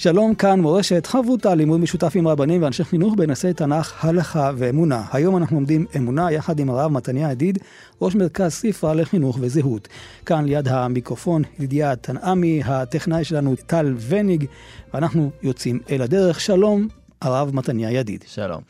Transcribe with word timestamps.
שלום, 0.00 0.34
כאן 0.34 0.60
מורשת 0.60 1.06
חברותה, 1.06 1.54
לימוד 1.54 1.80
משותף 1.80 2.12
עם 2.14 2.28
רבנים 2.28 2.62
ואנשי 2.62 2.84
חינוך 2.84 3.14
בנושאי 3.14 3.54
תנ"ך, 3.54 4.04
הלכה 4.04 4.50
ואמונה. 4.56 5.02
היום 5.12 5.36
אנחנו 5.36 5.56
לומדים 5.56 5.86
אמונה 5.96 6.32
יחד 6.32 6.58
עם 6.58 6.70
הרב 6.70 6.92
מתניה 6.92 7.32
ידיד, 7.32 7.58
ראש 8.02 8.14
מרכז 8.14 8.52
ספרה 8.52 8.94
לחינוך 8.94 9.38
וזהות. 9.40 9.88
כאן 10.26 10.44
ליד 10.44 10.68
המיקרופון 10.68 11.42
ידידיה 11.58 11.96
תנעמי, 11.96 12.62
הטכנאי 12.64 13.24
שלנו 13.24 13.54
טל 13.66 13.94
וניג, 14.08 14.44
ואנחנו 14.94 15.30
יוצאים 15.42 15.80
אל 15.90 16.02
הדרך. 16.02 16.40
שלום, 16.40 16.88
הרב 17.20 17.50
מתניה 17.54 17.90
ידיד. 17.90 18.24
שלום. 18.26 18.60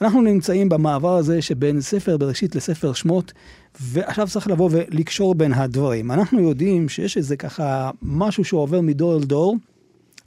אנחנו 0.00 0.22
נמצאים 0.22 0.68
במעבר 0.68 1.16
הזה 1.16 1.42
שבין 1.42 1.80
ספר 1.80 2.16
בראשית 2.16 2.54
לספר 2.54 2.92
שמות, 2.92 3.32
ועכשיו 3.80 4.28
צריך 4.28 4.48
לבוא 4.48 4.68
ולקשור 4.72 5.34
בין 5.34 5.52
הדברים. 5.52 6.10
אנחנו 6.10 6.40
יודעים 6.40 6.88
שיש 6.88 7.16
איזה 7.16 7.36
ככה 7.36 7.90
משהו 8.02 8.44
שעובר 8.44 8.80
מדור 8.80 9.16
אל 9.16 9.24
דור. 9.24 9.56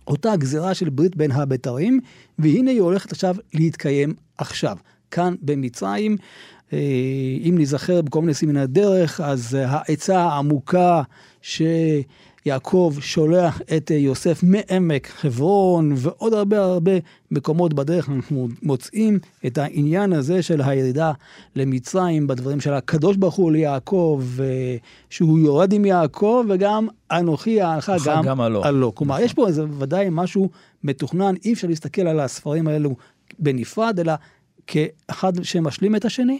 אותה 0.07 0.35
גזירה 0.35 0.73
של 0.73 0.89
ברית 0.89 1.15
בין 1.15 1.31
הבתרים, 1.31 1.99
והנה 2.39 2.71
היא 2.71 2.81
הולכת 2.81 3.11
עכשיו 3.11 3.35
להתקיים 3.53 4.13
עכשיו. 4.37 4.77
כאן 5.11 5.35
במצרים, 5.41 6.17
אה, 6.73 6.77
אם 7.43 7.55
נזכר 7.57 8.01
בכל 8.01 8.21
מיני 8.21 8.33
סימני 8.33 8.67
דרך, 8.67 9.21
אז 9.21 9.53
העצה 9.53 10.19
העמוקה 10.19 11.01
ש... 11.41 11.61
יעקב 12.47 12.93
שולח 12.99 13.61
את 13.77 13.91
יוסף 13.91 14.43
מעמק 14.43 15.07
חברון 15.07 15.93
ועוד 15.95 16.33
הרבה 16.33 16.59
הרבה 16.59 16.91
מקומות 17.31 17.73
בדרך 17.73 18.09
אנחנו 18.09 18.47
מוצאים 18.63 19.19
את 19.45 19.57
העניין 19.57 20.13
הזה 20.13 20.41
של 20.41 20.61
הירידה 20.61 21.11
למצרים 21.55 22.27
בדברים 22.27 22.59
של 22.59 22.73
הקדוש 22.73 23.17
ברוך 23.17 23.35
הוא 23.35 23.51
ליעקב 23.51 24.23
שהוא 25.09 25.39
יורד 25.39 25.73
עם 25.73 25.85
יעקב 25.85 26.45
וגם 26.49 26.87
אנוכי 27.11 27.61
ההלכה 27.61 27.95
גם, 28.05 28.23
גם 28.23 28.41
הלא. 28.41 28.65
הלא. 28.65 28.91
כלומר 28.95 29.15
נכון. 29.15 29.25
יש 29.25 29.33
פה 29.33 29.47
איזה 29.47 29.63
ודאי 29.79 30.07
משהו 30.11 30.49
מתוכנן 30.83 31.35
אי 31.45 31.53
אפשר 31.53 31.67
להסתכל 31.67 32.07
על 32.07 32.19
הספרים 32.19 32.67
האלו 32.67 32.95
בנפרד 33.39 33.99
אלא 33.99 34.13
כאחד 34.67 35.43
שמשלים 35.43 35.95
את 35.95 36.05
השני. 36.05 36.39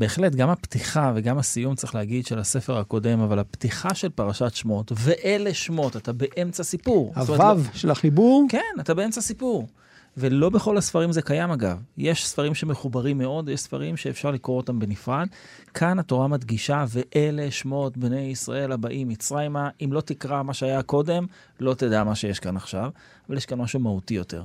בהחלט, 0.00 0.34
גם 0.34 0.50
הפתיחה 0.50 1.12
וגם 1.14 1.38
הסיום, 1.38 1.74
צריך 1.74 1.94
להגיד, 1.94 2.26
של 2.26 2.38
הספר 2.38 2.78
הקודם, 2.78 3.20
אבל 3.20 3.38
הפתיחה 3.38 3.94
של 3.94 4.08
פרשת 4.08 4.54
שמות, 4.54 4.92
ואלה 4.94 5.54
שמות, 5.54 5.96
אתה 5.96 6.12
באמצע 6.12 6.62
סיפור. 6.62 7.12
הוו 7.16 7.36
לא... 7.36 7.54
של 7.74 7.90
החיבור? 7.90 8.46
כן, 8.48 8.74
אתה 8.80 8.94
באמצע 8.94 9.20
סיפור. 9.20 9.68
ולא 10.16 10.50
בכל 10.50 10.78
הספרים 10.78 11.12
זה 11.12 11.22
קיים 11.22 11.50
אגב. 11.50 11.82
יש 11.98 12.26
ספרים 12.26 12.54
שמחוברים 12.54 13.18
מאוד, 13.18 13.48
יש 13.48 13.60
ספרים 13.60 13.96
שאפשר 13.96 14.30
לקרוא 14.30 14.56
אותם 14.56 14.78
בנפרד. 14.78 15.26
כאן 15.74 15.98
התורה 15.98 16.28
מדגישה, 16.28 16.84
ואלה 16.88 17.50
שמות 17.50 17.96
בני 17.96 18.20
ישראל 18.20 18.72
הבאים 18.72 19.08
מצרימה. 19.08 19.68
אם 19.84 19.92
לא 19.92 20.00
תקרא 20.00 20.42
מה 20.42 20.54
שהיה 20.54 20.82
קודם, 20.82 21.26
לא 21.60 21.74
תדע 21.74 22.04
מה 22.04 22.14
שיש 22.14 22.40
כאן 22.40 22.56
עכשיו, 22.56 22.90
אבל 23.28 23.36
יש 23.36 23.46
כאן 23.46 23.58
משהו 23.58 23.80
מהותי 23.80 24.14
יותר. 24.14 24.42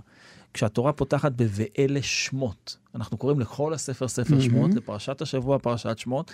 כשהתורה 0.55 0.93
פותחת 0.93 1.31
ב"ואלה 1.35 2.01
שמות", 2.01 2.77
אנחנו 2.95 3.17
קוראים 3.17 3.39
לכל 3.39 3.73
הספר 3.73 4.07
ספר 4.07 4.37
mm-hmm. 4.37 4.41
שמות, 4.41 4.73
לפרשת 4.73 5.21
השבוע 5.21 5.59
פרשת 5.59 5.97
שמות, 5.97 6.31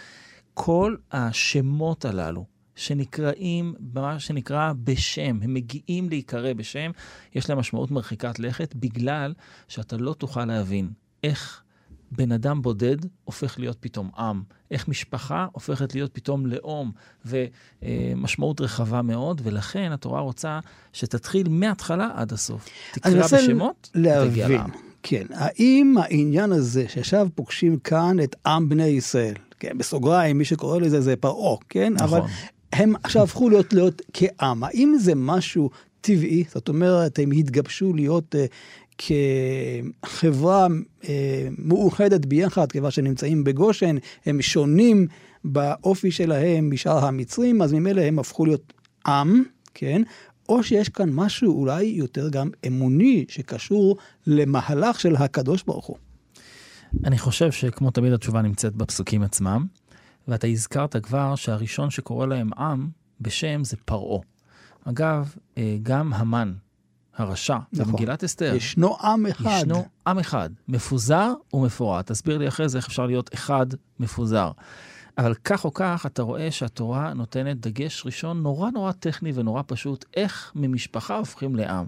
כל 0.54 0.96
השמות 1.12 2.06
הללו 2.06 2.46
שנקראים, 2.76 3.74
מה 3.94 4.20
שנקרא 4.20 4.74
בשם, 4.84 5.40
הם 5.42 5.54
מגיעים 5.54 6.10
להיקרא 6.10 6.54
בשם, 6.54 6.92
יש 7.36 7.50
להם 7.50 7.60
משמעות 7.60 7.92
מרחיקת 7.92 8.40
לכת, 8.40 8.76
בגלל 8.76 9.34
שאתה 9.68 9.98
לא 9.98 10.14
תוכל 10.14 10.46
להבין 10.46 10.90
איך 11.24 11.61
בן 12.12 12.32
אדם 12.32 12.62
בודד 12.62 12.98
הופך 13.24 13.60
להיות 13.60 13.78
פתאום 13.80 14.10
עם, 14.18 14.42
איך 14.72 14.88
משפחה 14.88 15.48
הופכת 15.52 15.96
להיות 15.96 16.14
פתאום 16.14 16.46
לאום, 16.46 16.92
ומשמעות 17.26 18.62
רחבה 18.62 19.02
מאוד, 19.02 19.42
ולכן 19.44 19.92
התורה 19.92 20.22
רוצה 20.22 20.60
שתתחיל 20.94 21.50
מההתחלה 21.50 22.10
עד 22.16 22.34
הסוף. 22.34 22.70
תקרא 22.92 23.28
בשמות, 23.28 23.90
תגיע 23.94 24.48
לעם. 24.48 24.70
כן, 25.04 25.26
האם 25.34 25.96
העניין 25.98 26.52
הזה 26.52 26.86
שעכשיו 26.88 27.28
פוגשים 27.36 27.80
כאן 27.80 28.20
את 28.24 28.36
עם 28.46 28.70
בני 28.70 28.88
ישראל, 28.88 29.34
כן, 29.60 29.78
בסוגריים, 29.78 30.38
מי 30.38 30.46
שקורא 30.46 30.80
לזה 30.80 31.02
זה 31.02 31.16
פרעה, 31.16 31.58
כן? 31.70 31.94
נכון. 31.94 32.08
אבל 32.08 32.28
הם 32.74 32.94
עכשיו 33.04 33.24
הפכו 33.24 33.50
להיות, 33.50 33.74
להיות 33.74 34.02
כעם. 34.14 34.64
האם 34.64 34.96
זה 35.00 35.16
משהו 35.16 35.70
טבעי? 36.02 36.44
זאת 36.54 36.70
אומרת, 36.70 37.20
הם 37.20 37.32
התגבשו 37.32 37.94
להיות 37.94 38.36
uh, 38.36 38.38
כחברה 38.98 40.68
אה, 41.10 41.48
מאוחדת 41.58 42.26
ביחד, 42.26 42.72
כיוון 42.72 42.92
שנמצאים 42.92 43.44
בגושן, 43.44 43.96
הם 44.26 44.42
שונים 44.42 45.08
באופי 45.44 46.12
שלהם 46.12 46.72
משאר 46.72 47.06
המצרים, 47.06 47.62
אז 47.62 47.74
ממילא 47.74 48.02
הם 48.02 48.20
הפכו 48.20 48.46
להיות 48.46 48.74
עם, 49.08 49.44
כן? 49.74 50.02
או 50.50 50.64
שיש 50.64 50.90
כאן 50.90 51.10
משהו 51.14 51.60
אולי 51.60 51.84
יותר 51.84 52.30
גם 52.30 52.50
אמוני 52.68 53.26
שקשור 53.30 53.98
למהלך 54.28 55.00
של 55.00 55.16
הקדוש 55.16 55.64
ברוך 55.64 55.86
הוא. 55.86 55.98
אני 57.06 57.18
חושב 57.18 57.52
שכמו 57.52 57.92
תמיד 57.92 58.14
התשובה 58.14 58.42
נמצאת 58.42 58.76
בפסוקים 58.76 59.24
עצמם, 59.24 59.66
ואתה 60.28 60.48
הזכרת 60.48 60.96
כבר 60.96 61.36
שהראשון 61.36 61.90
שקורא 61.90 62.26
להם 62.26 62.54
עם 62.54 62.90
בשם 63.22 63.64
זה 63.64 63.78
פרעה. 63.86 64.20
אגב, 64.86 65.36
אה, 65.58 65.78
גם 65.84 66.14
המן, 66.14 66.54
הרשע 67.18 67.58
נכון. 67.74 67.92
במגילת 67.92 68.24
אסתר. 68.24 68.56
ישנו 68.56 68.98
עם 68.98 69.26
אחד. 69.26 69.58
ישנו 69.58 69.86
עם 70.08 70.20
אחד, 70.20 70.50
מפוזר 70.68 71.34
ומפורט. 71.54 72.12
תסביר 72.12 72.38
לי 72.38 72.48
אחרי 72.48 72.70
זה 72.70 72.78
איך 72.78 72.88
אפשר 72.88 73.06
להיות 73.06 73.34
אחד 73.34 73.66
מפוזר. 74.00 74.52
אבל 75.18 75.34
כך 75.34 75.66
או 75.66 75.74
כך, 75.74 76.06
אתה 76.06 76.22
רואה 76.22 76.52
שהתורה 76.52 77.14
נותנת 77.14 77.60
דגש 77.60 78.06
ראשון 78.06 78.42
נורא 78.42 78.70
נורא 78.70 78.92
טכני 78.92 79.32
ונורא 79.36 79.62
פשוט, 79.68 80.06
איך 80.16 80.52
ממשפחה 80.56 81.18
הופכים 81.18 81.56
לעם. 81.56 81.86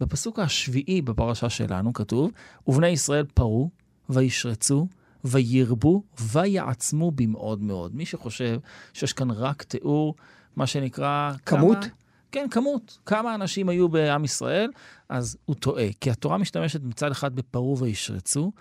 בפסוק 0.00 0.38
השביעי 0.38 1.02
בפרשה 1.02 1.50
שלנו 1.50 1.92
כתוב, 1.92 2.30
ובני 2.66 2.88
ישראל 2.88 3.24
פרו, 3.34 3.70
וישרצו, 4.08 4.86
וירבו, 5.24 6.02
ויעצמו 6.20 7.10
במאוד 7.10 7.62
מאוד. 7.62 7.96
מי 7.96 8.06
שחושב 8.06 8.58
שיש 8.92 9.12
כאן 9.12 9.30
רק 9.30 9.62
תיאור, 9.62 10.14
מה 10.56 10.66
שנקרא... 10.66 11.32
כמות? 11.46 11.78
כמה... 11.84 11.92
כן, 12.32 12.46
כמות. 12.50 12.98
כמה 13.06 13.34
אנשים 13.34 13.68
היו 13.68 13.88
בעם 13.88 14.24
ישראל, 14.24 14.70
אז 15.08 15.36
הוא 15.44 15.56
טועה. 15.56 15.86
כי 16.00 16.10
התורה 16.10 16.38
משתמשת 16.38 16.82
מצד 16.82 17.10
אחד 17.10 17.34
בפרו 17.34 17.78
וישרצו, 17.78 18.52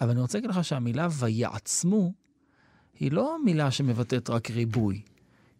אבל 0.00 0.10
אני 0.10 0.20
רוצה 0.20 0.38
להגיד 0.38 0.50
לך 0.50 0.64
שהמילה 0.64 1.08
ויעצמו, 1.10 2.12
היא 3.00 3.12
לא 3.12 3.36
מילה 3.44 3.70
שמבטאת 3.70 4.30
רק 4.30 4.50
ריבוי. 4.50 5.02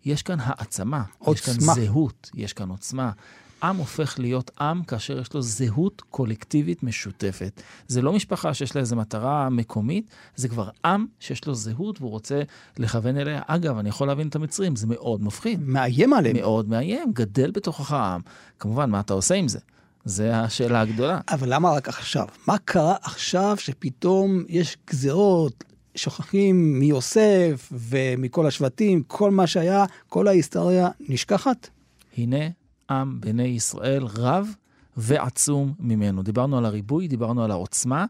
יש 0.04 0.22
כאן 0.22 0.36
העצמה, 0.40 1.02
עוצמה. 1.18 1.54
יש 1.54 1.58
כאן 1.58 1.74
זהות, 1.74 2.30
יש 2.34 2.52
כאן 2.52 2.68
עוצמה. 2.68 3.10
עם 3.66 3.76
הופך 3.76 4.18
להיות 4.18 4.50
עם 4.60 4.82
כאשר 4.82 5.20
יש 5.20 5.34
לו 5.34 5.42
זהות 5.42 6.02
קולקטיבית 6.10 6.82
משותפת. 6.82 7.62
זה 7.88 8.02
לא 8.02 8.12
משפחה 8.12 8.54
שיש 8.54 8.74
לה 8.74 8.80
איזו 8.80 8.96
מטרה 8.96 9.48
מקומית, 9.50 10.10
זה 10.36 10.48
כבר 10.48 10.68
עם 10.84 11.06
שיש 11.20 11.46
לו 11.46 11.54
זהות 11.54 12.00
והוא 12.00 12.10
רוצה 12.10 12.42
לכוון 12.78 13.16
אליה. 13.16 13.42
אגב, 13.46 13.78
אני 13.78 13.88
יכול 13.88 14.06
להבין 14.06 14.28
את 14.28 14.36
המצרים, 14.36 14.76
זה 14.76 14.86
מאוד 14.86 15.22
מפחיד. 15.22 15.60
מאיים 15.62 16.12
עליהם. 16.12 16.36
מאוד 16.36 16.68
מאיים, 16.68 17.12
גדל 17.12 17.50
בתוכך 17.50 17.92
העם. 17.92 18.20
כמובן, 18.58 18.90
מה 18.90 19.00
אתה 19.00 19.14
עושה 19.14 19.34
עם 19.34 19.48
זה? 19.48 19.58
זה 20.04 20.40
השאלה 20.40 20.80
הגדולה. 20.80 21.20
אבל 21.28 21.54
למה 21.54 21.70
רק 21.70 21.88
עכשיו? 21.88 22.26
מה 22.46 22.58
קרה 22.58 22.96
עכשיו 23.02 23.56
שפתאום 23.58 24.44
יש 24.48 24.76
גזרות, 24.90 25.64
שוכחים 25.94 26.78
מיוסף 26.78 27.72
ומכל 27.72 28.46
השבטים, 28.46 29.02
כל 29.06 29.30
מה 29.30 29.46
שהיה, 29.46 29.84
כל 30.08 30.28
ההיסטוריה 30.28 30.88
נשכחת? 31.00 31.68
הנה 32.16 32.46
עם 32.90 33.20
בני 33.20 33.42
ישראל 33.42 34.04
רב 34.04 34.54
ועצום 34.96 35.74
ממנו. 35.78 36.22
דיברנו 36.22 36.58
על 36.58 36.64
הריבוי, 36.64 37.08
דיברנו 37.08 37.44
על 37.44 37.50
העוצמה, 37.50 38.06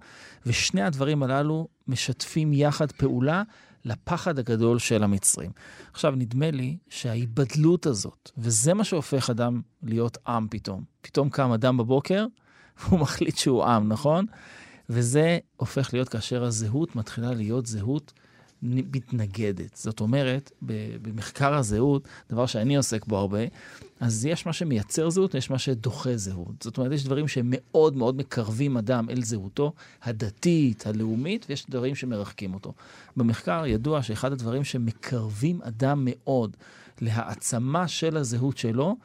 ושני 0.46 0.82
הדברים 0.82 1.22
הללו 1.22 1.68
משתפים 1.88 2.52
יחד 2.52 2.92
פעולה 2.92 3.42
לפחד 3.84 4.38
הגדול 4.38 4.78
של 4.78 5.02
המצרים. 5.02 5.50
עכשיו, 5.92 6.14
נדמה 6.16 6.50
לי 6.50 6.76
שההיבדלות 6.88 7.86
הזאת, 7.86 8.30
וזה 8.38 8.74
מה 8.74 8.84
שהופך 8.84 9.30
אדם 9.30 9.60
להיות 9.82 10.18
עם 10.26 10.46
פתאום. 10.50 10.84
פתאום 11.00 11.30
קם 11.30 11.52
אדם 11.52 11.76
בבוקר, 11.76 12.26
והוא 12.80 13.00
מחליט 13.00 13.36
שהוא 13.36 13.64
עם, 13.64 13.88
נכון? 13.88 14.26
וזה 14.90 15.38
הופך 15.56 15.90
להיות 15.92 16.08
כאשר 16.08 16.44
הזהות 16.44 16.96
מתחילה 16.96 17.34
להיות 17.34 17.66
זהות 17.66 18.12
מתנגדת. 18.62 19.76
זאת 19.76 20.00
אומרת, 20.00 20.52
במחקר 21.02 21.54
הזהות, 21.54 22.08
דבר 22.30 22.46
שאני 22.46 22.76
עוסק 22.76 23.06
בו 23.06 23.16
הרבה, 23.16 23.38
אז 24.00 24.26
יש 24.26 24.46
מה 24.46 24.52
שמייצר 24.52 25.10
זהות 25.10 25.34
ויש 25.34 25.50
מה 25.50 25.58
שדוחה 25.58 26.16
זהות. 26.16 26.62
זאת 26.62 26.78
אומרת, 26.78 26.92
יש 26.92 27.04
דברים 27.04 27.28
שמאוד 27.28 27.96
מאוד 27.96 28.16
מקרבים 28.16 28.76
אדם 28.76 29.10
אל 29.10 29.22
זהותו 29.22 29.72
הדתית, 30.02 30.86
הלאומית, 30.86 31.46
ויש 31.48 31.66
דברים 31.70 31.94
שמרחקים 31.94 32.54
אותו. 32.54 32.72
במחקר 33.16 33.66
ידוע 33.66 34.02
שאחד 34.02 34.32
הדברים 34.32 34.64
שמקרבים 34.64 35.62
אדם 35.62 36.02
מאוד 36.04 36.56
להעצמה 37.00 37.88
של 37.88 38.16
הזהות 38.16 38.58
שלו, 38.58 38.96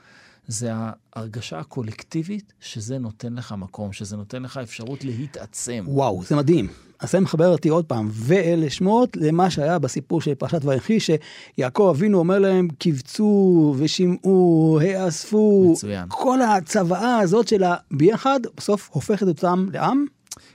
זה 0.47 0.71
ההרגשה 0.73 1.59
הקולקטיבית 1.59 2.53
שזה 2.59 2.97
נותן 2.97 3.33
לך 3.33 3.55
מקום, 3.57 3.93
שזה 3.93 4.17
נותן 4.17 4.43
לך 4.43 4.57
אפשרות 4.57 5.03
להתעצם. 5.03 5.83
וואו, 5.87 6.23
זה 6.23 6.35
מדהים. 6.35 6.67
אז 6.99 7.11
זה 7.11 7.19
מחבר 7.19 7.47
אותי 7.47 7.69
עוד 7.69 7.85
פעם, 7.85 8.09
ואלה 8.11 8.69
שמות, 8.69 9.17
למה 9.17 9.49
שהיה 9.49 9.79
בסיפור 9.79 10.21
של 10.21 10.35
פרשת 10.35 10.65
ויחי, 10.65 10.97
שיעקב 10.99 11.93
אבינו 11.95 12.19
אומר 12.19 12.39
להם, 12.39 12.67
קיבצו 12.67 13.75
ושמעו, 13.77 14.79
האספו. 14.81 15.71
מצוין. 15.71 16.05
כל 16.09 16.41
הצוואה 16.41 17.19
הזאת 17.19 17.47
של 17.47 17.63
הביחד, 17.63 18.39
בסוף 18.57 18.89
הופכת 18.91 19.27
אותם 19.27 19.67
לעם. 19.73 20.05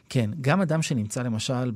כן, 0.08 0.30
גם 0.40 0.60
אדם 0.60 0.82
שנמצא 0.82 1.22
למשל 1.22 1.72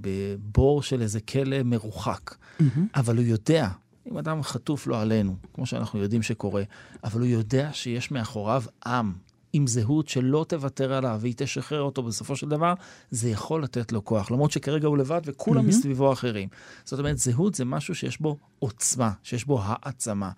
בבור 0.00 0.82
של 0.82 1.02
איזה 1.02 1.20
כלא 1.20 1.62
מרוחק, 1.64 2.34
mm-hmm. 2.34 2.64
אבל 2.94 3.16
הוא 3.16 3.24
יודע, 3.24 3.68
אם 4.10 4.18
אדם 4.18 4.42
חטוף 4.42 4.86
לא 4.86 5.00
עלינו, 5.00 5.36
כמו 5.54 5.66
שאנחנו 5.66 5.98
יודעים 5.98 6.22
שקורה, 6.22 6.62
אבל 7.04 7.20
הוא 7.20 7.28
יודע 7.28 7.70
שיש 7.72 8.10
מאחוריו 8.10 8.62
עם, 8.86 9.12
עם 9.52 9.66
זהות 9.66 10.08
שלא 10.08 10.46
תוותר 10.48 10.92
עליו 10.92 11.18
והיא 11.20 11.34
תשחרר 11.36 11.82
אותו 11.82 12.02
בסופו 12.02 12.36
של 12.36 12.48
דבר, 12.48 12.74
זה 13.10 13.30
יכול 13.30 13.62
לתת 13.62 13.92
לו 13.92 14.04
כוח. 14.04 14.30
למרות 14.30 14.50
שכרגע 14.50 14.88
הוא 14.88 14.98
לבד 14.98 15.20
וכולם 15.24 15.64
mm-hmm. 15.64 15.68
מסביבו 15.68 16.12
אחרים. 16.12 16.48
זאת 16.84 16.98
אומרת, 16.98 17.18
זהות 17.18 17.54
זה 17.54 17.64
משהו 17.64 17.94
שיש 17.94 18.20
בו 18.20 18.38
עוצמה, 18.58 19.12
שיש 19.22 19.44
בו 19.44 19.60
העצמה. 19.62 20.30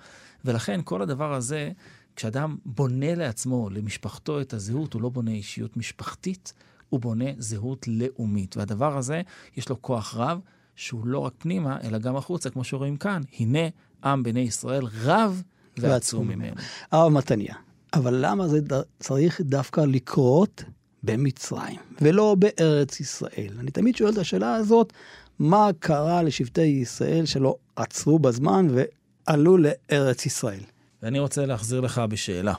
ולכן 0.44 0.80
כל 0.84 1.02
הדבר 1.02 1.34
הזה, 1.34 1.70
כשאדם 2.16 2.56
בונה 2.64 3.14
לעצמו, 3.14 3.70
למשפחתו 3.70 4.40
את 4.40 4.52
הזהות, 4.52 4.92
הוא 4.92 5.02
לא 5.02 5.08
בונה 5.08 5.30
אישיות 5.30 5.76
משפחתית, 5.76 6.52
הוא 6.88 7.00
בונה 7.00 7.30
זהות 7.38 7.88
לאומית. 7.88 8.56
והדבר 8.56 8.96
הזה, 8.96 9.22
יש 9.56 9.68
לו 9.68 9.82
כוח 9.82 10.14
רב, 10.16 10.40
שהוא 10.76 11.06
לא 11.06 11.18
רק 11.18 11.32
פנימה, 11.38 11.78
אלא 11.84 11.98
גם 11.98 12.16
החוצה, 12.16 12.50
כמו 12.50 12.64
שרואים 12.64 12.96
כאן. 12.96 13.22
הנה 13.38 13.68
עם 14.04 14.22
בני 14.22 14.40
ישראל 14.40 14.82
רב 15.02 15.42
ועצום 15.76 16.28
ממנו. 16.28 16.56
הרב 16.92 17.12
מתניה, 17.12 17.54
אבל 17.94 18.14
למה 18.26 18.48
זה 18.48 18.60
צריך 19.00 19.40
דווקא 19.40 19.80
לקרות 19.80 20.64
במצרים, 21.02 21.80
ולא 22.00 22.36
בארץ 22.38 23.00
ישראל? 23.00 23.52
אני 23.58 23.70
תמיד 23.70 23.96
שואל 23.96 24.12
את 24.12 24.18
השאלה 24.18 24.54
הזאת, 24.54 24.92
מה 25.38 25.68
קרה 25.78 26.22
לשבטי 26.22 26.62
ישראל 26.62 27.26
שלא 27.26 27.56
עצרו 27.76 28.18
בזמן 28.18 28.66
ועלו 29.26 29.56
לארץ 29.56 30.26
ישראל? 30.26 30.60
ואני 31.02 31.18
רוצה 31.18 31.46
להחזיר 31.46 31.80
לך 31.80 31.98
בשאלה. 31.98 32.54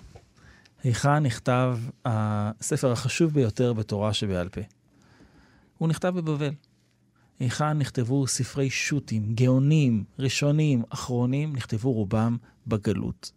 היכן 0.84 1.20
נכתב 1.20 1.78
הספר 2.06 2.92
החשוב 2.92 3.34
ביותר 3.34 3.74
בתורה 3.74 4.14
שבעל 4.14 4.50
פה? 4.50 4.62
הוא 5.78 5.90
נכתב 5.90 6.10
בבבל. 6.16 6.52
היכן 7.40 7.74
נכתבו 7.74 8.28
ספרי 8.28 8.70
שו"תים, 8.70 9.34
גאונים, 9.34 10.04
ראשונים, 10.20 10.84
אחרונים, 10.90 11.56
נכתבו 11.56 11.92
רובם 11.92 12.38
בגלות. 12.68 13.32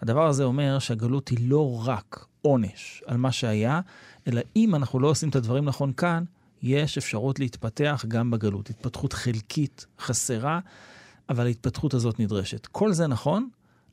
הדבר 0.00 0.26
הזה 0.26 0.44
אומר 0.44 0.78
שהגלות 0.78 1.28
היא 1.28 1.50
לא 1.50 1.82
רק 1.86 2.26
עונש 2.42 3.02
על 3.06 3.16
מה 3.16 3.32
שהיה, 3.32 3.80
אלא 4.28 4.40
אם 4.56 4.74
אנחנו 4.74 5.00
לא 5.00 5.08
עושים 5.08 5.28
את 5.28 5.36
הדברים 5.36 5.64
נכון 5.64 5.92
כאן, 5.92 6.24
יש 6.62 6.98
אפשרות 6.98 7.38
להתפתח 7.38 8.04
גם 8.08 8.30
בגלות. 8.30 8.70
התפתחות 8.70 9.12
חלקית, 9.12 9.86
חסרה, 9.98 10.60
אבל 11.28 11.46
ההתפתחות 11.46 11.94
הזאת 11.94 12.20
נדרשת. 12.20 12.66
כל 12.66 12.92
זה 12.92 13.06
נכון 13.06 13.48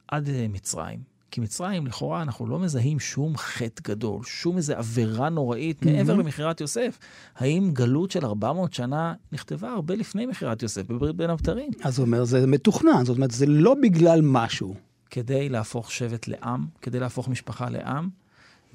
עד 0.08 0.30
מצרים. 0.50 1.11
כי 1.32 1.42
מצרים, 1.42 1.88
לכאורה, 1.88 2.22
אנחנו 2.22 2.48
לא 2.48 2.60
מזהים 2.60 3.00
שום 3.00 3.38
חטא 3.38 3.82
גדול, 3.84 4.24
שום 4.24 4.58
איזו 4.58 4.74
עבירה 4.74 5.30
נוראית 5.30 5.86
מעבר 5.86 6.14
למכירת 6.16 6.62
יוסף. 6.62 7.00
האם 7.36 7.70
גלות 7.74 8.12
של 8.12 8.26
400 8.26 8.74
שנה 8.74 9.14
נכתבה 9.32 9.72
הרבה 9.72 9.96
לפני 9.96 10.26
מכירת 10.26 10.62
יוסף, 10.64 10.88
בברית 10.88 11.16
בין 11.16 11.30
הבתרים? 11.30 11.72
אז 11.84 12.00
הוא 12.00 12.06
אומר, 12.06 12.24
זה 12.24 12.48
מתוכנן, 12.48 13.06
זאת 13.06 13.16
אומרת, 13.16 13.32
זה 13.32 13.46
לא 13.46 13.76
בגלל 13.84 14.20
משהו. 14.24 14.76
כדי 15.10 15.50
להפוך 15.50 15.92
שבט 15.92 16.28
לעם, 16.28 16.66
כדי 16.82 17.00
להפוך 17.00 17.28
משפחה 17.28 17.70
לעם, 17.70 18.10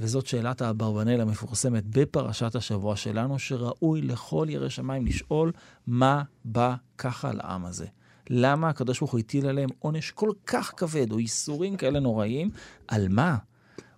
וזאת 0.00 0.26
שאלת 0.26 0.62
האברבנל 0.62 1.20
המפורסמת 1.20 1.85
בפרשת 1.87 2.55
השבוע 2.55 2.97
שלנו, 2.97 3.38
שראוי 3.38 4.02
לכל 4.02 4.47
ירא 4.50 4.69
שמיים 4.69 5.06
לשאול, 5.06 5.52
מה 5.87 6.23
בא 6.44 6.75
ככה 6.99 7.32
לעם 7.32 7.64
הזה? 7.64 7.87
למה 8.31 8.69
הקדוש 8.69 8.99
ברוך 8.99 9.12
הוא 9.12 9.20
הטיל 9.20 9.46
עליהם 9.46 9.69
עונש 9.78 10.11
כל 10.11 10.31
כך 10.46 10.73
כבד, 10.76 11.12
או 11.12 11.20
ייסורים 11.20 11.76
כאלה 11.76 12.00
נוראיים? 12.00 12.50
על 12.88 13.08
מה? 13.08 13.37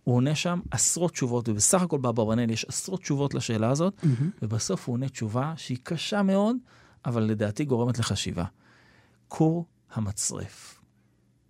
הוא 0.05 0.17
עונה 0.17 0.35
שם 0.35 0.61
עשרות 0.71 1.13
תשובות, 1.13 1.49
ובסך 1.49 1.83
הכל 1.83 1.99
באברבנל 1.99 2.51
יש 2.51 2.65
עשרות 2.65 3.01
תשובות 3.01 3.35
לשאלה 3.35 3.71
הזאת, 3.71 3.95
mm-hmm. 4.03 4.25
ובסוף 4.43 4.89
הוא 4.89 4.93
עונה 4.93 5.09
תשובה 5.09 5.53
שהיא 5.57 5.79
קשה 5.83 6.23
מאוד, 6.23 6.57
אבל 7.07 7.23
לדעתי 7.23 7.65
גורמת 7.65 7.99
לחשיבה. 7.99 8.45
כור 9.29 9.67
המצרף. 9.93 10.81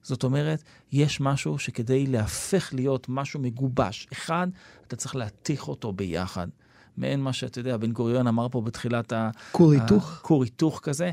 זאת 0.03 0.25
אומרת, 0.25 0.63
יש 0.93 1.21
משהו 1.21 1.59
שכדי 1.59 2.07
להפך 2.07 2.71
להיות 2.75 3.07
משהו 3.09 3.41
מגובש, 3.41 4.07
אחד, 4.13 4.49
אתה 4.87 4.97
צריך 4.97 5.17
להתיך 5.17 5.69
אותו 5.69 5.93
ביחד. 5.93 6.49
מעין 6.99 7.21
מה 7.21 7.33
שאתה 7.33 7.61
יודע, 7.61 7.77
בן 7.77 7.93
גוריון 7.93 8.27
אמר 8.27 8.49
פה 8.49 8.61
בתחילת 8.61 9.13
ה... 9.13 9.31
כור 9.53 9.73
היתוך? 9.73 10.19
כור 10.23 10.45
היתוך 10.45 10.81
כזה, 10.83 11.11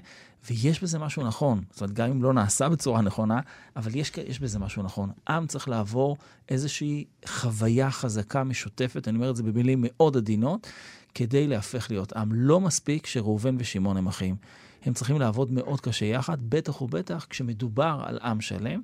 ויש 0.50 0.84
בזה 0.84 1.00
משהו 1.00 1.24
נכון. 1.24 1.62
זאת 1.72 1.82
אומרת, 1.82 1.94
גם 1.94 2.10
אם 2.10 2.24
לא 2.24 2.34
נעשה 2.34 2.70
בצורה 2.70 3.02
נכונה, 3.02 3.40
אבל 3.76 3.96
יש, 3.96 4.12
יש 4.28 4.40
בזה 4.40 4.60
משהו 4.60 4.84
נכון. 4.84 5.10
עם 5.30 5.48
צריך 5.48 5.70
לעבור 5.70 6.18
איזושהי 6.50 7.06
חוויה 7.26 7.92
חזקה 7.92 8.44
משותפת, 8.44 9.08
אני 9.08 9.18
אומר 9.18 9.30
את 9.30 9.36
זה 9.36 9.44
במילים 9.44 9.80
מאוד 9.88 10.18
עדינות, 10.18 10.68
כדי 11.14 11.48
להפך 11.48 11.92
להיות 11.92 12.14
עם. 12.14 12.30
לא 12.34 12.62
מספיק 12.62 13.06
שראובן 13.06 13.56
ושמעון 13.60 13.98
הם 13.98 14.08
אחים. 14.08 14.36
הם 14.86 14.94
צריכים 14.94 15.20
לעבוד 15.20 15.52
מאוד 15.52 15.82
קשה 15.82 16.06
יחד, 16.06 16.38
בטח 16.50 16.82
ובטח 16.82 17.28
כשמדובר 17.30 18.04
על 18.06 18.20
עם 18.22 18.42
שלם. 18.42 18.82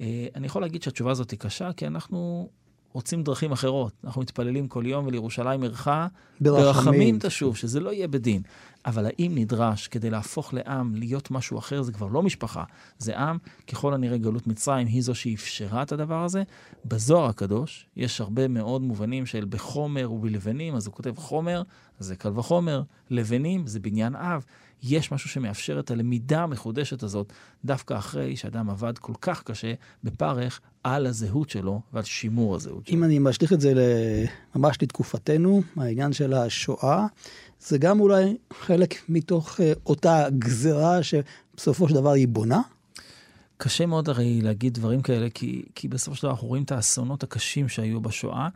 אה, 0.00 0.26
אני 0.34 0.46
יכול 0.46 0.62
להגיד 0.62 0.82
שהתשובה 0.82 1.10
הזאת 1.10 1.30
היא 1.30 1.38
קשה, 1.38 1.72
כי 1.72 1.86
אנחנו 1.86 2.48
רוצים 2.96 3.22
דרכים 3.22 3.52
אחרות. 3.52 3.92
אנחנו 4.04 4.20
מתפללים 4.22 4.68
כל 4.68 4.86
יום 4.86 5.06
ולירושלים 5.06 5.62
ערך 5.62 5.88
ברחמים 6.40 7.18
תשוב, 7.20 7.56
שזה 7.56 7.80
לא 7.80 7.92
יהיה 7.92 8.08
בדין. 8.08 8.42
אבל 8.86 9.06
האם 9.06 9.32
נדרש 9.34 9.88
כדי 9.88 10.10
להפוך 10.10 10.54
לעם 10.54 10.94
להיות 10.94 11.30
משהו 11.30 11.58
אחר, 11.58 11.82
זה 11.82 11.92
כבר 11.92 12.06
לא 12.06 12.22
משפחה, 12.22 12.64
זה 12.98 13.18
עם, 13.18 13.38
ככל 13.66 13.94
הנראה 13.94 14.18
גלות 14.18 14.46
מצרים 14.46 14.86
היא 14.86 15.02
זו 15.02 15.14
שאפשרה 15.14 15.82
את 15.82 15.92
הדבר 15.92 16.24
הזה. 16.24 16.42
בזוהר 16.84 17.24
הקדוש 17.28 17.86
יש 17.96 18.20
הרבה 18.20 18.48
מאוד 18.48 18.82
מובנים 18.82 19.26
של 19.26 19.46
בחומר 19.48 20.12
ובלבנים, 20.12 20.74
אז 20.74 20.86
הוא 20.86 20.94
כותב 20.94 21.14
חומר, 21.16 21.62
זה 21.98 22.16
קל 22.16 22.38
וחומר, 22.38 22.82
לבנים 23.10 23.66
זה 23.66 23.80
בניין 23.80 24.16
אב. 24.16 24.44
יש 24.82 25.12
משהו 25.12 25.30
שמאפשר 25.30 25.80
את 25.80 25.90
הלמידה 25.90 26.42
המחודשת 26.42 27.02
הזאת, 27.02 27.32
דווקא 27.64 27.98
אחרי 27.98 28.36
שאדם 28.36 28.70
עבד 28.70 28.98
כל 28.98 29.12
כך 29.20 29.42
קשה 29.42 29.74
בפרך 30.04 30.60
על 30.84 31.06
הזהות 31.06 31.50
שלו 31.50 31.80
ועל 31.92 32.02
שימור 32.02 32.54
הזהות 32.54 32.86
שלו. 32.86 32.96
אם 32.96 33.04
אני 33.04 33.18
משליך 33.18 33.52
את 33.52 33.60
זה 33.60 33.72
ממש 34.56 34.76
לתקופתנו, 34.82 35.62
העניין 35.76 36.12
של 36.12 36.32
השואה, 36.32 37.06
זה 37.60 37.78
גם 37.78 38.00
אולי 38.00 38.36
חלק 38.52 38.94
מתוך 39.08 39.60
אה, 39.60 39.72
אותה 39.86 40.26
גזרה 40.38 40.98
שבסופו 41.02 41.88
של 41.88 41.94
דבר 41.94 42.10
היא 42.10 42.28
בונה? 42.28 42.60
קשה 43.56 43.86
מאוד 43.86 44.08
הרי 44.08 44.40
להגיד 44.42 44.74
דברים 44.74 45.02
כאלה, 45.02 45.30
כי, 45.30 45.62
כי 45.74 45.88
בסופו 45.88 46.16
של 46.16 46.22
דבר 46.22 46.30
אנחנו 46.30 46.48
רואים 46.48 46.62
את 46.62 46.72
האסונות 46.72 47.22
הקשים 47.22 47.68
שהיו 47.68 48.00
בשואה. 48.00 48.48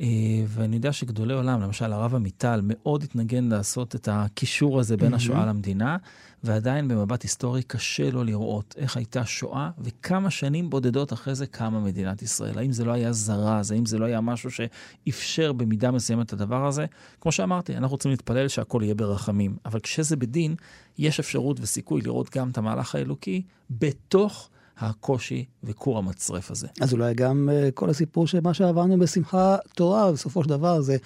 אה, 0.00 0.06
ואני 0.48 0.76
יודע 0.76 0.92
שגדולי 0.92 1.34
עולם, 1.34 1.60
למשל 1.60 1.92
הרב 1.92 2.14
עמיטל, 2.14 2.60
מאוד 2.62 3.02
התנגן 3.02 3.44
לעשות 3.44 3.94
את 3.94 4.08
הקישור 4.12 4.80
הזה 4.80 4.96
בין 4.96 5.14
השואה 5.14 5.46
למדינה, 5.46 5.96
ועדיין 6.44 6.88
במבט 6.88 7.22
היסטורי 7.22 7.62
קשה 7.62 8.10
לו 8.10 8.24
לראות 8.24 8.74
איך 8.78 8.96
הייתה 8.96 9.24
שואה, 9.24 9.70
וכמה 9.78 10.30
שנים 10.30 10.70
בודדות 10.70 11.12
אחרי 11.12 11.34
זה 11.34 11.46
קמה 11.46 11.80
מדינת 11.80 12.22
ישראל. 12.22 12.58
האם 12.58 12.72
זה 12.72 12.84
לא 12.84 12.92
היה 12.92 13.12
זרז, 13.12 13.70
האם 13.70 13.86
זה 13.86 13.98
לא 13.98 14.04
היה 14.04 14.20
משהו 14.20 14.50
שאפשר 14.50 15.52
במידה 15.52 15.90
מסוימת 15.90 16.26
את 16.26 16.32
הדבר 16.32 16.66
הזה? 16.66 16.86
כמו 17.20 17.32
שאמרתי, 17.32 17.76
אנחנו 17.76 17.94
רוצים 17.94 18.10
להתפלל 18.10 18.48
שהכל 18.48 18.80
יהיה 18.84 18.94
ברחמים, 18.94 19.56
אבל 19.64 19.80
כשזה 19.80 20.16
בדין, 20.16 20.54
יש 20.98 21.20
אפשרות 21.20 21.60
וסיכוי 21.60 22.02
לראות 22.02 22.36
גם 22.36 22.50
את 22.50 22.58
המהלך 22.58 22.94
האלוקי 22.94 23.42
בתוך 23.70 24.50
הקושי 24.78 25.44
וכור 25.64 25.98
המצרף 25.98 26.50
הזה. 26.50 26.68
אז 26.80 26.92
אולי 26.92 27.14
גם 27.14 27.48
uh, 27.52 27.72
כל 27.72 27.90
הסיפור 27.90 28.26
של 28.26 28.40
מה 28.40 28.54
שעברנו 28.54 28.98
בשמחה 28.98 29.56
תורה, 29.74 30.12
בסופו 30.12 30.42
של 30.42 30.48
דבר 30.48 30.80
זה 30.80 30.96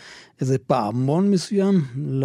איזה 0.40 0.58
פעמון 0.58 1.30
מסוים, 1.30 1.84
ל... 1.96 2.24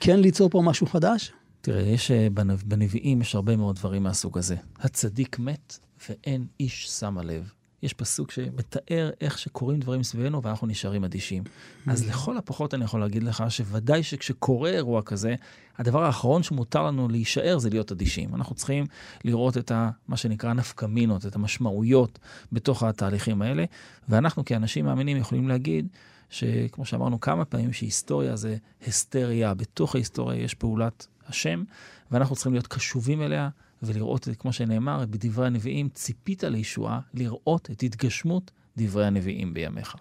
כן 0.00 0.20
ליצור 0.20 0.50
פה 0.50 0.62
משהו 0.64 0.86
חדש? 0.86 1.32
תראה, 1.60 1.82
יש 1.82 2.10
אה, 2.10 2.28
בנביאים 2.64 3.20
יש 3.20 3.34
הרבה 3.34 3.56
מאוד 3.56 3.76
דברים 3.76 4.02
מהסוג 4.02 4.38
הזה. 4.38 4.56
הצדיק 4.78 5.38
מת 5.38 5.78
ואין 6.08 6.46
איש 6.60 6.86
שם 6.88 7.18
הלב. 7.18 7.52
יש 7.82 7.92
פסוק 7.92 8.30
שמתאר 8.30 9.10
איך 9.20 9.38
שקורים 9.38 9.80
דברים 9.80 10.02
סביבנו 10.02 10.42
ואנחנו 10.42 10.66
נשארים 10.66 11.04
אדישים. 11.04 11.42
אז 11.86 12.02
mm. 12.02 12.06
לכל 12.08 12.36
הפחות 12.36 12.74
אני 12.74 12.84
יכול 12.84 13.00
להגיד 13.00 13.22
לך 13.22 13.44
שוודאי 13.48 14.02
שכשקורה 14.02 14.70
אירוע 14.70 15.02
כזה, 15.02 15.34
הדבר 15.78 16.04
האחרון 16.04 16.42
שמותר 16.42 16.82
לנו 16.82 17.08
להישאר 17.08 17.58
זה 17.58 17.70
להיות 17.70 17.92
אדישים. 17.92 18.34
אנחנו 18.34 18.54
צריכים 18.54 18.86
לראות 19.24 19.56
את 19.56 19.70
ה, 19.70 19.90
מה 20.08 20.16
שנקרא 20.16 20.52
נפקמינות, 20.52 21.26
את 21.26 21.34
המשמעויות 21.36 22.18
בתוך 22.52 22.82
התהליכים 22.82 23.42
האלה, 23.42 23.64
ואנחנו 24.08 24.44
כאנשים 24.44 24.84
מאמינים 24.84 25.16
יכולים 25.16 25.48
להגיד 25.48 25.88
שכמו 26.30 26.84
שאמרנו 26.84 27.20
כמה 27.20 27.44
פעמים, 27.44 27.72
שהיסטוריה 27.72 28.36
זה 28.36 28.56
היסטריה, 28.86 29.54
בתוך 29.54 29.94
ההיסטוריה 29.94 30.42
יש 30.42 30.54
פעולת 30.54 31.06
השם, 31.28 31.64
ואנחנו 32.10 32.34
צריכים 32.34 32.52
להיות 32.52 32.66
קשובים 32.66 33.22
אליה 33.22 33.48
ולראות, 33.86 34.28
כמו 34.38 34.52
שנאמר 34.52 35.04
בדברי 35.10 35.46
הנביאים, 35.46 35.88
ציפית 35.88 36.44
לישועה, 36.44 37.00
לראות 37.14 37.70
את 37.70 37.82
התגשמות 37.82 38.50
דברי 38.76 39.06
הנביאים 39.06 39.54
בימיך. 39.54 39.96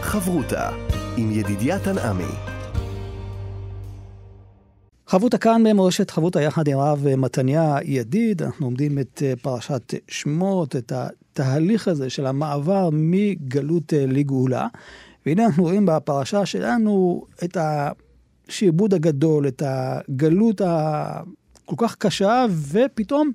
חברותה 0.00 0.70
עם 1.16 1.30
ידידיה 1.30 1.78
תנעמי. 1.78 2.50
חברותה 5.06 5.38
כאן 5.38 5.62
במורשת 5.64 6.10
חברותה 6.10 6.42
יחד 6.42 6.68
עם 6.68 6.78
הרב 6.78 7.06
מתניה 7.16 7.76
ידיד, 7.84 8.42
אנחנו 8.42 8.64
לומדים 8.66 8.98
את 8.98 9.22
אה, 9.26 9.32
פרשת 9.42 9.94
שמות, 10.08 10.76
את 10.76 10.92
התהליך 10.92 11.88
הזה 11.88 12.10
של 12.10 12.26
המעבר 12.26 12.88
מגלות 12.92 13.94
אה, 13.94 14.06
לגאולה. 14.06 14.66
והנה 15.26 15.46
אנחנו 15.46 15.62
רואים 15.62 15.86
בפרשה 15.86 16.46
שלנו 16.46 17.24
את 17.44 17.56
השעבוד 18.48 18.94
הגדול, 18.94 19.48
את 19.48 19.62
הגלות 19.66 20.60
הכל 21.72 21.88
כך 21.88 21.96
קשה, 21.96 22.46
ופתאום 22.70 23.30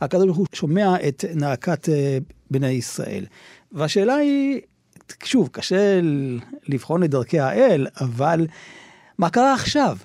הקדוש 0.00 0.24
ברוך 0.24 0.36
הוא 0.36 0.46
שומע 0.52 0.96
את 1.08 1.24
נאקת 1.34 1.88
אה, 1.88 2.18
בני 2.50 2.68
ישראל. 2.68 3.24
והשאלה 3.72 4.14
היא, 4.14 4.60
שוב, 5.24 5.48
קשה 5.52 6.00
לבחון 6.68 7.04
את 7.04 7.10
דרכי 7.10 7.40
האל, 7.40 7.86
אבל 8.00 8.46
מה 9.18 9.30
קרה 9.30 9.54
עכשיו? 9.54 9.96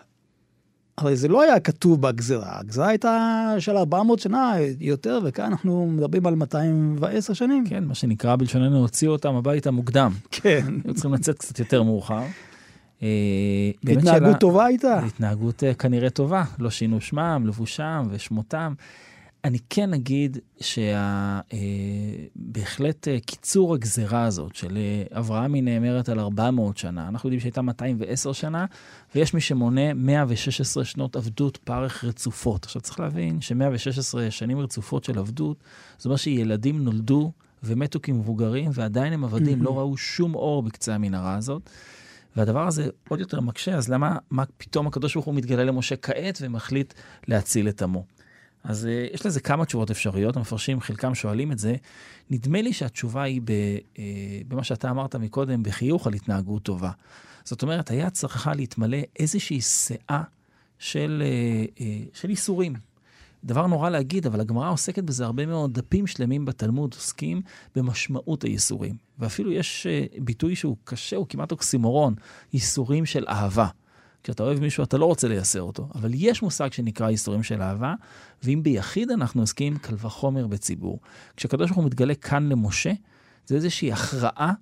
הרי 0.98 1.16
זה 1.16 1.28
לא 1.28 1.42
היה 1.42 1.60
כתוב 1.60 2.01
בגזרה, 2.01 2.60
הגזרה 2.60 2.88
הייתה 2.88 3.54
של 3.60 3.78
400 3.78 4.20
שנה 4.20 4.54
יותר, 4.80 5.20
וכאן 5.24 5.46
אנחנו 5.46 5.88
מדברים 5.88 6.28
על 6.28 6.36
210 6.36 7.34
שנים. 7.34 7.63
כן, 7.68 7.84
מה 7.84 7.96
שנקרא 7.96 8.36
בלשוננו, 8.36 8.78
הוציאו 8.78 9.12
אותם 9.12 9.36
הביתה 9.36 9.72
מוקדם. 9.72 10.12
כן. 10.32 10.66
היו 10.86 10.94
צריכים 10.94 11.13
לצאת 11.13 11.38
קצת 11.38 11.60
יותר 11.60 11.84
מאוחר. 11.84 12.24
אה, 13.03 13.08
התנהגות 13.84 14.05
שאלה, 14.05 14.34
טובה 14.34 14.65
הייתה? 14.65 15.00
התנהגות 15.00 15.63
אה, 15.63 15.74
כנראה 15.74 16.10
טובה, 16.10 16.43
לא 16.60 16.70
שינו 16.70 17.01
שמם, 17.01 17.43
לבושם 17.48 18.08
ושמותם. 18.10 18.74
אני 19.43 19.58
כן 19.70 19.93
אגיד 19.93 20.38
שבהחלט 22.31 23.08
אה, 23.08 23.17
קיצור 23.25 23.74
הגזרה 23.74 24.24
הזאת 24.24 24.55
של 24.55 24.77
אברהם 25.12 25.53
היא 25.53 25.63
נאמרת 25.63 26.10
על 26.10 26.20
400 26.20 26.77
שנה, 26.77 27.08
אנחנו 27.08 27.27
יודעים 27.27 27.39
שהייתה 27.39 27.62
210 27.62 28.34
שנה, 28.34 28.65
ויש 29.15 29.34
מי 29.34 29.41
שמונה 29.41 29.93
116 29.93 30.86
שנות 30.86 31.15
עבדות 31.15 31.58
פרך 31.58 32.03
רצופות. 32.03 32.65
עכשיו 32.65 32.81
צריך 32.81 33.00
להבין 33.00 33.41
ש-116 33.41 34.17
שנים 34.29 34.60
רצופות 34.60 35.03
של 35.03 35.20
עבדות, 35.20 35.58
זאת 35.98 36.05
אומרת 36.05 36.20
שילדים 36.20 36.84
נולדו 36.84 37.31
ומתו 37.63 38.00
כמבוגרים, 38.03 38.72
ועדיין 38.74 39.13
הם 39.13 39.24
עבדים, 39.24 39.63
לא 39.63 39.79
ראו 39.79 39.98
שום 39.98 40.36
אור 40.36 40.63
בקצה 40.63 40.96
המנהרה 40.96 41.36
הזאת. 41.36 41.70
והדבר 42.35 42.67
הזה 42.67 42.88
עוד 43.09 43.19
יותר 43.19 43.41
מקשה, 43.41 43.75
אז 43.75 43.89
למה 43.89 44.17
מה 44.29 44.43
פתאום 44.57 44.88
הקדוש 44.88 45.13
ברוך 45.13 45.25
הוא 45.25 45.35
מתגלה 45.35 45.63
למשה 45.63 45.95
כעת 45.95 46.38
ומחליט 46.41 46.93
להציל 47.27 47.69
את 47.69 47.81
עמו? 47.81 48.05
אז 48.63 48.85
uh, 48.85 49.13
יש 49.13 49.25
לזה 49.25 49.39
כמה 49.39 49.65
תשובות 49.65 49.91
אפשריות, 49.91 50.38
המפרשים 50.38 50.81
חלקם 50.81 51.15
שואלים 51.15 51.51
את 51.51 51.59
זה. 51.59 51.75
נדמה 52.29 52.61
לי 52.61 52.73
שהתשובה 52.73 53.23
היא 53.23 53.41
ב, 53.43 53.51
uh, 53.95 54.00
במה 54.47 54.63
שאתה 54.63 54.89
אמרת 54.89 55.15
מקודם, 55.15 55.63
בחיוך 55.63 56.07
על 56.07 56.13
התנהגות 56.13 56.63
טובה. 56.63 56.91
זאת 57.43 57.63
אומרת, 57.63 57.91
היה 57.91 58.09
צריכה 58.09 58.53
להתמלא 58.53 58.97
איזושהי 59.19 59.61
שאה 59.61 60.23
של, 60.79 61.23
uh, 61.23 61.79
uh, 61.79 61.81
של 62.13 62.29
איסורים. 62.29 62.73
דבר 63.43 63.67
נורא 63.67 63.89
להגיד, 63.89 64.25
אבל 64.25 64.39
הגמרא 64.39 64.71
עוסקת 64.71 65.03
בזה 65.03 65.25
הרבה 65.25 65.45
מאוד. 65.45 65.73
דפים 65.73 66.07
שלמים 66.07 66.45
בתלמוד 66.45 66.93
עוסקים 66.93 67.41
במשמעות 67.75 68.43
הייסורים. 68.43 68.95
ואפילו 69.22 69.51
יש 69.51 69.88
uh, 69.88 70.22
ביטוי 70.24 70.56
שהוא 70.56 70.78
קשה, 70.84 71.16
הוא 71.16 71.25
כמעט 71.30 71.51
אוקסימורון, 71.51 72.16
ייסורים 72.54 73.06
של 73.06 73.25
אהבה. 73.28 73.68
כשאתה 74.24 74.44
אוהב 74.44 74.60
מישהו, 74.60 74.84
אתה 74.84 74.98
לא 74.98 75.06
רוצה 75.06 75.28
לייסר 75.28 75.62
אותו. 75.62 75.90
אבל 75.96 76.12
יש 76.13 76.42
מושג 76.42 76.74
שנקרא 76.74 77.10
ייסורים 77.10 77.44
של 77.44 77.62
אהבה, 77.62 77.94
ואם 78.44 78.60
ביחיד 78.63 79.12
אנחנו 79.12 79.42
עוסקים, 79.42 79.78
קל 79.78 79.96
וחומר 79.98 80.48
בציבור. 80.48 81.00
כשהקדוש 81.38 81.70
ברוך 81.70 81.78
הוא 81.78 81.86
מתגלה 81.86 82.16
כאן 82.16 82.50
למשה, 82.50 82.92
זה 83.46 83.56
איזושהי 83.56 83.92
הכרעה 83.92 84.54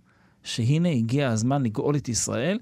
שהנה 0.44 0.90
הגיע 0.90 1.30
הזמן 1.30 1.64
לגאול 1.64 1.96
את 1.96 2.10
ישראל, 2.10 2.60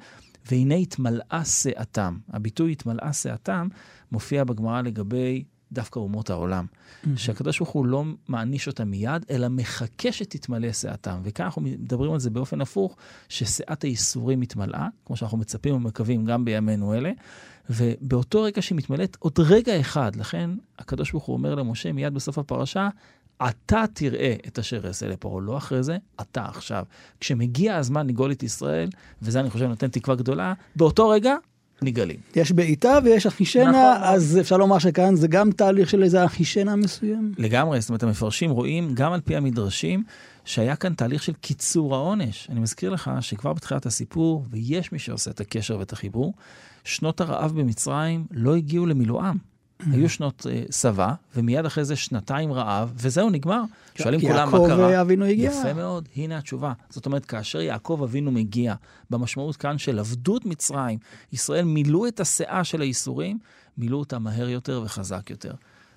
והנה 0.52 0.76
התמלאה 0.76 1.46
שאתם. 1.46 2.18
הביטוי 2.30 2.72
התמלאה 2.72 3.14
שאתם 3.14 3.68
מופיע 4.12 4.44
בגמרא 4.44 4.82
לגבי 4.82 5.44
דווקא 5.72 6.00
אומות 6.00 6.30
העולם. 6.30 6.66
Mm-hmm. 6.66 7.08
שהקדוש 7.16 7.60
ברוך 7.60 7.70
הוא 7.70 7.86
לא 7.86 8.04
מעניש 8.28 8.68
אותם 8.68 8.88
מיד, 8.88 9.26
אלא 9.30 9.48
מחכה 9.48 10.12
שתתמלא 10.12 10.74
שאתם. 10.74 11.20
וכאן 11.24 11.46
אנחנו 11.46 11.62
מדברים 11.62 12.14
על 12.14 12.20
זה 12.20 12.30
באופן 12.30 12.62
הפוך, 12.62 12.96
ששאת 13.30 13.82
הייסורים 13.82 14.40
מתמלאה, 14.40 14.88
כמו 15.06 15.16
שאנחנו 15.16 15.38
מצפים 15.38 15.76
ומקווים 15.76 16.26
גם 16.26 16.46
בימינו 16.46 16.94
אלה, 16.94 17.12
ובאותו 17.70 18.42
רגע 18.42 18.62
שהיא 18.62 18.78
מתמלאת, 18.78 19.18
עוד 19.20 19.40
רגע 19.40 19.80
אחד, 19.80 20.16
לכן 20.16 20.50
הקדוש 20.80 21.12
ברוך 21.12 21.24
הוא 21.24 21.34
אומר 21.34 21.56
למשה 21.56 21.92
מיד 21.92 22.14
בסוף 22.14 22.38
הפרשה, 22.38 22.90
אתה 23.50 23.84
תראה 23.94 24.36
את 24.48 24.60
אשר 24.60 24.88
אעשה 24.88 25.08
לפרעה, 25.08 25.42
לא 25.42 25.58
אחרי 25.58 25.84
זה, 25.84 25.98
אתה 26.22 26.46
עכשיו. 26.46 26.86
כשמגיע 27.20 27.76
הזמן 27.76 28.08
לגאול 28.08 28.32
את 28.32 28.44
ישראל, 28.44 28.90
וזה 29.22 29.40
אני 29.40 29.50
חושב 29.50 29.66
נותן 29.66 29.88
תקווה 29.88 30.16
גדולה, 30.16 30.54
באותו 30.76 31.10
רגע 31.10 31.36
נגאלים. 31.82 32.18
יש 32.36 32.52
בעיטה 32.52 33.00
ויש 33.04 33.26
אחישנה, 33.28 33.70
נכון. 33.70 34.04
אז 34.04 34.38
אפשר 34.42 34.58
לומר 34.58 34.80
שכאן 34.80 35.16
זה 35.16 35.28
גם 35.28 35.52
תהליך 35.52 35.90
של 35.90 36.04
איזה 36.04 36.26
אחישנה 36.26 36.76
מסוים? 36.76 37.34
לגמרי, 37.38 37.82
זאת 37.82 37.90
אומרת, 37.90 38.04
המפרשים 38.04 38.52
רואים, 38.52 38.92
גם 38.94 39.14
על 39.14 39.22
פי 39.22 39.36
המדרשים, 39.36 40.04
שהיה 40.46 40.76
כאן 40.76 40.94
תהליך 40.94 41.24
של 41.24 41.34
קיצור 41.34 41.96
העונש. 41.96 42.48
אני 42.50 42.60
מזכיר 42.60 42.90
לך 42.90 43.12
שכבר 43.22 43.54
בתחילת 43.54 43.86
הסיפור, 43.86 44.46
ויש 44.50 44.92
מי 44.92 45.00
שעושה 45.00 45.32
את 45.32 45.40
הקשר 45.40 45.80
ואת 45.80 45.94
החיבור, 45.94 46.34
שנות 46.84 47.22
הרעב 47.22 47.60
במצרים 47.60 48.26
לא 48.32 48.56
הגיעו 48.56 48.86
למילואם. 48.86 49.38
היו 49.92 50.10
שנות 50.10 50.46
צבא, 50.70 51.10
uh, 51.10 51.16
ומיד 51.36 51.66
אחרי 51.66 51.86
זה 51.86 51.96
שנתיים 51.96 52.54
רעב, 52.54 52.94
וזהו, 52.96 53.30
נגמר. 53.30 53.62
שואלים 53.96 54.22
כולם 54.22 54.52
מה 54.52 54.58
קרה. 54.58 54.92
יעקב 54.92 55.00
אבינו 55.02 55.26
הגיע. 55.26 55.52
יפה 55.52 55.74
מאוד, 55.74 56.10
הנה 56.16 56.38
התשובה. 56.38 56.74
זאת 56.90 57.06
אומרת, 57.06 57.26
כאשר 57.26 57.62
יעקב 57.62 58.00
אבינו 58.04 58.32
מגיע, 58.32 58.76
במשמעות 59.10 59.56
כאן 59.56 59.78
של 59.78 60.00
עבדות 60.00 60.46
מצרים, 60.46 61.00
ישראל 61.34 61.66
מילאו 61.66 62.08
את 62.08 62.20
הסאה 62.20 62.64
של 62.64 62.82
הייסורים, 62.82 63.40
מילאו 63.78 64.00
אותה 64.00 64.20
מהר 64.20 64.50
יותר 64.50 64.82
וחזק 64.86 65.30
יותר. 65.30 65.54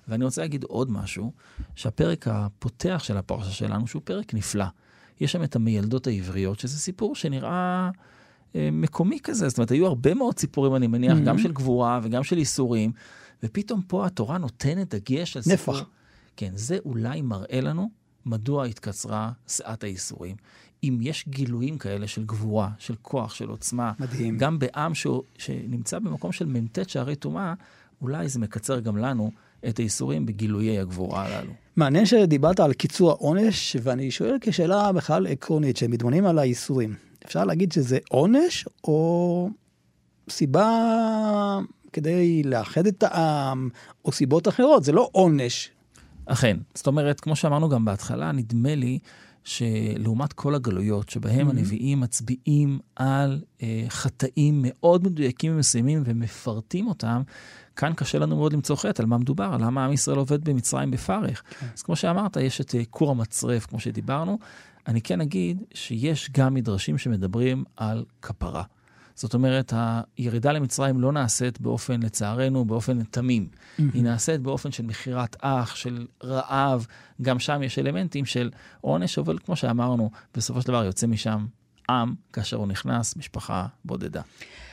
ואני 0.07 0.25
רוצה 0.25 0.41
להגיד 0.41 0.63
עוד 0.63 0.91
משהו, 0.91 1.31
שהפרק 1.75 2.27
הפותח 2.27 3.01
של 3.03 3.17
הפרשה 3.17 3.51
שלנו, 3.51 3.87
שהוא 3.87 4.01
פרק 4.05 4.33
נפלא. 4.33 4.65
יש 5.19 5.31
שם 5.31 5.43
את 5.43 5.55
המיילדות 5.55 6.07
העבריות, 6.07 6.59
שזה 6.59 6.79
סיפור 6.79 7.15
שנראה... 7.15 7.89
אה, 8.55 8.69
מקומי 8.71 9.19
כזה, 9.23 9.49
זאת 9.49 9.57
אומרת, 9.57 9.71
היו 9.71 9.87
הרבה 9.87 10.13
מאוד 10.13 10.39
סיפורים, 10.39 10.75
אני 10.75 10.87
מניח, 10.87 11.17
mm-hmm. 11.17 11.25
גם 11.25 11.37
של 11.37 11.51
גבורה 11.51 11.99
וגם 12.03 12.23
של 12.23 12.37
ייסורים, 12.37 12.91
ופתאום 13.43 13.81
פה 13.87 14.05
התורה 14.05 14.37
נותנת 14.37 14.95
דגש 14.95 15.37
על 15.37 15.43
סיפור. 15.43 15.75
נפח. 15.75 15.85
כן, 16.37 16.51
זה 16.55 16.77
אולי 16.85 17.21
מראה 17.21 17.61
לנו 17.61 17.89
מדוע 18.25 18.65
התקצרה 18.65 19.31
שאת 19.47 19.83
הייסורים. 19.83 20.35
אם 20.83 20.97
יש 21.01 21.25
גילויים 21.27 21.77
כאלה 21.77 22.07
של 22.07 22.25
גבורה, 22.25 22.69
של 22.79 22.95
כוח, 23.01 23.33
של 23.33 23.49
עוצמה, 23.49 23.91
מדהים. 23.99 24.37
גם 24.37 24.59
בעם 24.59 24.93
שהוא, 24.95 25.23
שנמצא 25.37 25.99
במקום 25.99 26.31
של 26.31 26.45
מ"ט 26.45 26.89
שערי 26.89 27.15
טומאה, 27.15 27.53
אולי 28.01 28.29
זה 28.29 28.39
מקצר 28.39 28.79
גם 28.79 28.97
לנו 28.97 29.31
את 29.67 29.77
הייסורים 29.77 30.25
בגילויי 30.25 30.79
הגבורה 30.79 31.25
הללו. 31.25 31.51
מעניין 31.75 32.05
שדיברת 32.05 32.59
על 32.59 32.73
קיצור 32.73 33.09
העונש, 33.09 33.75
ואני 33.83 34.11
שואל 34.11 34.37
כשאלה 34.41 34.91
בכלל 34.91 35.27
עקרונית, 35.27 35.77
שמתבוננים 35.77 36.25
על 36.25 36.39
הייסורים. 36.39 36.95
אפשר 37.25 37.45
להגיד 37.45 37.71
שזה 37.71 37.99
עונש, 38.09 38.65
או 38.83 39.49
סיבה 40.29 41.59
כדי 41.93 42.43
לאחד 42.43 42.87
את 42.87 43.03
העם, 43.03 43.69
או 44.05 44.11
סיבות 44.11 44.47
אחרות, 44.47 44.83
זה 44.83 44.91
לא 44.91 45.09
עונש. 45.11 45.69
אכן. 46.25 46.57
זאת 46.75 46.87
אומרת, 46.87 47.19
כמו 47.19 47.35
שאמרנו 47.35 47.69
גם 47.69 47.85
בהתחלה, 47.85 48.31
נדמה 48.31 48.75
לי 48.75 48.99
שלעומת 49.43 50.33
כל 50.33 50.55
הגלויות 50.55 51.09
שבהם 51.09 51.47
mm-hmm. 51.47 51.51
הנביאים 51.51 51.99
מצביעים 51.99 52.79
על 52.95 53.41
אה, 53.63 53.85
חטאים 53.89 54.59
מאוד 54.67 55.03
מדויקים 55.03 55.55
ומסוימים 55.55 56.03
ומפרטים 56.05 56.87
אותם, 56.87 57.21
כאן 57.75 57.93
קשה 57.95 58.19
לנו 58.19 58.35
מאוד 58.35 58.53
למצוא 58.53 58.75
חטא 58.75 59.01
על 59.01 59.07
מה 59.07 59.17
מדובר, 59.17 59.53
על 59.53 59.65
למה 59.65 59.85
עם 59.85 59.93
ישראל 59.93 60.17
עובד 60.17 60.43
במצרים 60.43 60.91
בפרך. 60.91 61.43
כן. 61.59 61.67
אז 61.75 61.81
כמו 61.81 61.95
שאמרת, 61.95 62.37
יש 62.37 62.61
את 62.61 62.75
אה, 62.75 62.81
כור 62.89 63.11
המצרף, 63.11 63.65
כמו 63.65 63.79
שדיברנו. 63.79 64.39
אני 64.87 65.01
כן 65.01 65.21
אגיד 65.21 65.63
שיש 65.73 66.29
גם 66.31 66.53
מדרשים 66.53 66.97
שמדברים 66.97 67.63
על 67.77 68.05
כפרה. 68.21 68.63
זאת 69.21 69.33
אומרת, 69.33 69.73
הירידה 70.17 70.51
למצרים 70.51 70.99
לא 70.99 71.11
נעשית 71.11 71.61
באופן, 71.61 72.03
לצערנו, 72.03 72.65
באופן 72.65 73.03
תמים. 73.03 73.47
Mm-hmm. 73.51 73.81
היא 73.93 74.03
נעשית 74.03 74.41
באופן 74.41 74.71
של 74.71 74.83
מכירת 74.83 75.35
אח, 75.41 75.75
של 75.75 76.05
רעב, 76.23 76.87
גם 77.21 77.39
שם 77.39 77.63
יש 77.63 77.79
אלמנטים 77.79 78.25
של 78.25 78.49
עונש, 78.81 79.17
אבל 79.17 79.37
כמו 79.45 79.55
שאמרנו, 79.55 80.11
בסופו 80.35 80.61
של 80.61 80.67
דבר 80.67 80.83
יוצא 80.83 81.07
משם 81.07 81.45
עם, 81.89 82.13
כאשר 82.33 82.57
הוא 82.57 82.67
נכנס, 82.67 83.15
משפחה 83.15 83.67
בודדה. 83.85 84.21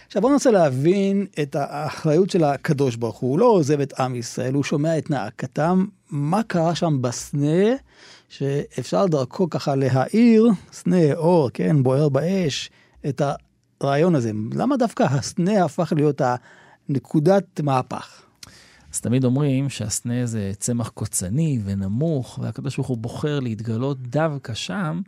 עכשיו 0.06 0.22
בואו 0.22 0.32
ננסה 0.32 0.50
להבין 0.50 1.26
את 1.42 1.56
האחריות 1.56 2.30
של 2.30 2.44
הקדוש 2.44 2.96
ברוך 2.96 3.16
הוא. 3.18 3.30
הוא 3.30 3.38
לא 3.38 3.46
עוזב 3.46 3.80
את 3.80 4.00
עם 4.00 4.14
ישראל, 4.14 4.54
הוא 4.54 4.64
שומע 4.64 4.98
את 4.98 5.10
נאקתם. 5.10 5.84
מה 6.10 6.42
קרה 6.42 6.74
שם 6.74 7.02
בסנה, 7.02 7.74
שאפשר 8.28 9.06
דרכו 9.06 9.50
ככה 9.50 9.74
להאיר, 9.74 10.48
סנה, 10.72 11.14
אור, 11.14 11.50
כן, 11.50 11.82
בוער 11.82 12.08
באש, 12.08 12.70
את 13.08 13.22
הרעיון 13.80 14.14
הזה. 14.14 14.30
למה 14.54 14.76
דווקא 14.76 15.02
הסנה 15.02 15.64
הפך 15.64 15.92
להיות 15.96 16.20
נקודת 16.88 17.60
מהפך. 17.60 18.22
אז 18.92 19.00
תמיד 19.00 19.24
אומרים 19.24 19.68
שהסנה 19.68 20.26
זה 20.26 20.52
צמח 20.58 20.88
קוצני 20.88 21.60
ונמוך, 21.64 22.38
והקדוש 22.42 22.76
ברוך 22.76 22.88
הוא 22.88 22.98
בוחר 22.98 23.40
להתגלות 23.40 24.02
דווקא 24.02 24.54
שם, 24.54 25.00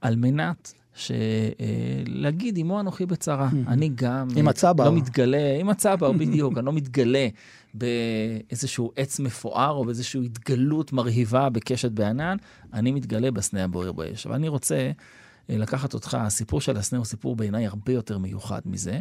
על 0.00 0.16
מנת 0.16 0.72
ש... 0.94 1.10
אה, 1.10 1.16
להגיד, 2.06 2.58
עמו 2.58 2.80
אנוכי 2.80 3.06
בצרה. 3.06 3.48
אני 3.68 3.90
גם... 3.94 4.28
עם 4.36 4.48
הצבר. 4.48 4.84
לא 4.84 4.92
מתגלה, 4.92 5.56
עם 5.60 5.68
הצבר, 5.68 6.12
בדיוק, 6.12 6.58
אני 6.58 6.66
לא 6.66 6.72
מתגלה 6.72 7.28
באיזשהו 7.74 8.92
עץ 8.96 9.20
מפואר 9.20 9.70
או 9.70 9.84
באיזושהי 9.84 10.24
התגלות 10.24 10.92
מרהיבה 10.92 11.48
בקשת 11.48 11.90
בענן, 11.92 12.36
אני 12.72 12.92
מתגלה 12.92 13.30
בסנה 13.30 13.64
הבוער 13.64 13.92
באש. 13.92 14.26
אבל 14.26 14.34
אני 14.34 14.48
רוצה 14.48 14.90
לקחת 15.48 15.94
אותך, 15.94 16.14
הסיפור 16.14 16.60
של 16.60 16.76
הסנה 16.76 16.98
הוא 16.98 17.06
סיפור 17.06 17.36
בעיניי 17.36 17.66
הרבה 17.66 17.92
יותר 17.92 18.18
מיוחד 18.18 18.60
מזה. 18.64 19.00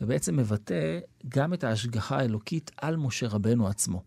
ובעצם 0.00 0.36
מבטא 0.36 0.98
גם 1.28 1.54
את 1.54 1.64
ההשגחה 1.64 2.18
האלוקית 2.18 2.70
על 2.76 2.96
משה 2.96 3.28
רבנו 3.28 3.68
עצמו. 3.68 4.02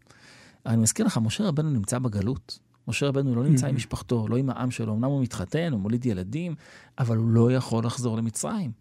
אני 0.66 0.78
מזכיר 0.78 1.06
לך, 1.06 1.18
משה 1.18 1.44
רבנו 1.44 1.70
נמצא 1.70 2.00
בגלות. 2.00 2.60
משה 2.88 3.08
רבנו 3.08 3.36
לא 3.36 3.44
נמצא 3.44 3.68
עם 3.68 3.76
משפחתו, 3.76 4.28
לא 4.28 4.38
עם 4.38 4.50
העם 4.50 4.72
שלו. 4.72 4.94
אמנם 4.94 5.06
הוא 5.06 5.24
מתחתן, 5.24 5.72
הוא 5.72 5.80
מוליד 5.80 6.06
ילדים, 6.06 6.56
אבל 7.00 7.18
הוא 7.18 7.30
לא 7.30 7.52
יכול 7.52 7.86
לחזור 7.86 8.18
למצרים. 8.18 8.72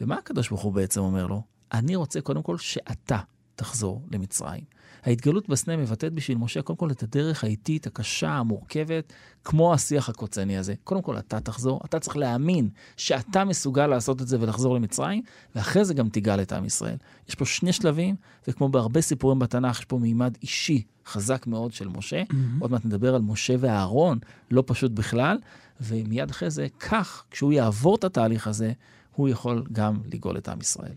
ומה 0.00 0.18
הקדוש 0.18 0.48
ברוך 0.48 0.62
הוא 0.62 0.72
בעצם 0.72 1.00
אומר 1.00 1.26
לו? 1.26 1.42
אני 1.72 1.96
רוצה 1.96 2.20
קודם 2.20 2.42
כל 2.42 2.58
שאתה 2.58 3.18
תחזור 3.56 4.02
למצרים. 4.12 4.64
ההתגלות 5.04 5.48
בסנה 5.48 5.76
מבטאת 5.76 6.12
בשביל 6.12 6.38
משה 6.38 6.62
קודם 6.62 6.76
כל 6.76 6.90
את 6.90 7.02
הדרך 7.02 7.44
האיטית, 7.44 7.86
הקשה, 7.86 8.30
המורכבת, 8.30 9.12
כמו 9.44 9.74
השיח 9.74 10.08
הקוצני 10.08 10.58
הזה. 10.58 10.74
קודם 10.84 11.02
כל 11.02 11.18
אתה 11.18 11.40
תחזור, 11.40 11.80
אתה 11.84 12.00
צריך 12.00 12.16
להאמין 12.16 12.68
שאתה 12.96 13.44
מסוגל 13.44 13.86
לעשות 13.86 14.22
את 14.22 14.28
זה 14.28 14.40
ולחזור 14.40 14.74
למצרים, 14.74 15.22
ואחרי 15.54 15.84
זה 15.84 15.94
גם 15.94 16.08
תיגל 16.08 16.42
את 16.42 16.52
עם 16.52 16.64
ישראל. 16.64 16.96
יש 17.28 17.34
פה 17.34 17.44
שני 17.44 17.72
שלבים, 17.72 18.16
וכמו 18.48 18.68
בהרבה 18.68 19.00
סיפורים 19.00 19.38
בתנ"ך, 19.38 19.78
יש 19.78 19.84
פה 19.84 19.98
מימד 19.98 20.36
אישי 20.42 20.82
חזק 21.06 21.46
מאוד 21.46 21.72
של 21.72 21.88
משה. 21.88 22.22
Mm-hmm. 22.22 22.34
עוד 22.60 22.70
מעט 22.70 22.84
נדבר 22.84 23.14
על 23.14 23.22
משה 23.22 23.54
ואהרון, 23.58 24.18
לא 24.50 24.62
פשוט 24.66 24.92
בכלל, 24.92 25.38
ומיד 25.80 26.30
אחרי 26.30 26.50
זה, 26.50 26.66
כך, 26.80 27.24
כשהוא 27.30 27.52
יעבור 27.52 27.96
את 27.96 28.04
התהליך 28.04 28.46
הזה, 28.46 28.72
הוא 29.14 29.28
יכול 29.28 29.64
גם 29.72 29.98
לגאול 30.12 30.38
את 30.38 30.48
עם 30.48 30.60
ישראל. 30.60 30.92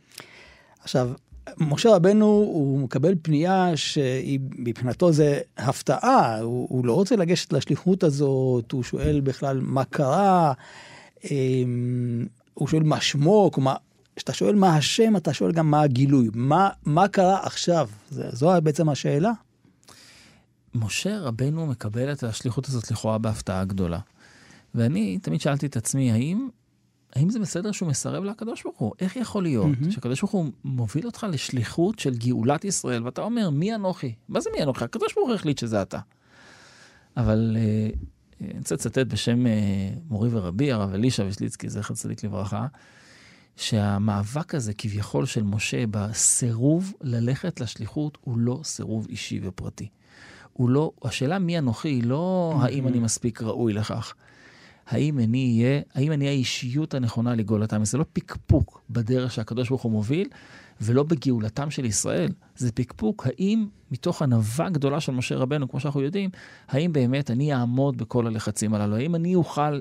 עכשיו, 0.79 1.11
משה 1.58 1.96
רבנו, 1.96 2.25
הוא 2.25 2.79
מקבל 2.79 3.15
פנייה 3.22 3.77
שהיא 3.77 4.39
מבחינתו 4.58 5.12
זה 5.12 5.39
הפתעה, 5.58 6.39
הוא, 6.39 6.68
הוא 6.70 6.86
לא 6.86 6.94
רוצה 6.94 7.15
לגשת 7.15 7.53
לשליחות 7.53 8.03
הזאת, 8.03 8.72
הוא 8.72 8.84
שואל 8.84 9.20
בכלל 9.20 9.60
מה 9.63 9.84
קרה, 9.86 10.53
אמ, 11.32 12.25
הוא 12.53 12.68
שואל 12.68 12.84
מה 12.84 13.01
שמו, 13.01 13.50
כלומר, 13.53 13.75
כשאתה 14.15 14.34
שואל 14.34 14.56
מה 14.56 14.75
השם, 14.75 15.15
אתה 15.15 15.34
שואל 15.34 15.51
גם 15.51 15.72
מה 15.72 15.82
הגילוי, 15.82 16.29
מה, 16.34 16.70
מה 16.86 17.08
קרה 17.08 17.39
עכשיו, 17.44 17.89
זה, 18.10 18.29
זו 18.32 18.51
בעצם 18.63 18.89
השאלה. 18.89 19.32
משה 20.75 21.20
רבנו 21.20 21.65
מקבל 21.65 22.12
את 22.12 22.24
השליחות 22.24 22.68
הזאת 22.68 22.91
לכאורה 22.91 23.18
בהפתעה 23.18 23.65
גדולה. 23.65 24.00
ואני 24.75 25.18
תמיד 25.22 25.41
שאלתי 25.41 25.65
את 25.65 25.77
עצמי, 25.77 26.12
האם 26.12 26.50
האם 27.15 27.29
זה 27.29 27.39
בסדר 27.39 27.71
שהוא 27.71 27.89
מסרב 27.89 28.23
לקדוש 28.23 28.63
ברוך 28.63 28.77
הוא? 28.77 28.93
איך 28.99 29.15
יכול 29.15 29.43
להיות 29.43 29.67
mm-hmm. 29.81 29.91
שהקדוש 29.91 30.21
ברוך 30.21 30.31
הוא 30.31 30.45
מוביל 30.63 31.05
אותך 31.05 31.27
לשליחות 31.31 31.99
של 31.99 32.17
גאולת 32.17 32.65
ישראל, 32.65 33.03
ואתה 33.03 33.21
אומר, 33.21 33.49
מי 33.49 33.75
אנוכי? 33.75 34.13
מה 34.29 34.39
זה 34.41 34.49
מי 34.57 34.63
אנוכי? 34.63 34.83
הקדוש 34.83 35.13
ברוך 35.13 35.27
הוא 35.27 35.35
החליט 35.35 35.57
שזה 35.57 35.81
אתה. 35.81 35.99
אבל 37.17 37.57
אה, 37.59 37.89
אני 38.41 38.57
רוצה 38.59 38.75
לצטט 38.75 38.97
בשם 38.97 39.47
אה, 39.47 39.51
מורי 40.09 40.29
ורבי, 40.31 40.71
הרב 40.71 40.93
אלישע 40.93 41.25
ושליצקי, 41.27 41.69
זכר 41.69 41.93
צדיק 41.93 42.23
לברכה, 42.23 42.67
שהמאבק 43.55 44.55
הזה 44.55 44.73
כביכול 44.73 45.25
של 45.25 45.43
משה 45.43 45.83
בסירוב 45.91 46.93
ללכת 47.01 47.59
לשליחות 47.59 48.17
הוא 48.21 48.37
לא 48.37 48.59
סירוב 48.63 49.07
אישי 49.09 49.39
ופרטי. 49.43 49.87
הוא 50.53 50.69
לא, 50.69 50.91
השאלה 51.03 51.39
מי 51.39 51.57
אנוכי 51.57 51.89
היא 51.89 52.03
לא 52.03 52.53
mm-hmm. 52.55 52.65
האם 52.65 52.87
אני 52.87 52.99
מספיק 52.99 53.41
ראוי 53.41 53.73
לכך. 53.73 54.13
האם 54.89 55.19
אני 55.19 55.61
אהיה, 55.63 55.81
האם 55.93 56.11
אני 56.11 56.27
האישיות 56.27 56.93
הנכונה 56.93 57.35
לגאול 57.35 57.63
את 57.63 57.73
עם 57.73 57.83
ישראל? 57.83 57.91
זה 57.91 57.97
לא 57.97 58.05
פקפוק 58.13 58.81
בדרך 58.89 59.31
שהקדוש 59.31 59.69
ברוך 59.69 59.81
הוא 59.81 59.91
מוביל, 59.91 60.27
ולא 60.81 61.03
בגאולתם 61.03 61.71
של 61.71 61.85
ישראל. 61.85 62.31
זה 62.55 62.71
פקפוק, 62.71 63.27
האם 63.27 63.67
מתוך 63.91 64.21
ענווה 64.21 64.69
גדולה 64.69 64.99
של 64.99 65.11
משה 65.11 65.35
רבנו, 65.35 65.69
כמו 65.69 65.79
שאנחנו 65.79 66.01
יודעים, 66.01 66.29
האם 66.67 66.93
באמת 66.93 67.31
אני 67.31 67.53
אעמוד 67.53 67.97
בכל 67.97 68.27
הלחצים 68.27 68.73
הללו? 68.73 68.95
האם 68.95 69.15
אני 69.15 69.35
אוכל 69.35 69.79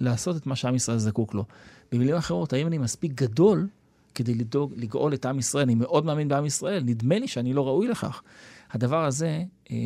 לעשות 0.00 0.36
את 0.36 0.46
מה 0.46 0.56
שעם 0.56 0.74
ישראל 0.74 0.98
זקוק 0.98 1.34
לו? 1.34 1.44
במילים 1.92 2.14
אחרות, 2.14 2.52
האם 2.52 2.66
אני 2.66 2.78
מספיק 2.78 3.12
גדול 3.12 3.68
כדי 4.14 4.34
לדאוג, 4.34 4.72
לגאול 4.76 5.14
את 5.14 5.26
עם 5.26 5.38
ישראל? 5.38 5.64
אני 5.64 5.74
מאוד 5.74 6.04
מאמין 6.04 6.28
בעם 6.28 6.46
ישראל, 6.46 6.82
נדמה 6.82 7.18
לי 7.18 7.28
שאני 7.28 7.52
לא 7.52 7.66
ראוי 7.66 7.88
לכך. 7.88 8.22
הדבר 8.70 9.04
הזה 9.04 9.42
אה, 9.70 9.76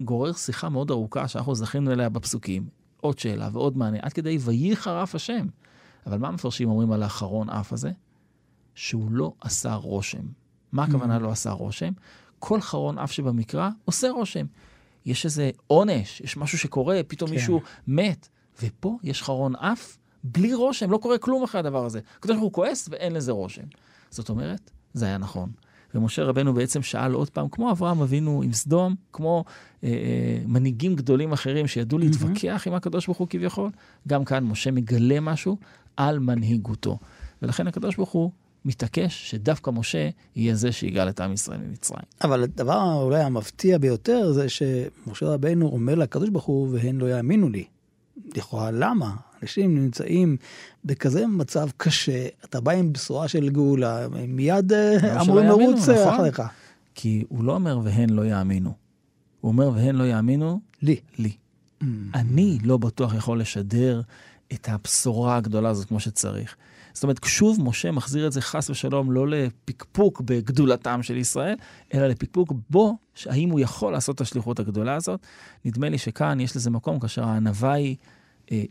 גורר 0.00 0.32
שיחה 0.32 0.68
מאוד 0.68 0.90
ארוכה 0.90 1.28
שאנחנו 1.28 1.54
זכינו 1.54 1.92
אליה 1.92 2.08
בפסוקים. 2.08 2.75
עוד 3.00 3.18
שאלה 3.18 3.48
ועוד 3.52 3.76
מענה, 3.76 3.98
עד 4.02 4.12
כדי 4.12 4.38
ויהי 4.40 4.76
חרף 4.76 5.14
השם. 5.14 5.46
אבל 6.06 6.18
מה 6.18 6.28
המפרשים 6.28 6.68
אומרים 6.68 6.92
על 6.92 7.02
האחרון 7.02 7.50
אף 7.50 7.72
הזה? 7.72 7.90
שהוא 8.74 9.10
לא 9.10 9.32
עשה 9.40 9.74
רושם. 9.74 10.22
מה 10.72 10.84
הכוונה 10.84 11.16
mm. 11.16 11.20
לא 11.20 11.30
עשה 11.30 11.50
רושם? 11.50 11.92
כל 12.38 12.60
חרון 12.60 12.98
אף 12.98 13.12
שבמקרא 13.12 13.70
עושה 13.84 14.10
רושם. 14.10 14.46
יש 15.06 15.24
איזה 15.24 15.50
עונש, 15.66 16.20
יש 16.20 16.36
משהו 16.36 16.58
שקורה, 16.58 17.00
פתאום 17.08 17.30
כן. 17.30 17.36
מישהו 17.36 17.60
מת. 17.86 18.28
ופה 18.62 18.98
יש 19.02 19.22
חרון 19.22 19.56
אף 19.56 19.96
בלי 20.24 20.54
רושם, 20.54 20.90
לא 20.90 20.98
קורה 20.98 21.18
כלום 21.18 21.42
אחרי 21.42 21.58
הדבר 21.58 21.84
הזה. 21.84 22.00
הקדוש 22.18 22.36
ברוך 22.36 22.44
הוא 22.44 22.52
כועס 22.52 22.88
ואין 22.90 23.12
לזה 23.12 23.32
רושם. 23.32 23.62
זאת 24.10 24.28
אומרת, 24.28 24.70
זה 24.94 25.06
היה 25.06 25.18
נכון. 25.18 25.52
ומשה 25.96 26.24
רבנו 26.24 26.54
בעצם 26.54 26.82
שאל 26.82 27.12
עוד 27.12 27.30
פעם, 27.30 27.48
כמו 27.48 27.70
אברהם 27.70 28.02
אבינו 28.02 28.42
עם 28.42 28.52
סדום, 28.52 28.94
כמו 29.12 29.44
אה, 29.84 29.88
אה, 29.88 29.94
מנהיגים 30.46 30.96
גדולים 30.96 31.32
אחרים 31.32 31.66
שידעו 31.66 31.98
להתווכח 31.98 32.62
mm-hmm. 32.64 32.68
עם 32.68 32.74
הקדוש 32.74 33.06
ברוך 33.06 33.18
הוא 33.18 33.28
כביכול, 33.30 33.70
גם 34.08 34.24
כאן 34.24 34.44
משה 34.44 34.70
מגלה 34.70 35.20
משהו 35.20 35.56
על 35.96 36.18
מנהיגותו. 36.18 36.98
ולכן 37.42 37.66
הקדוש 37.66 37.96
ברוך 37.96 38.10
הוא 38.10 38.30
מתעקש 38.64 39.30
שדווקא 39.30 39.70
משה 39.70 40.08
יהיה 40.36 40.54
זה 40.54 40.72
שיגאל 40.72 41.08
את 41.08 41.20
עם 41.20 41.32
ישראל 41.32 41.60
ממצרים. 41.60 42.02
אבל 42.24 42.42
הדבר 42.42 42.92
אולי 43.02 43.22
המפתיע 43.22 43.78
ביותר 43.78 44.32
זה 44.32 44.48
שמשה 44.48 45.26
רבנו 45.26 45.66
אומר 45.66 45.94
לקדוש 45.94 46.28
ברוך 46.28 46.44
הוא, 46.44 46.68
והן 46.72 46.98
לא 46.98 47.10
יאמינו 47.10 47.48
לי. 47.48 47.64
לכאורה, 48.36 48.70
למה? 48.70 49.14
אנשים 49.42 49.74
נמצאים 49.74 50.36
בכזה 50.84 51.26
מצב 51.26 51.68
קשה, 51.76 52.26
אתה 52.44 52.60
בא 52.60 52.72
עם 52.72 52.92
בשורה 52.92 53.28
של 53.28 53.48
גאולה, 53.48 54.04
הם 54.04 54.36
מיד 54.36 54.72
אה, 54.72 55.22
אמורים 55.22 55.46
לרוץ 55.46 55.88
אה, 55.88 56.00
נכון? 56.00 56.14
אחריך. 56.14 56.42
כי 56.94 57.24
הוא 57.28 57.44
לא 57.44 57.54
אומר 57.54 57.80
והן 57.84 58.10
לא 58.10 58.26
יאמינו. 58.26 58.72
הוא 59.40 59.48
אומר 59.48 59.70
והן 59.74 59.94
לא 59.94 60.04
יאמינו 60.04 60.60
לי. 60.82 61.00
לי. 61.18 61.32
Mm. 61.82 61.84
אני 62.14 62.58
לא 62.62 62.76
בטוח 62.76 63.14
יכול 63.14 63.40
לשדר 63.40 64.02
את 64.52 64.68
הבשורה 64.68 65.36
הגדולה 65.36 65.68
הזאת 65.68 65.88
כמו 65.88 66.00
שצריך. 66.00 66.56
זאת 66.96 67.02
אומרת, 67.02 67.24
שוב 67.24 67.60
משה 67.62 67.90
מחזיר 67.90 68.26
את 68.26 68.32
זה 68.32 68.40
חס 68.40 68.70
ושלום 68.70 69.12
לא 69.12 69.28
לפקפוק 69.28 70.20
בגדולתם 70.20 71.02
של 71.02 71.16
ישראל, 71.16 71.54
אלא 71.94 72.06
לפקפוק 72.06 72.52
בו, 72.70 72.96
האם 73.26 73.50
הוא 73.50 73.60
יכול 73.60 73.92
לעשות 73.92 74.16
את 74.16 74.20
השליחות 74.20 74.60
הגדולה 74.60 74.94
הזאת. 74.94 75.26
נדמה 75.64 75.88
לי 75.88 75.98
שכאן 75.98 76.40
יש 76.40 76.56
לזה 76.56 76.70
מקום 76.70 77.00
כאשר 77.00 77.24
הענווה 77.24 77.72
היא 77.72 77.96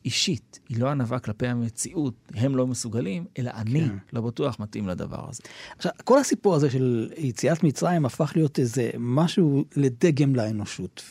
אישית, 0.06 0.60
היא 0.70 0.80
לא 0.80 0.88
ענווה 0.88 1.20
כלפי 1.20 1.48
המציאות, 1.48 2.14
הם 2.36 2.56
לא 2.56 2.68
מסוגלים, 2.68 3.26
אלא 3.40 3.52
אני 3.54 3.82
כן. 3.82 3.96
לא 4.14 4.22
בטוח 4.22 4.60
מתאים 4.60 4.88
לדבר 4.88 5.30
הזה. 5.30 5.44
עכשיו, 5.78 5.92
כל 6.04 6.20
הסיפור 6.20 6.56
הזה 6.56 6.70
של 6.70 7.12
יציאת 7.18 7.64
מצרים 7.64 8.06
הפך 8.06 8.32
להיות 8.36 8.60
איזה 8.60 8.90
משהו 9.00 9.66
לדגם 9.76 10.36
לאנושות. 10.36 11.04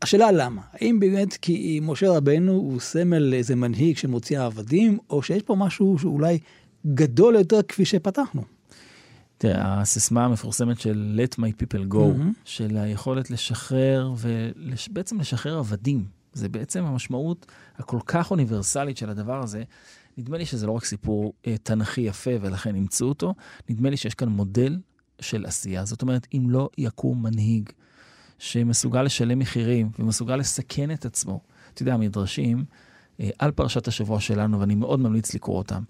והשאלה 0.00 0.32
למה? 0.32 0.62
האם 0.72 1.00
באמת 1.00 1.36
כי 1.36 1.80
משה 1.82 2.10
רבנו 2.10 2.52
הוא 2.52 2.80
סמל 2.80 3.18
לאיזה 3.18 3.56
מנהיג 3.56 3.96
שמוציא 3.96 4.40
עבדים, 4.40 4.98
או 5.10 5.22
שיש 5.22 5.42
פה 5.42 5.54
משהו 5.54 5.98
שאולי 5.98 6.38
גדול 6.86 7.34
יותר 7.34 7.62
כפי 7.62 7.84
שפתחנו? 7.84 8.42
תראה, 9.38 9.80
הסיסמה 9.80 10.24
המפורסמת 10.24 10.80
של 10.80 11.20
Let 11.20 11.38
my 11.38 11.62
people 11.62 11.92
go, 11.92 11.96
mm-hmm. 11.96 12.34
של 12.44 12.76
היכולת 12.76 13.30
לשחרר 13.30 14.12
ובעצם 14.18 15.20
לשחרר 15.20 15.58
עבדים. 15.58 16.17
זה 16.38 16.48
בעצם 16.48 16.84
המשמעות 16.84 17.46
הכל 17.76 17.98
כך 18.06 18.30
אוניברסלית 18.30 18.96
של 18.96 19.10
הדבר 19.10 19.42
הזה. 19.42 19.62
נדמה 20.18 20.38
לי 20.38 20.46
שזה 20.46 20.66
לא 20.66 20.72
רק 20.72 20.84
סיפור 20.84 21.32
אה, 21.46 21.56
תנכי 21.62 22.00
יפה 22.00 22.30
ולכן 22.40 22.74
אימצו 22.74 23.04
אותו, 23.08 23.34
נדמה 23.68 23.90
לי 23.90 23.96
שיש 23.96 24.14
כאן 24.14 24.28
מודל 24.28 24.78
של 25.20 25.46
עשייה. 25.46 25.84
זאת 25.84 26.02
אומרת, 26.02 26.26
אם 26.34 26.46
לא 26.50 26.68
יקום 26.78 27.22
מנהיג 27.22 27.70
שמסוגל 28.38 29.02
לשלם 29.02 29.38
מחירים 29.38 29.90
ומסוגל 29.98 30.36
לסכן 30.36 30.90
את 30.90 31.04
עצמו, 31.04 31.40
אתה 31.74 31.82
יודע, 31.82 31.94
המדרשים 31.94 32.64
אה, 33.20 33.30
על 33.38 33.50
פרשת 33.50 33.88
השבוע 33.88 34.20
שלנו, 34.20 34.60
ואני 34.60 34.74
מאוד 34.74 35.00
ממליץ 35.00 35.34
לקרוא 35.34 35.58
אותם, 35.58 35.82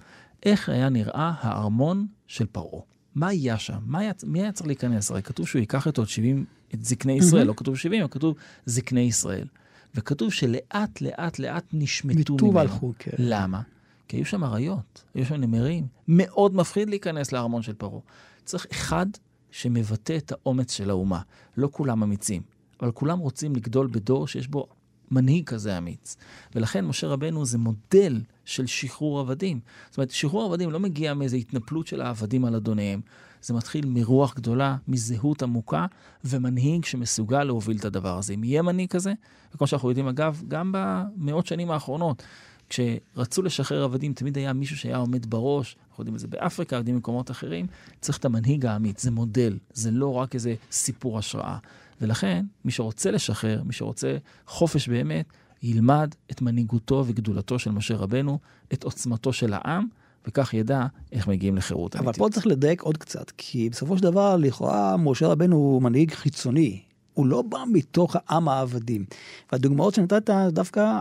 איך 0.43 0.69
היה 0.69 0.89
נראה 0.89 1.33
הארמון 1.41 2.07
של 2.27 2.47
פרעה. 2.47 2.83
מה 3.15 3.29
היה 3.29 3.59
שם? 3.59 3.79
מה 3.87 3.99
היה, 3.99 4.13
מי 4.27 4.43
היה 4.43 4.53
צריך 4.53 4.67
להיכנס? 4.67 5.11
הרי 5.11 5.23
כתוב 5.23 5.47
שהוא 5.47 5.61
ייקח 5.61 5.87
איתו 5.87 6.03
את 6.03 6.09
70, 6.09 6.45
את 6.75 6.85
זקני 6.85 7.13
ישראל, 7.13 7.43
mm-hmm. 7.43 7.49
לא 7.49 7.55
כתוב 7.57 7.77
70, 7.77 8.03
אבל 8.03 8.11
כתוב 8.11 8.37
זקני 8.67 9.01
ישראל. 9.01 9.47
וכתוב 9.95 10.33
שלאט 10.33 11.01
לאט 11.01 11.39
לאט 11.39 11.65
נשמטו 11.73 12.35
ממנו. 12.35 12.55
והלכו, 12.55 12.93
כן. 12.99 13.11
למה? 13.19 13.63
כי 14.09 14.17
היו 14.17 14.25
שם 14.25 14.45
אריות, 14.45 15.05
היו 15.15 15.27
שם 15.27 15.35
נמרים. 15.35 15.87
מאוד 16.09 16.55
מפחיד 16.55 16.91
להיכנס 16.91 17.33
לארמון 17.33 17.63
של 17.63 17.75
פרעה. 17.75 18.01
צריך 18.45 18.67
אחד 18.71 19.07
שמבטא 19.51 20.17
את 20.17 20.33
האומץ 20.33 20.73
של 20.73 20.91
האומה. 20.91 21.21
לא 21.57 21.69
כולם 21.73 22.03
אמיצים, 22.03 22.43
אבל 22.81 22.91
כולם 22.93 23.19
רוצים 23.19 23.57
לגדול 23.57 23.87
בדור 23.93 24.27
שיש 24.27 24.49
בו 24.49 24.67
מנהיג 25.11 25.45
כזה 25.45 25.79
אמיץ. 25.79 26.17
ולכן 26.55 26.85
משה 26.85 27.07
רבנו 27.07 27.45
זה 27.45 27.59
מודל 27.59 28.21
של 28.45 28.67
שחרור 28.67 29.21
עבדים. 29.21 29.61
זאת 29.91 29.97
אומרת, 29.97 30.11
שחרור 30.11 30.45
עבדים 30.45 30.71
לא 30.71 30.81
מגיע 30.81 31.15
מאיזו 31.15 31.37
התנפלות 31.37 31.87
של 31.87 32.01
העבדים 32.01 32.45
על 32.45 32.55
אדוניהם. 32.55 33.01
זה 33.43 33.55
מתחיל 33.55 33.87
מרוח 33.87 34.35
גדולה, 34.35 34.77
מזהות 34.89 35.43
עמוקה, 35.43 35.87
ומנהיג 36.25 36.85
שמסוגל 36.85 37.45
להוביל 37.45 37.77
את 37.77 37.85
הדבר 37.85 38.19
הזה. 38.19 38.35
אם 38.35 38.45
יהיה 38.45 38.63
מנהיג 38.63 38.91
כזה, 38.91 39.13
וכמו 39.55 39.67
שאנחנו 39.67 39.89
יודעים, 39.89 40.09
אגב, 40.09 40.43
גם 40.49 40.73
במאות 40.73 41.47
שנים 41.47 41.71
האחרונות, 41.71 42.23
כשרצו 42.69 43.43
לשחרר 43.43 43.85
עבדים, 43.85 44.13
תמיד 44.13 44.39
היה 44.39 44.53
מישהו 44.53 44.77
שהיה 44.77 44.97
עומד 44.97 45.31
בראש, 45.31 45.77
אנחנו 45.91 46.03
יודעים 46.03 46.15
את 46.15 46.21
זה 46.21 46.29
באפריקה, 46.29 46.77
יודעים 46.77 46.97
במקומות 46.97 47.31
אחרים, 47.31 47.67
צריך 48.01 48.19
את 48.19 48.25
המנהיג 48.25 48.67
האמיץ, 48.67 49.03
זה 49.03 49.11
מודל, 49.11 49.59
זה 49.73 49.91
לא 49.91 50.15
רק 50.15 50.35
איזה 50.35 50.55
סיפור 50.71 51.19
השראה. 51.19 51.59
ולכן, 52.01 52.45
מי 52.65 52.73
שרוצה 52.73 53.11
לשחרר, 53.11 53.63
מי 53.63 53.73
שרוצה 53.73 54.17
חופש 54.47 54.89
באמת, 54.89 55.27
ילמד 55.63 56.15
את 56.31 56.43
מנהיגותו 56.43 57.05
וגדולתו 57.07 57.59
של 57.59 57.71
משה 57.71 57.97
רבנו, 57.97 58.39
את 58.73 58.85
עוצמתו 58.85 59.33
של 59.33 59.53
העם, 59.53 59.89
וכך 60.27 60.55
ידע 60.55 60.87
איך 61.13 61.29
מגיעים 61.29 61.57
לחירות 61.57 61.97
אמיתית. 61.97 62.09
אבל 62.21 62.29
פה 62.29 62.35
צריך 62.35 62.47
לדייק 62.47 62.83
עוד 62.83 62.97
קצת, 62.97 63.33
כי 63.37 63.71
בסופו 63.71 63.97
של 63.97 64.03
דבר, 64.03 64.37
לכאורה, 64.37 64.97
משה 64.97 65.27
רבנו 65.27 65.57
הוא 65.57 65.83
מנהיג 65.83 66.13
חיצוני. 66.13 66.83
הוא 67.15 67.27
לא 67.27 67.43
בא 67.43 67.59
מתוך 67.73 68.17
העם 68.27 68.49
העבדים. 68.49 69.05
והדוגמאות 69.53 69.95
שנתת, 69.95 70.31
דווקא 70.49 71.01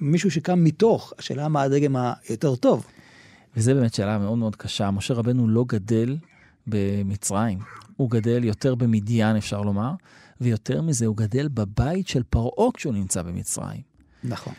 מישהו 0.00 0.30
שקם 0.30 0.64
מתוך, 0.64 1.12
השאלה 1.18 1.48
מה 1.48 1.62
הדגם 1.62 1.96
היותר 1.96 2.56
טוב. 2.56 2.86
וזה 3.56 3.74
באמת 3.74 3.94
שאלה 3.94 4.18
מאוד 4.18 4.38
מאוד 4.38 4.56
קשה. 4.56 4.90
משה 4.90 5.14
רבנו 5.14 5.48
לא 5.48 5.64
גדל 5.68 6.16
במצרים, 6.66 7.58
הוא 7.96 8.10
גדל 8.10 8.44
יותר 8.44 8.74
במדיין, 8.74 9.36
אפשר 9.36 9.60
לומר, 9.62 9.90
ויותר 10.40 10.82
מזה, 10.82 11.06
הוא 11.06 11.16
גדל 11.16 11.48
בבית 11.48 12.08
של 12.08 12.22
פרעה 12.22 12.72
כשהוא 12.74 12.94
נמצא 12.94 13.22
במצרים. 13.22 13.80
נכון. 14.24 14.52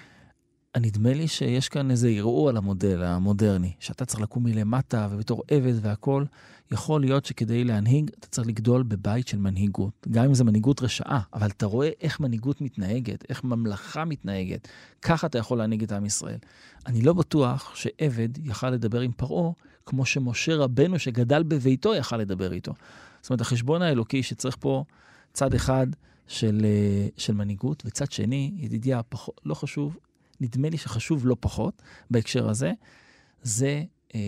נדמה 0.81 1.13
לי 1.13 1.27
שיש 1.27 1.69
כאן 1.69 1.91
איזה 1.91 2.09
ערעור 2.09 2.49
על 2.49 2.57
המודל 2.57 3.03
המודרני, 3.03 3.73
שאתה 3.79 4.05
צריך 4.05 4.21
לקום 4.21 4.43
מלמטה 4.43 5.07
ובתור 5.11 5.43
עבד 5.47 5.73
והכול. 5.81 6.25
יכול 6.71 7.01
להיות 7.01 7.25
שכדי 7.25 7.63
להנהיג, 7.63 8.11
אתה 8.19 8.27
צריך 8.27 8.47
לגדול 8.47 8.83
בבית 8.83 9.27
של 9.27 9.37
מנהיגות. 9.37 10.07
גם 10.11 10.23
אם 10.23 10.33
זו 10.33 10.45
מנהיגות 10.45 10.81
רשעה, 10.81 11.21
אבל 11.33 11.47
אתה 11.47 11.65
רואה 11.65 11.89
איך 12.01 12.19
מנהיגות 12.19 12.61
מתנהגת, 12.61 13.25
איך 13.29 13.43
ממלכה 13.43 14.05
מתנהגת. 14.05 14.67
ככה 15.01 15.27
אתה 15.27 15.37
יכול 15.37 15.57
להנהיג 15.57 15.83
את 15.83 15.91
עם 15.91 16.05
ישראל. 16.05 16.37
אני 16.85 17.01
לא 17.01 17.13
בטוח 17.13 17.75
שעבד 17.75 18.29
יכל 18.47 18.69
לדבר 18.69 19.01
עם 19.01 19.11
פרעה 19.11 19.51
כמו 19.85 20.05
שמשה 20.05 20.55
רבנו 20.55 20.99
שגדל 20.99 21.43
בביתו 21.43 21.95
יכל 21.95 22.17
לדבר 22.17 22.51
איתו. 22.51 22.73
זאת 23.21 23.29
אומרת, 23.29 23.41
החשבון 23.41 23.81
האלוקי 23.81 24.23
שצריך 24.23 24.57
פה 24.59 24.83
צד 25.33 25.53
אחד 25.53 25.87
של, 26.27 26.61
אה, 26.63 27.07
של 27.17 27.33
מנהיגות, 27.33 27.83
וצד 27.85 28.11
שני, 28.11 28.51
ידידיה, 28.55 29.03
פחות, 29.03 29.41
לא 29.45 29.53
חשוב, 29.53 29.97
נדמה 30.41 30.69
לי 30.69 30.77
שחשוב 30.77 31.27
לא 31.27 31.35
פחות 31.39 31.81
בהקשר 32.11 32.49
הזה, 32.49 32.71
זה 33.43 33.83
אה, 34.15 34.19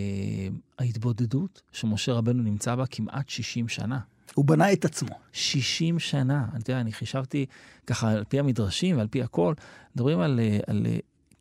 ההתבודדות 0.78 1.62
שמשה 1.72 2.12
רבנו 2.12 2.42
נמצא 2.42 2.74
בה 2.74 2.86
כמעט 2.86 3.28
60 3.28 3.68
שנה. 3.68 4.00
הוא 4.34 4.44
בנה 4.44 4.72
את 4.72 4.84
עצמו. 4.84 5.18
60 5.32 5.98
שנה. 5.98 6.46
אני 6.52 6.58
יודע, 6.68 6.80
אני 6.80 6.92
חישבתי 6.92 7.46
ככה 7.86 8.10
על 8.10 8.24
פי 8.24 8.38
המדרשים 8.38 8.96
ועל 8.96 9.06
פי 9.06 9.22
הכל, 9.22 9.54
מדברים 9.94 10.20
על, 10.20 10.40
אה, 10.40 10.58
על, 10.66 10.86
על 10.86 10.86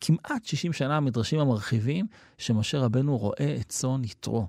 כמעט 0.01 0.45
60 0.45 0.73
שנה 0.73 0.97
המדרשים 0.97 1.39
המרחיבים, 1.39 2.07
שמשה 2.37 2.79
רבנו 2.79 3.17
רואה 3.17 3.57
את 3.61 3.69
צאן 3.69 4.03
יתרו. 4.03 4.47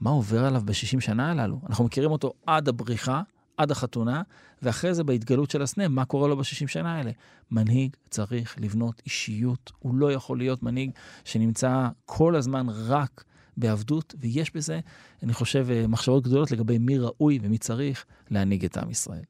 מה 0.00 0.10
עובר 0.10 0.44
עליו 0.44 0.62
ב-60 0.64 1.00
שנה 1.00 1.30
הללו? 1.30 1.60
אנחנו 1.68 1.84
מכירים 1.84 2.10
אותו 2.10 2.32
עד 2.46 2.68
הבריחה, 2.68 3.22
עד 3.56 3.70
החתונה, 3.70 4.22
ואחרי 4.62 4.94
זה 4.94 5.04
בהתגלות 5.04 5.50
של 5.50 5.62
הסנה, 5.62 5.88
מה 5.88 6.04
קורה 6.04 6.28
לו 6.28 6.36
ב-60 6.36 6.68
שנה 6.68 6.94
האלה? 6.94 7.10
מנהיג 7.50 7.96
צריך 8.10 8.56
לבנות 8.60 9.02
אישיות, 9.04 9.72
הוא 9.78 9.94
לא 9.94 10.12
יכול 10.12 10.38
להיות 10.38 10.62
מנהיג 10.62 10.90
שנמצא 11.24 11.88
כל 12.04 12.36
הזמן 12.36 12.66
רק 12.68 13.24
בעבדות, 13.56 14.14
ויש 14.20 14.54
בזה, 14.54 14.80
אני 15.22 15.32
חושב, 15.32 15.66
אה, 15.70 15.86
מחשבות 15.86 16.24
גדולות 16.24 16.50
לגבי 16.50 16.78
מי 16.78 16.98
ראוי 16.98 17.38
ומי 17.42 17.58
צריך 17.58 18.04
להנהיג 18.30 18.64
את 18.64 18.76
עם 18.76 18.90
ישראל. 18.90 19.22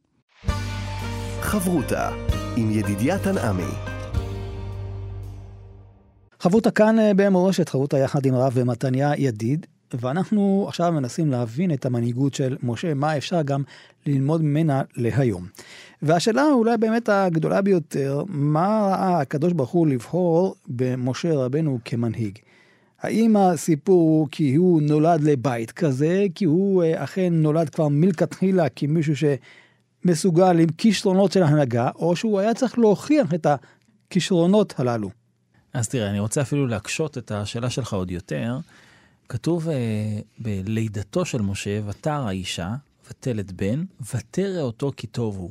חברותה 1.41 2.11
עם 2.57 2.71
ידידיה 2.71 3.19
תנעמי. 3.19 3.97
חברותה 6.41 6.71
כאן 6.71 6.99
אה, 6.99 7.13
במורשת, 7.17 7.69
חברותה 7.69 7.99
יחד 7.99 8.27
עם 8.27 8.35
רב 8.35 8.53
ומתניה 8.55 9.13
ידיד. 9.17 9.67
ואנחנו 9.95 10.65
עכשיו 10.69 10.93
מנסים 10.93 11.31
להבין 11.31 11.73
את 11.73 11.87
המנהיגות 11.87 12.35
של 12.35 12.57
משה, 12.63 12.95
מה 12.95 13.17
אפשר 13.17 13.43
גם 13.43 13.63
ללמוד 14.07 14.43
ממנה 14.43 14.83
להיום. 14.97 15.47
והשאלה 16.03 16.45
אולי 16.53 16.77
באמת 16.77 17.09
הגדולה 17.09 17.63
ביותר, 17.63 18.23
מה 18.29 18.89
ראה 18.91 19.21
הקדוש 19.21 19.53
ברוך 19.53 19.71
הוא 19.71 19.87
לבחור 19.87 20.55
במשה 20.69 21.35
רבנו 21.35 21.79
כמנהיג? 21.85 22.39
האם 23.01 23.37
הסיפור 23.37 24.01
הוא 24.01 24.29
כי 24.31 24.55
הוא 24.55 24.83
נולד 24.83 25.23
לבית 25.23 25.73
כזה, 25.73 26.27
כי 26.35 26.45
הוא 26.45 26.83
אה, 26.83 27.05
אכן 27.05 27.33
נולד 27.33 27.69
כבר 27.69 27.89
מלכתחילה 27.89 28.69
כמישהו 28.69 29.15
שמסוגל 29.17 30.59
עם 30.61 30.69
כישרונות 30.69 31.33
של 31.33 31.43
הנהגה, 31.43 31.91
או 31.97 32.17
שהוא 32.17 32.41
היה 32.41 32.55
צריך 32.55 32.79
להוכיח 32.79 33.35
את 33.35 33.47
הכישרונות 33.47 34.75
הללו? 34.81 35.11
אז 35.73 35.89
תראה, 35.89 36.11
אני 36.11 36.21
רוצה 36.21 36.41
אפילו 36.41 36.67
להקשות 36.67 37.19
את 37.19 37.31
השאלה 37.31 37.71
שלך 37.71 37.93
עוד 37.93 38.11
יותר. 38.11 38.59
כתוב 39.29 39.69
uh, 39.69 39.73
בלידתו 40.39 41.25
של 41.25 41.43
משה, 41.43 41.81
ותר 41.87 42.27
האישה, 42.27 42.75
ותלת 43.11 43.53
בן, 43.53 43.85
ותרא 44.15 44.61
אותו 44.61 44.93
כי 44.97 45.07
טוב 45.07 45.37
הוא. 45.37 45.51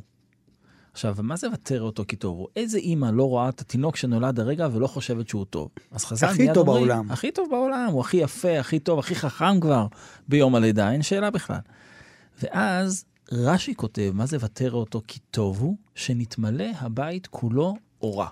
עכשיו, 0.91 1.15
מה 1.19 1.35
זה 1.35 1.47
ותרא 1.53 1.83
אותו 1.83 2.03
כי 2.07 2.15
טוב 2.15 2.38
הוא? 2.38 2.47
איזה 2.55 2.77
אימא 2.77 3.09
לא 3.13 3.23
רואה 3.23 3.49
את 3.49 3.61
התינוק 3.61 3.95
שנולד 3.95 4.39
הרגע 4.39 4.67
ולא 4.73 4.88
חושבת 4.88 5.29
שהוא 5.29 5.45
טוב? 5.45 5.69
אז 5.91 6.05
חז"ל 6.05 6.27
הכי 6.27 6.47
טוב 6.53 6.67
אומרים, 6.69 6.88
בעולם. 6.88 7.11
הכי 7.11 7.31
טוב 7.31 7.47
בעולם, 7.51 7.89
הוא 7.91 8.01
הכי 8.01 8.17
יפה, 8.17 8.59
הכי 8.59 8.79
טוב, 8.79 8.99
הכי 8.99 9.15
חכם 9.15 9.59
כבר 9.59 9.88
ביום 10.27 10.55
הלידה, 10.55 10.91
אין 10.91 11.01
שאלה 11.01 11.31
בכלל. 11.31 11.59
ואז 12.43 13.05
רש"י 13.31 13.75
כותב, 13.75 14.11
מה 14.13 14.25
זה 14.25 14.38
ותרא 14.39 14.77
אותו 14.77 15.01
כי 15.07 15.19
טוב 15.31 15.59
הוא? 15.59 15.77
שנתמלא 15.95 16.65
הבית 16.79 17.27
כולו 17.27 17.75
אורה. 18.01 18.27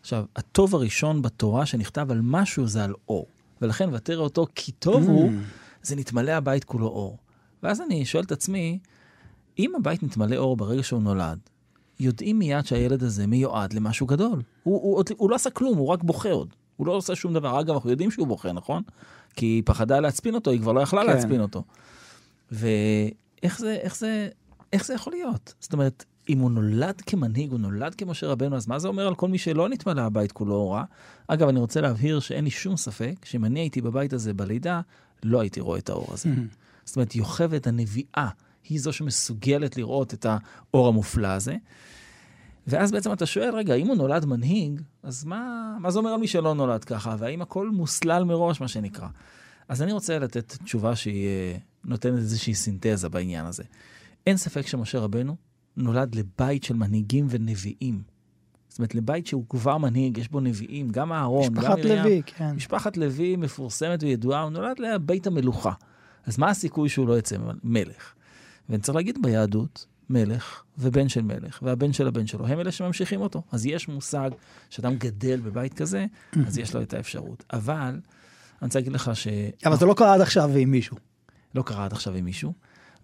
עכשיו, 0.00 0.24
הטוב 0.36 0.74
הראשון 0.74 1.22
בתורה 1.22 1.66
שנכתב 1.66 2.10
על 2.10 2.20
משהו 2.22 2.66
זה 2.66 2.84
על 2.84 2.94
אור. 3.08 3.26
ולכן 3.62 3.88
ותרא 3.92 4.22
אותו 4.22 4.46
כי 4.54 4.72
טוב 4.72 5.06
mm. 5.06 5.10
הוא, 5.10 5.30
זה 5.82 5.96
נתמלא 5.96 6.30
הבית 6.30 6.64
כולו 6.64 6.86
אור. 6.86 7.18
ואז 7.62 7.80
אני 7.80 8.04
שואל 8.04 8.24
את 8.24 8.32
עצמי, 8.32 8.78
אם 9.58 9.72
הבית 9.76 10.02
נתמלא 10.02 10.36
אור 10.36 10.56
ברגע 10.56 10.82
שהוא 10.82 11.02
נולד, 11.02 11.38
יודעים 12.00 12.38
מיד 12.38 12.66
שהילד 12.66 13.02
הזה 13.02 13.26
מיועד 13.26 13.72
למשהו 13.72 14.06
גדול. 14.06 14.42
הוא, 14.62 14.82
הוא, 14.82 14.96
הוא, 14.96 15.04
הוא 15.16 15.30
לא 15.30 15.34
עשה 15.34 15.50
כלום, 15.50 15.78
הוא 15.78 15.88
רק 15.88 16.02
בוכה 16.02 16.30
עוד. 16.30 16.54
הוא 16.76 16.86
לא 16.86 16.92
עושה 16.92 17.14
שום 17.14 17.34
דבר. 17.34 17.60
אגב, 17.60 17.74
אנחנו 17.74 17.90
יודעים 17.90 18.10
שהוא 18.10 18.26
בוכה, 18.26 18.52
נכון? 18.52 18.82
כי 19.36 19.46
היא 19.46 19.62
פחדה 19.66 20.00
להצפין 20.00 20.34
אותו, 20.34 20.50
היא 20.50 20.60
כבר 20.60 20.72
לא 20.72 20.80
יכלה 20.80 21.02
כן. 21.02 21.06
להצפין 21.06 21.40
אותו. 21.40 21.62
ואיך 22.50 23.58
זה, 23.58 23.72
איך 23.72 23.96
זה, 23.96 24.28
איך 24.72 24.86
זה 24.86 24.94
יכול 24.94 25.12
להיות? 25.12 25.54
זאת 25.60 25.72
אומרת, 25.72 26.04
אם 26.30 26.38
הוא 26.38 26.50
נולד 26.50 27.00
כמנהיג, 27.00 27.50
הוא 27.50 27.60
נולד 27.60 27.94
כמשה 27.94 28.26
רבנו, 28.26 28.56
אז 28.56 28.66
מה 28.68 28.78
זה 28.78 28.88
אומר 28.88 29.06
על 29.06 29.14
כל 29.14 29.28
מי 29.28 29.38
שלא 29.38 29.68
נתמלא 29.68 30.00
הבית 30.00 30.32
כולו 30.32 30.54
אורה? 30.54 30.84
אגב, 31.28 31.48
אני 31.48 31.60
רוצה 31.60 31.80
להבהיר 31.80 32.20
שאין 32.20 32.44
לי 32.44 32.50
שום 32.50 32.76
ספק 32.76 33.24
שאם 33.24 33.44
אני 33.44 33.60
הייתי 33.60 33.80
בבית 33.80 34.12
הזה 34.12 34.34
בלידה, 34.34 34.80
לא 35.22 35.40
הייתי 35.40 35.60
רואה 35.60 35.78
את 35.78 35.88
האור 35.88 36.06
הזה. 36.12 36.28
Mm-hmm. 36.28 36.56
זאת 36.84 36.96
אומרת, 36.96 37.14
יוכבד 37.14 37.68
הנביאה 37.68 38.28
היא 38.68 38.80
זו 38.80 38.92
שמסוגלת 38.92 39.76
לראות 39.76 40.14
את 40.14 40.26
האור 40.28 40.88
המופלא 40.88 41.26
הזה. 41.28 41.56
ואז 42.66 42.92
בעצם 42.92 43.12
אתה 43.12 43.26
שואל, 43.26 43.54
רגע, 43.54 43.74
אם 43.74 43.86
הוא 43.86 43.96
נולד 43.96 44.24
מנהיג, 44.24 44.80
אז 45.02 45.24
מה, 45.24 45.76
מה 45.80 45.90
זה 45.90 45.98
אומר 45.98 46.10
על 46.10 46.20
מי 46.20 46.28
שלא 46.28 46.54
נולד 46.54 46.84
ככה? 46.84 47.16
והאם 47.18 47.42
הכל 47.42 47.70
מוסלל 47.70 48.24
מראש, 48.24 48.60
מה 48.60 48.68
שנקרא? 48.68 49.08
אז 49.68 49.82
אני 49.82 49.92
רוצה 49.92 50.18
לתת 50.18 50.56
תשובה 50.64 50.96
שהיא 50.96 51.26
אה, 51.26 51.56
נותנת 51.84 52.18
איזושהי 52.18 52.54
סינתזה 52.54 53.08
בעניין 53.08 53.46
הזה. 53.46 53.62
אין 54.26 54.36
ספק 54.36 54.66
שמשה 54.66 54.98
רבנו 54.98 55.36
נולד 55.76 56.14
לבית 56.14 56.64
של 56.64 56.74
מנהיגים 56.74 57.26
ונביאים. 57.30 58.02
זאת 58.68 58.78
אומרת, 58.78 58.94
לבית 58.94 59.26
שהוא 59.26 59.44
כבר 59.48 59.78
מנהיג, 59.78 60.18
יש 60.18 60.28
בו 60.28 60.40
נביאים, 60.40 60.90
גם 60.90 61.12
אהרון, 61.12 61.54
גם 61.54 61.62
מרים. 61.62 61.72
משפחת 61.72 61.84
לוי, 61.84 62.22
כן. 62.26 62.52
משפחת 62.52 62.96
לוי 62.96 63.36
מפורסמת 63.36 64.02
וידועה, 64.02 64.42
הוא 64.42 64.50
נולד 64.50 64.78
לבית 64.78 65.26
המלוכה. 65.26 65.72
אז 66.26 66.38
מה 66.38 66.50
הסיכוי 66.50 66.88
שהוא 66.88 67.08
לא 67.08 67.18
יצא 67.18 67.36
מלך? 67.64 68.14
ואני 68.68 68.82
צריך 68.82 68.96
להגיד 68.96 69.18
ביהדות, 69.22 69.86
מלך 70.10 70.62
ובן 70.78 71.08
של 71.08 71.22
מלך, 71.22 71.62
והבן 71.62 71.92
של 71.92 72.06
הבן 72.06 72.26
שלו, 72.26 72.46
הם 72.46 72.60
אלה 72.60 72.72
שממשיכים 72.72 73.20
אותו. 73.20 73.42
אז 73.52 73.66
יש 73.66 73.88
מושג 73.88 74.30
שאדם 74.70 74.94
גדל 74.94 75.40
בבית 75.40 75.74
כזה, 75.74 76.06
אז 76.46 76.58
יש 76.58 76.74
לו 76.74 76.82
את 76.82 76.94
האפשרות. 76.94 77.44
אבל, 77.52 77.74
אני 77.82 78.00
רוצה 78.62 78.78
להגיד 78.78 78.92
לך 78.92 79.10
ש... 79.14 79.28
אבל 79.66 79.76
זה 79.76 79.86
לא 79.86 79.94
קרה 79.94 80.14
עד 80.14 80.20
עכשיו 80.20 80.50
עם 80.56 80.70
מישהו. 80.70 80.96
לא 81.54 81.62
קרה 81.62 81.84
עד 81.84 81.92
עכשיו 81.92 82.14
עם 82.14 82.24
מישהו. 82.24 82.52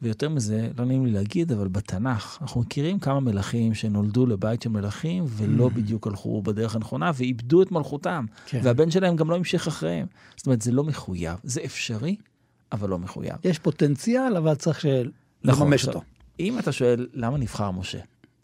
ויותר 0.03 0.29
מזה, 0.29 0.71
לא 0.79 0.85
נעים 0.85 1.07
לי 1.07 1.13
להגיד, 1.13 1.53
אבל 1.53 1.69
בתנ"ך, 1.69 2.39
אנחנו 2.41 2.61
מכירים 2.61 2.99
כמה 2.99 3.21
מלכים 3.21 3.75
שנולדו 3.75 4.27
לבית 4.27 4.63
של 4.63 4.69
מלכים 4.69 5.25
ולא 5.29 5.67
mm. 5.67 5.71
בדיוק 5.77 6.07
הלכו 6.07 6.43
בדרך 6.43 6.75
הנכונה 6.77 7.11
ואיבדו 7.15 7.63
את 7.63 7.73
מלכותם. 7.73 8.27
כן. 8.47 8.61
והבן 8.63 8.91
שלהם 8.91 9.17
גם 9.17 9.31
לא 9.31 9.37
המשיך 9.37 9.67
אחריהם. 9.67 10.07
זאת 10.37 10.47
אומרת, 10.47 10.63
זה 10.63 10.73
לא 10.73 10.85
מחויב, 10.85 11.39
זה 11.43 11.61
אפשרי, 11.65 12.17
אבל 12.73 12.89
לא 12.89 12.99
מחויב. 12.99 13.35
יש 13.45 13.59
פוטנציאל, 13.59 14.37
אבל 14.37 14.55
צריך 14.55 14.81
של- 14.81 15.11
נכון, 15.45 15.67
לממש 15.67 15.89
אותו. 15.89 16.03
אם 16.41 16.59
אתה 16.59 16.73
שואל 16.73 17.07
למה 17.13 17.39
נבחר 17.39 17.71
משה, 17.71 17.99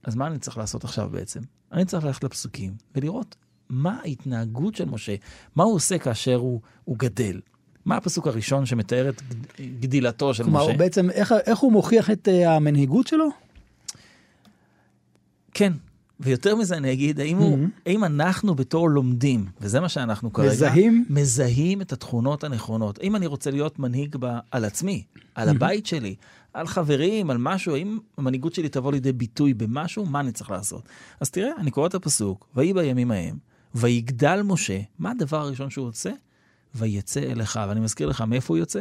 אז 0.04 0.14
מה 0.14 0.26
אני 0.26 0.38
צריך 0.38 0.58
לעשות 0.58 0.84
עכשיו 0.84 1.08
בעצם? 1.12 1.40
אני 1.72 1.84
צריך 1.84 2.04
ללכת 2.04 2.24
לפסוקים 2.24 2.74
ולראות 2.94 3.36
מה 3.68 3.98
ההתנהגות 4.04 4.74
של 4.74 4.84
משה, 4.84 5.14
מה 5.56 5.64
הוא 5.64 5.74
עושה 5.74 5.98
כאשר 5.98 6.36
הוא, 6.36 6.60
הוא 6.84 6.96
גדל. 6.98 7.40
מה 7.84 7.96
הפסוק 7.96 8.26
הראשון 8.26 8.66
שמתאר 8.66 9.08
את 9.08 9.22
גד- 9.22 9.80
גדילתו 9.80 10.34
של 10.34 10.44
כלומר, 10.44 10.60
משה? 10.62 10.70
הוא 10.70 10.78
בעצם, 10.78 11.10
איך, 11.10 11.34
איך 11.46 11.58
הוא 11.58 11.72
מוכיח 11.72 12.10
את 12.10 12.28
אה, 12.28 12.56
המנהיגות 12.56 13.06
שלו? 13.06 13.28
כן, 15.54 15.72
ויותר 16.20 16.56
מזה 16.56 16.76
אני 16.76 16.92
אגיד, 16.92 17.20
האם, 17.20 17.36
הוא, 17.38 17.58
Mhm. 17.58 17.80
האם 17.86 18.04
אנחנו 18.04 18.54
בתור 18.54 18.90
לומדים, 18.90 19.46
וזה 19.60 19.80
מה 19.80 19.88
שאנחנו 19.88 20.32
כרגע, 20.32 20.50
מזהים? 20.50 21.04
מזהים 21.10 21.80
את 21.80 21.92
התכונות 21.92 22.44
הנכונות. 22.44 22.98
אם 23.02 23.16
אני 23.16 23.26
רוצה 23.26 23.50
להיות 23.50 23.78
מנהיג 23.78 24.16
ב, 24.20 24.26
על 24.50 24.64
עצמי, 24.64 25.04
על 25.34 25.48
הבית 25.48 25.86
שלי, 25.86 26.14
על 26.54 26.66
חברים, 26.66 27.30
על 27.30 27.36
משהו, 27.38 27.74
האם 27.74 27.98
המנהיגות 28.18 28.54
שלי 28.54 28.68
תבוא 28.68 28.92
לידי 28.92 29.12
ביטוי 29.12 29.54
במשהו, 29.54 30.06
מה 30.06 30.20
אני 30.20 30.32
צריך 30.32 30.50
לעשות? 30.50 30.82
אז 31.20 31.30
תראה, 31.30 31.50
אני 31.58 31.70
קורא 31.70 31.86
את 31.86 31.94
הפסוק, 31.94 32.46
ויהי 32.56 32.72
בימים 32.72 33.10
ההם, 33.10 33.36
ויגדל 33.74 34.40
משה, 34.44 34.80
מה 34.98 35.10
הדבר 35.10 35.40
הראשון 35.40 35.70
שהוא 35.70 35.88
עושה? 35.88 36.10
ויצא 36.74 37.20
אל 37.20 37.42
אחיו. 37.42 37.66
ואני 37.68 37.80
מזכיר 37.80 38.08
לך, 38.08 38.20
מאיפה 38.20 38.54
הוא 38.54 38.58
יוצא? 38.58 38.80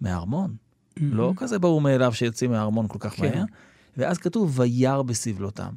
מהארמון. 0.00 0.56
לא 0.96 1.32
כזה 1.36 1.58
ברור 1.58 1.80
מאליו 1.80 2.14
שיוצאים 2.14 2.50
מהארמון 2.50 2.88
כל 2.88 2.98
כך 3.00 3.14
כן. 3.16 3.22
מהר. 3.34 3.44
ואז 3.96 4.18
כתוב, 4.18 4.60
וירא 4.60 5.02
בסבלותם. 5.02 5.72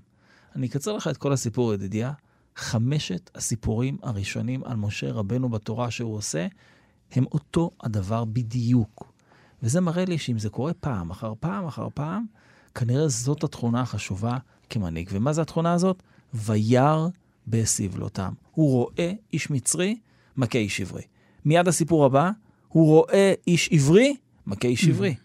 אני 0.56 0.68
אקצר 0.68 0.94
לך 0.94 1.08
את 1.08 1.18
כל 1.18 1.34
הסיפור, 1.34 1.74
ידידיה. 1.74 2.12
חמשת 2.56 3.30
הסיפורים 3.36 3.98
הראשונים 4.04 4.64
על 4.64 4.78
משה 4.78 5.12
רבנו 5.12 5.50
בתורה 5.50 5.92
שהוא 5.92 6.16
עושה, 6.16 6.48
הם 7.12 7.26
אותו 7.32 7.72
הדבר 7.84 8.26
בדיוק. 8.26 9.14
וזה 9.64 9.82
מראה 9.82 10.06
לי 10.06 10.18
שאם 10.18 10.40
זה 10.40 10.50
קורה 10.50 10.74
פעם 10.74 11.12
אחר 11.12 11.34
פעם 11.40 11.66
אחר 11.66 11.88
פעם, 11.94 12.26
כנראה 12.76 13.08
זאת 13.08 13.44
התכונה 13.44 13.82
החשובה 13.82 14.38
כמנהיג. 14.70 15.10
ומה 15.12 15.34
זה 15.34 15.42
התכונה 15.42 15.74
הזאת? 15.74 16.04
וירא 16.34 17.08
בסבלותם. 17.48 18.34
הוא 18.52 18.72
רואה 18.72 19.12
איש 19.34 19.50
מצרי, 19.50 20.00
מכה 20.38 20.58
איש 20.58 20.82
עברי. 20.82 21.02
מיד 21.46 21.68
הסיפור 21.68 22.06
הבא, 22.06 22.32
הוא 22.68 22.86
רואה 22.86 23.34
איש 23.48 23.70
עברי, 23.72 24.16
מכה 24.48 24.68
איש 24.68 24.88
עברי. 24.88 25.16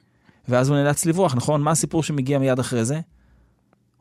ואז 0.48 0.68
הוא 0.68 0.76
נאלץ 0.76 1.06
לברוח, 1.06 1.34
נכון? 1.34 1.62
מה 1.62 1.70
הסיפור 1.70 2.02
שמגיע 2.02 2.38
מיד 2.38 2.58
אחרי 2.58 2.84
זה? 2.84 3.00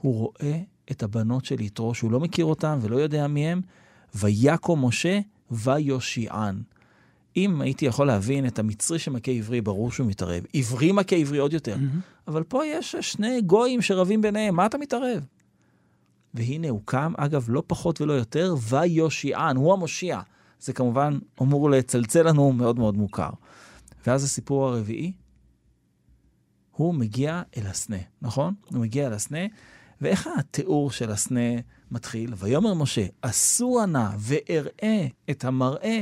הוא 0.02 0.13
רואה 0.13 0.60
את 0.91 1.04
הבנות 1.04 1.45
של 1.45 1.62
יתרו, 1.62 1.93
שהוא 1.93 2.12
לא 2.12 2.19
מכיר 2.19 2.45
אותן 2.45 2.80
ולא 2.82 2.97
יודע 2.97 3.28
מי 3.28 3.47
הם, 3.47 3.62
ויקו 4.15 4.76
משה 4.76 5.19
ויושיען. 5.52 6.62
אם 7.38 7.62
הייתי 7.62 7.86
יכול 7.86 8.08
להבין 8.08 8.45
את 8.45 8.60
המצרי 8.60 8.99
שמכה 8.99 9.32
עברי, 9.32 9.62
ברור 9.62 9.91
שהוא 9.91 10.08
מתערב. 10.08 10.43
עברי 10.54 10.91
מכה 10.91 11.15
עברי 11.15 11.38
עוד 11.38 11.54
יותר. 11.54 11.76
אבל 12.28 12.43
פה 12.43 12.65
יש 12.65 12.95
שני 13.02 13.41
גויים 13.41 13.82
שרבים 13.82 14.21
ביניהם, 14.21 14.56
מה 14.56 14.65
אתה 14.65 14.78
מתערב? 14.78 15.26
והנה 16.34 16.69
הוא 16.69 16.82
קם, 16.86 17.13
אגב, 17.17 17.45
לא 17.47 17.63
פחות 17.67 18.02
ולא 18.02 18.13
יותר, 18.13 18.56
ויושיען, 18.69 19.56
הוא 19.56 19.73
המושיע. 19.73 20.19
זה 20.63 20.73
כמובן 20.73 21.19
אמור 21.41 21.69
לצלצל 21.69 22.28
לנו 22.28 22.52
מאוד 22.52 22.80
מאוד 22.80 22.97
מוכר. 22.97 23.30
ואז 24.08 24.23
הסיפור 24.23 24.67
הרביעי, 24.67 25.12
הוא 26.71 26.93
מגיע 26.93 27.41
אל 27.58 27.67
הסנה, 27.67 27.97
נכון? 28.21 28.54
הוא 28.71 28.80
מגיע 28.80 29.08
אל 29.08 29.13
הסנה, 29.13 29.39
ואיך 30.02 30.30
התיאור 30.39 30.91
של 30.91 31.12
הסנה 31.12 31.60
מתחיל? 31.91 32.34
ויאמר 32.38 32.73
משה, 32.73 33.06
עשו 33.21 33.86
נא 33.86 34.10
ואראה 34.17 35.08
את 35.30 35.45
המראה 35.45 36.02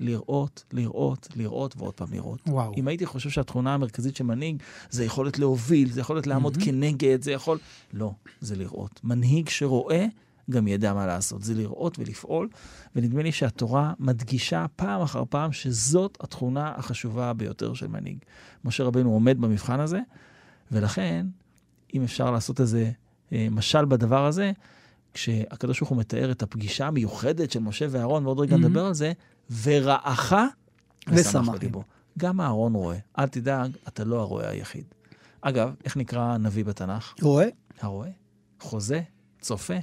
לראות, 0.00 0.64
לראות, 0.72 1.28
לראות 1.36 1.74
ועוד 1.76 1.94
פעם 1.94 2.08
לראות. 2.12 2.40
וואו. 2.46 2.74
אם 2.76 2.88
הייתי 2.88 3.06
חושב 3.06 3.30
שהתכונה 3.30 3.74
המרכזית 3.74 4.16
של 4.16 4.24
מנהיג 4.24 4.62
זה 4.90 5.04
יכולת 5.04 5.38
להוביל, 5.38 5.90
זה 5.90 6.00
יכולת 6.00 6.26
לעמוד 6.26 6.58
מהמם. 6.58 6.64
כנגד, 6.64 7.22
זה 7.22 7.32
יכול... 7.32 7.58
לא, 7.92 8.12
זה 8.40 8.56
לראות. 8.56 9.00
מנהיג 9.04 9.48
שרואה, 9.48 10.06
גם 10.50 10.68
ידע 10.68 10.94
מה 10.94 11.06
לעשות. 11.06 11.42
זה 11.42 11.54
לראות 11.54 11.98
ולפעול, 11.98 12.48
ונדמה 12.96 13.22
לי 13.22 13.32
שהתורה 13.32 13.92
מדגישה 13.98 14.66
פעם 14.76 15.00
אחר 15.00 15.24
פעם 15.30 15.52
שזאת 15.52 16.18
התכונה 16.20 16.72
החשובה 16.76 17.32
ביותר 17.32 17.74
של 17.74 17.86
מנהיג. 17.86 18.18
משה 18.64 18.84
רבנו 18.84 19.12
עומד 19.12 19.40
במבחן 19.40 19.80
הזה, 19.80 20.00
ולכן, 20.72 21.26
אם 21.94 22.02
אפשר 22.02 22.30
לעשות 22.30 22.60
איזה 22.60 22.90
אה, 23.32 23.48
משל 23.50 23.84
בדבר 23.84 24.26
הזה, 24.26 24.52
כשהקדוש 25.14 25.80
ברוך 25.80 25.90
הוא 25.90 25.98
מתאר 25.98 26.30
את 26.30 26.42
הפגישה 26.42 26.86
המיוחדת 26.86 27.50
של 27.50 27.60
משה 27.60 27.86
ואהרון, 27.90 28.26
ועוד 28.26 28.40
רגע. 28.40 28.56
נדבר 28.56 28.84
על 28.84 28.94
זה, 28.94 29.12
ורעך 29.62 30.34
ושמח 31.08 31.48
בליבו. 31.48 31.82
גם 32.18 32.40
אהרון 32.40 32.74
רואה. 32.74 32.98
אל 33.18 33.28
תדאג, 33.28 33.70
אתה 33.88 34.04
לא 34.04 34.20
הרואה 34.20 34.48
היחיד. 34.48 34.84
אגב, 35.40 35.74
איך 35.84 35.96
נקרא 35.96 36.36
נביא 36.36 36.64
בתנ"ך? 36.64 37.14
רואה? 37.22 37.48
הרואה, 37.80 38.08
חוזה, 38.60 39.00
צופה, 39.40 39.74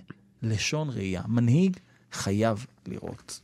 לשון 0.44 0.90
ראייה. 0.90 1.22
מנהיג 1.28 1.78
חייב 2.12 2.66
לראות. 2.88 3.40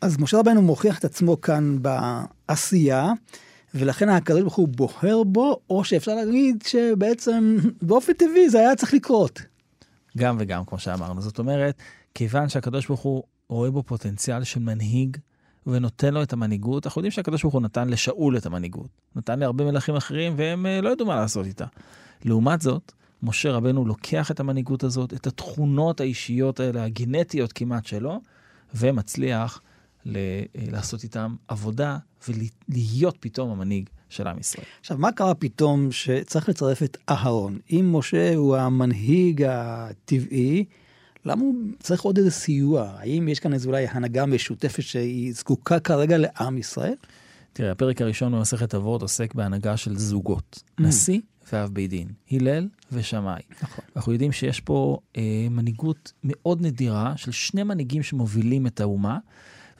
אז 0.00 0.18
משה 0.18 0.38
רבנו 0.38 0.62
מוכיח 0.62 0.98
את 0.98 1.04
עצמו 1.04 1.40
כאן 1.40 1.78
בעשייה, 1.82 3.12
ולכן 3.74 4.08
הקדוש 4.08 4.40
ברוך 4.40 4.54
הוא 4.54 4.68
בוחר 4.68 5.22
בו, 5.22 5.60
או 5.70 5.84
שאפשר 5.84 6.14
להגיד 6.14 6.64
שבעצם 6.66 7.56
באופן 7.82 8.12
טבעי 8.12 8.50
זה 8.50 8.58
היה 8.58 8.76
צריך 8.76 8.94
לקרות. 8.94 9.42
גם 10.18 10.36
וגם, 10.40 10.64
כמו 10.64 10.78
שאמרנו. 10.78 11.20
זאת 11.20 11.38
אומרת, 11.38 11.82
כיוון 12.14 12.48
שהקדוש 12.48 12.86
ברוך 12.86 13.00
הוא 13.00 13.22
רואה 13.48 13.70
בו 13.70 13.82
פוטנציאל 13.82 14.44
של 14.44 14.60
מנהיג, 14.60 15.16
ונותן 15.66 16.14
לו 16.14 16.22
את 16.22 16.32
המנהיגות, 16.32 16.86
אנחנו 16.86 16.98
יודעים 16.98 17.10
שהקדוש 17.10 17.42
ברוך 17.42 17.54
הוא 17.54 17.62
נתן 17.62 17.88
לשאול 17.88 18.36
את 18.36 18.46
המנהיגות. 18.46 18.88
נתן 19.16 19.38
להרבה 19.38 19.64
מלכים 19.64 19.96
אחרים, 19.96 20.34
והם 20.36 20.66
אה, 20.66 20.80
לא 20.80 20.88
ידעו 20.88 21.06
מה 21.06 21.16
לעשות 21.16 21.46
איתה. 21.46 21.66
לעומת 22.24 22.60
זאת, 22.60 22.92
משה 23.22 23.52
רבנו 23.52 23.84
לוקח 23.86 24.30
את 24.30 24.40
המנהיגות 24.40 24.84
הזאת, 24.84 25.14
את 25.14 25.26
התכונות 25.26 26.00
האישיות 26.00 26.60
האלה, 26.60 26.84
הגנטיות 26.84 27.52
כמעט 27.52 27.86
שלו, 27.86 28.20
ומצליח 28.74 29.60
ל- 30.06 30.16
אה, 30.16 30.42
לעשות 30.70 31.02
איתם 31.04 31.34
עבודה 31.48 31.98
ולהיות 32.28 33.16
פתאום 33.20 33.50
המנהיג 33.50 33.88
של 34.08 34.26
עם 34.26 34.38
ישראל. 34.38 34.64
עכשיו, 34.80 34.98
מה 34.98 35.12
קרה 35.12 35.34
פתאום 35.34 35.92
שצריך 35.92 36.48
לצרף 36.48 36.82
את 36.82 36.96
אהרון? 37.08 37.58
אם 37.70 37.88
משה 37.92 38.34
הוא 38.36 38.56
המנהיג 38.56 39.42
הטבעי, 39.48 40.64
למה 41.24 41.42
הוא 41.42 41.54
צריך 41.80 42.02
עוד 42.02 42.18
איזה 42.18 42.30
סיוע? 42.30 42.92
האם 42.96 43.28
יש 43.28 43.40
כאן 43.40 43.52
איזו 43.54 43.68
אולי 43.68 43.86
הנהגה 43.90 44.26
משותפת 44.26 44.82
שהיא 44.82 45.32
זקוקה 45.32 45.80
כרגע 45.80 46.16
לעם 46.18 46.58
ישראל? 46.58 46.94
תראה, 47.52 47.72
הפרק 47.72 48.02
הראשון 48.02 48.32
במסכת 48.32 48.74
אבות 48.74 49.02
עוסק 49.02 49.34
בהנהגה 49.34 49.76
של 49.76 49.96
זוגות, 49.98 50.62
Mm. 50.80 50.82
נשיא 50.82 51.20
ואב 51.52 51.70
בית 51.72 51.90
דין, 51.90 52.08
הלל 52.30 52.68
ושמאי. 52.92 53.42
נכון. 53.62 53.84
אנחנו 53.96 54.12
יודעים 54.12 54.32
שיש 54.32 54.60
פה 54.60 54.98
אה, 55.16 55.46
מנהיגות 55.50 56.12
מאוד 56.24 56.62
נדירה 56.62 57.12
של 57.16 57.30
שני 57.30 57.62
מנהיגים 57.62 58.02
שמובילים 58.02 58.66
את 58.66 58.80
האומה, 58.80 59.18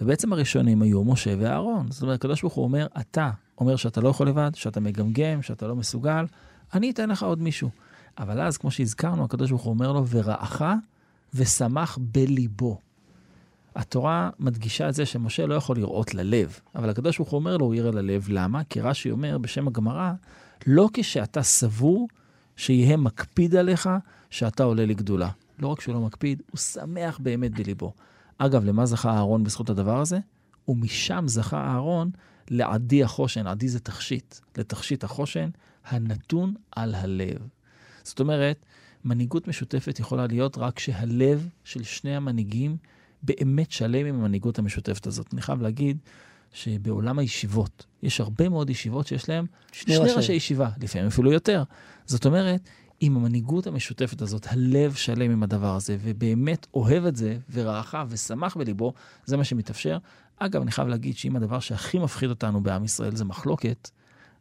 ובעצם 0.00 0.32
הראשונים 0.32 0.82
היו 0.82 1.04
משה 1.04 1.34
ואהרון. 1.38 1.90
זאת 1.90 2.02
אומרת, 2.02 2.18
הקדוש 2.18 2.40
ברוך 2.40 2.54
הוא 2.54 2.64
אומר, 2.64 2.86
אתה 3.00 3.30
אומר 3.58 3.76
שאתה 3.76 4.00
לא 4.00 4.08
יכול 4.08 4.28
לבד, 4.28 4.50
שאתה 4.54 4.80
מגמגם, 4.80 5.42
שאתה 5.42 5.66
לא 5.66 5.76
מסוגל, 5.76 6.24
אני 6.74 6.90
אתן 6.90 7.08
לך 7.08 7.22
עוד 7.22 7.42
מישהו. 7.42 7.70
אבל 8.18 8.40
אז, 8.40 8.56
כמו 8.56 8.70
שהזכרנו, 8.70 9.24
הקדוש 9.24 9.50
ברוך 9.50 9.62
הוא 9.62 9.70
אומר 9.74 9.92
לו, 9.92 10.06
ורעך 10.06 10.62
ושמח 11.34 11.98
בליבו. 12.00 12.78
התורה 13.76 14.30
מדגישה 14.38 14.88
את 14.88 14.94
זה 14.94 15.06
שמשה 15.06 15.46
לא 15.46 15.54
יכול 15.54 15.76
לראות 15.76 16.14
ללב, 16.14 16.60
אבל 16.74 16.90
הקדוש 16.90 17.18
ברוך 17.18 17.30
הוא 17.30 17.38
אומר 17.38 17.56
לו, 17.56 17.66
הוא 17.66 17.74
יראה 17.74 17.90
ללב. 17.90 18.26
למה? 18.28 18.64
כי 18.64 18.80
רש"י 18.80 19.10
אומר 19.10 19.38
בשם 19.38 19.68
הגמרא, 19.68 20.12
לא 20.66 20.88
כשאתה 20.92 21.42
סבור 21.42 22.08
שיהיה 22.56 22.96
מקפיד 22.96 23.56
עליך 23.56 23.88
שאתה 24.30 24.62
עולה 24.62 24.86
לגדולה. 24.86 25.30
לא 25.58 25.68
רק 25.68 25.80
שהוא 25.80 25.94
לא 25.94 26.00
מקפיד, 26.00 26.42
הוא 26.50 26.58
שמח 26.58 27.18
באמת 27.18 27.50
בליבו. 27.54 27.92
אגב, 28.38 28.64
למה 28.64 28.86
זכה 28.86 29.10
אהרון 29.10 29.44
בזכות 29.44 29.70
הדבר 29.70 30.00
הזה? 30.00 30.18
ומשם 30.68 31.24
זכה 31.26 31.64
אהרון 31.64 32.10
לעדי 32.50 33.04
החושן, 33.04 33.46
עדי 33.46 33.68
זה 33.68 33.80
תכשיט, 33.80 34.34
לתכשיט 34.56 35.04
החושן 35.04 35.50
הנתון 35.84 36.54
על 36.72 36.94
הלב. 36.94 37.48
זאת 38.02 38.20
אומרת, 38.20 38.64
מנהיגות 39.04 39.48
משותפת 39.48 39.98
יכולה 40.00 40.26
להיות 40.26 40.58
רק 40.58 40.76
כשהלב 40.76 41.48
של 41.64 41.82
שני 41.82 42.16
המנהיגים 42.16 42.76
באמת 43.22 43.70
שלם 43.70 44.06
עם 44.06 44.14
המנהיגות 44.14 44.58
המשותפת 44.58 45.06
הזאת. 45.06 45.34
אני 45.34 45.42
חייב 45.42 45.62
להגיד 45.62 45.98
שבעולם 46.52 47.18
הישיבות, 47.18 47.86
יש 48.02 48.20
הרבה 48.20 48.48
מאוד 48.48 48.70
ישיבות 48.70 49.06
שיש 49.06 49.28
להם 49.28 49.46
שני 49.72 49.94
שני, 49.94 50.04
ראשי. 50.04 50.14
ראשי 50.14 50.32
ישיבה, 50.32 50.68
לפעמים 50.80 51.06
אפילו 51.06 51.32
יותר. 51.32 51.62
זאת 52.06 52.26
אומרת, 52.26 52.68
עם 53.00 53.16
המנהיגות 53.16 53.66
המשותפת 53.66 54.22
הזאת, 54.22 54.46
הלב 54.50 54.94
שלם 54.94 55.30
עם 55.30 55.42
הדבר 55.42 55.76
הזה, 55.76 55.96
ובאמת 56.00 56.66
אוהב 56.74 57.04
את 57.04 57.16
זה, 57.16 57.38
ורעך 57.50 57.94
ושמח 58.08 58.56
בליבו, 58.56 58.92
זה 59.24 59.36
מה 59.36 59.44
שמתאפשר. 59.44 59.98
אגב, 60.38 60.62
אני 60.62 60.70
חייב 60.70 60.88
להגיד 60.88 61.16
שאם 61.16 61.36
הדבר 61.36 61.60
שהכי 61.60 61.98
מפחיד 61.98 62.30
אותנו 62.30 62.62
בעם 62.62 62.84
ישראל 62.84 63.16
זה 63.16 63.24
מחלוקת, 63.24 63.90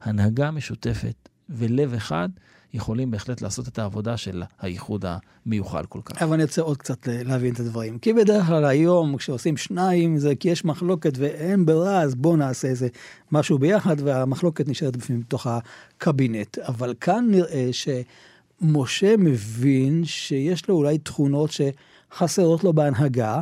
הנהגה 0.02 0.52
משותפת 0.52 1.30
ולב 1.50 1.94
אחד 1.94 2.30
יכולים 2.74 3.12
בהחלט 3.12 3.42
לעשות 3.42 3.68
את 3.68 3.80
העבודה 3.80 4.18
של 4.18 4.44
הייחוד 4.62 5.06
המיוחל 5.46 5.86
כל 5.86 6.00
כך. 6.06 6.22
אבל 6.22 6.34
אני 6.34 6.44
רוצה 6.44 6.62
עוד 6.62 6.78
קצת 6.78 7.08
להבין 7.08 7.54
את 7.54 7.60
הדברים. 7.60 8.00
כי 8.00 8.14
בדרך 8.14 8.46
כלל 8.46 8.66
היום 8.66 9.18
כשעושים 9.18 9.58
שניים 9.58 10.18
זה 10.18 10.36
כי 10.36 10.50
יש 10.50 10.66
מחלוקת 10.66 11.14
ואין 11.18 11.66
ברירה, 11.66 12.02
אז 12.02 12.16
בואו 12.16 12.36
נעשה 12.36 12.68
איזה 12.68 12.88
משהו 13.32 13.60
ביחד, 13.60 13.96
והמחלוקת 14.00 14.68
נשארת 14.68 14.98
בפנים 14.98 15.20
בתוך 15.20 15.48
הקבינט. 15.48 16.58
אבל 16.58 16.94
כאן 17.02 17.28
נראה 17.32 17.70
שמשה 17.72 19.18
מבין 19.18 20.06
שיש 20.06 20.68
לו 20.70 20.76
אולי 20.76 20.98
תכונות 20.98 21.50
שחסרות 21.52 22.64
לו 22.64 22.74
בהנהגה, 22.74 23.42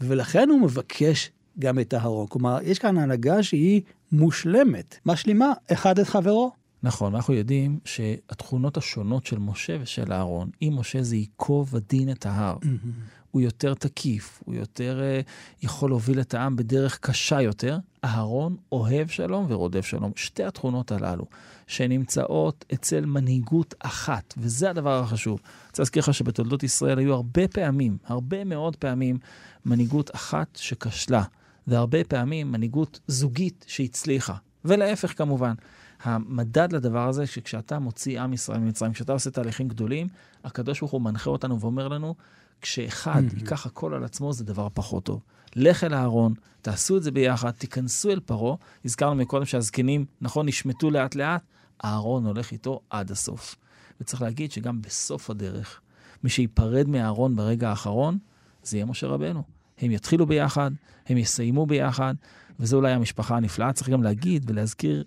ולכן 0.00 0.48
הוא 0.50 0.60
מבקש 0.60 1.30
גם 1.58 1.78
את 1.78 1.94
אהרון. 1.94 2.26
כלומר, 2.26 2.58
יש 2.62 2.78
כאן 2.78 2.98
הנהגה 2.98 3.42
שהיא 3.42 3.82
מושלמת, 4.12 4.96
משלימה 5.06 5.52
אחד 5.72 5.98
את 5.98 6.06
חברו. 6.06 6.65
נכון, 6.86 7.14
אנחנו 7.14 7.34
יודעים 7.34 7.78
שהתכונות 7.84 8.76
השונות 8.76 9.26
של 9.26 9.38
משה 9.38 9.76
ושל 9.80 10.12
אהרון, 10.12 10.50
אם 10.62 10.72
משה 10.76 11.02
זה 11.02 11.16
ייקוב 11.16 11.76
הדין 11.76 12.10
את 12.10 12.26
ההר, 12.26 12.56
mm-hmm. 12.62 12.88
הוא 13.30 13.42
יותר 13.42 13.74
תקיף, 13.74 14.42
הוא 14.44 14.54
יותר 14.54 15.00
uh, 15.00 15.64
יכול 15.64 15.90
להוביל 15.90 16.20
את 16.20 16.34
העם 16.34 16.56
בדרך 16.56 16.98
קשה 16.98 17.40
יותר, 17.40 17.78
אהרון 18.04 18.56
אוהב 18.72 19.08
שלום 19.08 19.46
ורודף 19.48 19.86
שלום. 19.86 20.12
שתי 20.16 20.44
התכונות 20.44 20.92
הללו, 20.92 21.24
שנמצאות 21.66 22.64
אצל 22.74 23.06
מנהיגות 23.06 23.74
אחת, 23.78 24.34
וזה 24.36 24.70
הדבר 24.70 24.98
החשוב. 25.02 25.40
אני 25.44 25.68
רוצה 25.68 25.82
להזכיר 25.82 26.02
לך 26.02 26.14
שבתולדות 26.14 26.62
ישראל 26.62 26.98
היו 26.98 27.14
הרבה 27.14 27.48
פעמים, 27.48 27.98
הרבה 28.04 28.44
מאוד 28.44 28.76
פעמים, 28.76 29.18
מנהיגות 29.64 30.14
אחת 30.14 30.48
שכשלה. 30.56 31.22
והרבה 31.66 32.04
פעמים 32.04 32.52
מנהיגות 32.52 33.00
זוגית 33.06 33.64
שהצליחה. 33.68 34.34
ולהפך 34.64 35.18
כמובן. 35.18 35.54
המדד 36.02 36.72
לדבר 36.72 37.08
הזה, 37.08 37.26
שכשאתה 37.26 37.78
מוציא 37.78 38.20
עם 38.20 38.32
ישראל 38.32 38.58
ממצרים, 38.58 38.92
כשאתה 38.92 39.12
עושה 39.12 39.30
תהליכים 39.30 39.68
גדולים, 39.68 40.08
הקדוש 40.44 40.80
ברוך 40.80 40.92
הוא 40.92 41.00
מנחה 41.00 41.30
אותנו 41.30 41.60
ואומר 41.60 41.88
לנו, 41.88 42.14
כשאחד 42.60 43.22
mm-hmm. 43.24 43.38
ייקח 43.38 43.66
הכל 43.66 43.94
על 43.94 44.04
עצמו, 44.04 44.32
זה 44.32 44.44
דבר 44.44 44.68
פחות 44.74 45.04
טוב. 45.04 45.22
לך 45.56 45.84
אל 45.84 45.94
אהרון, 45.94 46.34
תעשו 46.62 46.96
את 46.96 47.02
זה 47.02 47.10
ביחד, 47.10 47.50
תיכנסו 47.50 48.10
אל 48.10 48.20
פרעה. 48.20 48.56
הזכרנו 48.84 49.14
מקודם 49.14 49.44
שהזקנים, 49.44 50.04
נכון, 50.20 50.46
נשמטו 50.46 50.90
לאט-לאט, 50.90 51.42
אהרון 51.84 52.26
הולך 52.26 52.52
איתו 52.52 52.80
עד 52.90 53.10
הסוף. 53.10 53.56
וצריך 54.00 54.22
להגיד 54.22 54.52
שגם 54.52 54.82
בסוף 54.82 55.30
הדרך, 55.30 55.80
מי 56.24 56.30
שייפרד 56.30 56.88
מאהרון 56.88 57.36
ברגע 57.36 57.68
האחרון, 57.68 58.18
זה 58.62 58.76
יהיה 58.76 58.86
משה 58.86 59.06
רבנו. 59.06 59.42
הם 59.78 59.90
יתחילו 59.90 60.26
ביחד, 60.26 60.70
הם 61.06 61.18
יסיימו 61.18 61.66
ביחד, 61.66 62.14
וזו 62.60 62.76
אולי 62.76 62.92
המשפחה 62.92 63.36
הנפלאה. 63.36 63.72
צריך 63.72 63.88
גם 63.88 64.02
להגיד 64.02 64.50
ולהזכיר, 64.50 65.04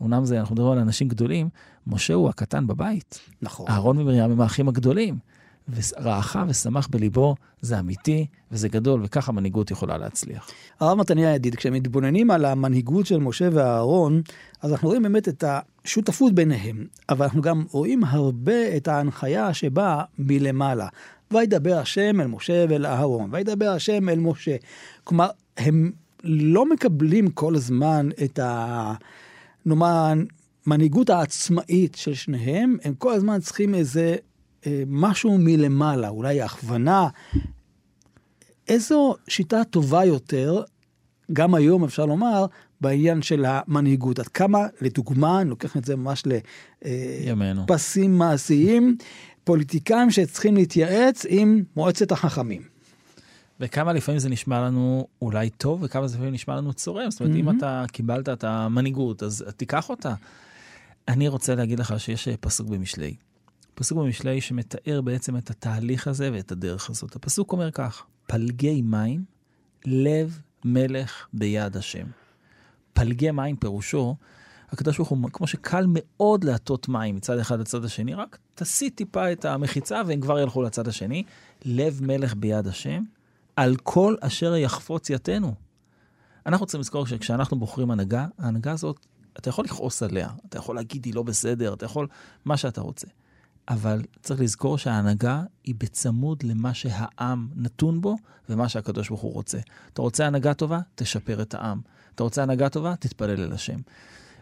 אומנם 0.00 0.24
זה, 0.24 0.40
אנחנו 0.40 0.54
מדברים 0.54 0.72
על 0.72 0.78
אנשים 0.78 1.08
גדולים, 1.08 1.48
משה 1.86 2.14
הוא 2.14 2.28
הקטן 2.28 2.66
בבית. 2.66 3.18
נכון. 3.42 3.66
אהרון 3.68 3.98
ומרים 3.98 4.30
הם 4.30 4.40
האחים 4.40 4.68
הגדולים. 4.68 5.18
ורעך 5.68 6.36
ושמח 6.48 6.88
בליבו, 6.90 7.34
זה 7.60 7.78
אמיתי 7.78 8.26
וזה 8.52 8.68
גדול, 8.68 9.00
וככה 9.04 9.32
מנהיגות 9.32 9.70
יכולה 9.70 9.98
להצליח. 9.98 10.50
הרב 10.80 10.98
מתניה 10.98 11.34
ידיד, 11.34 11.54
כשמתבוננים 11.54 12.30
על 12.30 12.44
המנהיגות 12.44 13.06
של 13.06 13.18
משה 13.18 13.48
ואהרון, 13.52 14.22
אז 14.60 14.72
אנחנו 14.72 14.88
רואים 14.88 15.02
באמת 15.02 15.28
את 15.28 15.44
השותפות 15.46 16.34
ביניהם, 16.34 16.86
אבל 17.08 17.24
אנחנו 17.24 17.42
גם 17.42 17.64
רואים 17.70 18.04
הרבה 18.04 18.76
את 18.76 18.88
ההנחיה 18.88 19.54
שבאה 19.54 20.04
מלמעלה. 20.18 20.88
וידבר 21.30 21.78
השם 21.78 22.20
אל 22.20 22.26
משה 22.26 22.64
ואל 22.68 22.86
אהרון, 22.86 23.28
וידבר 23.32 23.68
השם 23.68 24.08
אל 24.08 24.18
משה. 24.18 24.56
כלומר, 25.04 25.28
הם 25.56 25.92
לא 26.24 26.66
מקבלים 26.70 27.30
כל 27.30 27.54
הזמן 27.54 28.08
את 28.24 28.38
ה... 28.38 28.92
נאמר, 29.66 30.12
מנהיגות 30.66 31.10
העצמאית 31.10 31.94
של 31.94 32.14
שניהם, 32.14 32.76
הם 32.84 32.94
כל 32.94 33.12
הזמן 33.12 33.40
צריכים 33.40 33.74
איזה 33.74 34.16
אה, 34.66 34.82
משהו 34.86 35.38
מלמעלה, 35.38 36.08
אולי 36.08 36.42
הכוונה. 36.42 37.08
איזו 38.68 39.14
שיטה 39.28 39.64
טובה 39.64 40.04
יותר, 40.04 40.62
גם 41.32 41.54
היום 41.54 41.84
אפשר 41.84 42.06
לומר, 42.06 42.46
בעניין 42.80 43.22
של 43.22 43.44
המנהיגות. 43.48 44.18
עד 44.18 44.28
כמה, 44.28 44.66
לדוגמה, 44.80 45.40
אני 45.40 45.50
לוקח 45.50 45.76
את 45.76 45.84
זה 45.84 45.96
ממש 45.96 46.22
לפסים 47.68 48.12
אה, 48.12 48.18
מעשיים, 48.18 48.96
פוליטיקאים 49.44 50.10
שצריכים 50.10 50.54
להתייעץ 50.54 51.26
עם 51.28 51.62
מועצת 51.76 52.12
החכמים. 52.12 52.71
וכמה 53.60 53.92
לפעמים 53.92 54.18
זה 54.18 54.28
נשמע 54.28 54.60
לנו 54.60 55.06
אולי 55.22 55.50
טוב, 55.50 55.82
וכמה 55.82 56.08
זה 56.08 56.14
לפעמים 56.16 56.34
נשמע 56.34 56.56
לנו 56.56 56.72
צורם. 56.72 57.10
זאת 57.10 57.20
אומרת, 57.20 57.34
mm-hmm. 57.34 57.38
אם 57.38 57.58
אתה 57.58 57.84
קיבלת 57.92 58.28
את 58.28 58.44
המנהיגות, 58.44 59.22
אז 59.22 59.44
תיקח 59.56 59.90
אותה. 59.90 60.14
אני 61.08 61.28
רוצה 61.28 61.54
להגיד 61.54 61.78
לך 61.78 62.00
שיש 62.00 62.28
אה, 62.28 62.34
פסוק 62.36 62.68
במשלי. 62.68 63.14
פסוק 63.74 63.98
במשלי 63.98 64.40
שמתאר 64.40 65.00
בעצם 65.00 65.36
את 65.36 65.50
התהליך 65.50 66.08
הזה 66.08 66.30
ואת 66.32 66.52
הדרך 66.52 66.90
הזאת. 66.90 67.16
הפסוק 67.16 67.52
אומר 67.52 67.70
כך, 67.70 68.04
פלגי 68.26 68.82
מים, 68.82 69.24
לב 69.86 70.38
מלך 70.64 71.26
ביד 71.32 71.76
השם. 71.76 72.06
פלגי 72.92 73.30
מים 73.30 73.56
פירושו 73.56 74.16
הקדוש 74.72 74.96
ברוך 74.96 75.08
הוא, 75.08 75.18
כמו 75.32 75.46
שקל 75.46 75.84
מאוד 75.88 76.44
להטות 76.44 76.88
מים 76.88 77.16
מצד 77.16 77.38
אחד 77.38 77.60
לצד 77.60 77.84
השני, 77.84 78.14
רק 78.14 78.38
תסיט 78.54 78.96
טיפה 78.96 79.32
את 79.32 79.44
המחיצה 79.44 80.02
והם 80.06 80.20
כבר 80.20 80.38
ילכו 80.38 80.62
לצד 80.62 80.88
השני. 80.88 81.22
לב 81.64 82.00
מלך 82.02 82.34
ביד 82.34 82.66
השם, 82.66 83.02
על 83.56 83.76
כל 83.82 84.16
אשר 84.20 84.56
יחפוץ 84.56 85.10
יתנו. 85.10 85.54
אנחנו 86.46 86.66
צריכים 86.66 86.80
לזכור 86.80 87.06
שכשאנחנו 87.06 87.58
בוחרים 87.58 87.90
הנהגה, 87.90 88.26
ההנהגה 88.38 88.72
הזאת, 88.72 89.06
אתה 89.38 89.48
יכול 89.48 89.64
לכעוס 89.64 90.02
עליה, 90.02 90.28
אתה 90.48 90.58
יכול 90.58 90.76
להגיד 90.76 91.04
היא 91.04 91.14
לא 91.14 91.22
בסדר, 91.22 91.74
אתה 91.74 91.84
יכול 91.84 92.08
מה 92.44 92.56
שאתה 92.56 92.80
רוצה. 92.80 93.06
אבל 93.68 94.02
צריך 94.22 94.40
לזכור 94.40 94.78
שההנהגה 94.78 95.42
היא 95.64 95.74
בצמוד 95.78 96.42
למה 96.42 96.74
שהעם 96.74 97.48
נתון 97.56 98.00
בו 98.00 98.16
ומה 98.48 98.68
שהקדוש 98.68 99.08
ברוך 99.08 99.20
הוא 99.20 99.32
רוצה. 99.32 99.58
אתה 99.92 100.02
רוצה 100.02 100.26
הנהגה 100.26 100.54
טובה? 100.54 100.80
תשפר 100.94 101.42
את 101.42 101.54
העם. 101.54 101.80
אתה 102.14 102.22
רוצה 102.22 102.42
הנהגה 102.42 102.68
טובה? 102.68 102.96
תתפלל 102.96 103.40
אל 103.40 103.52
השם. 103.52 103.78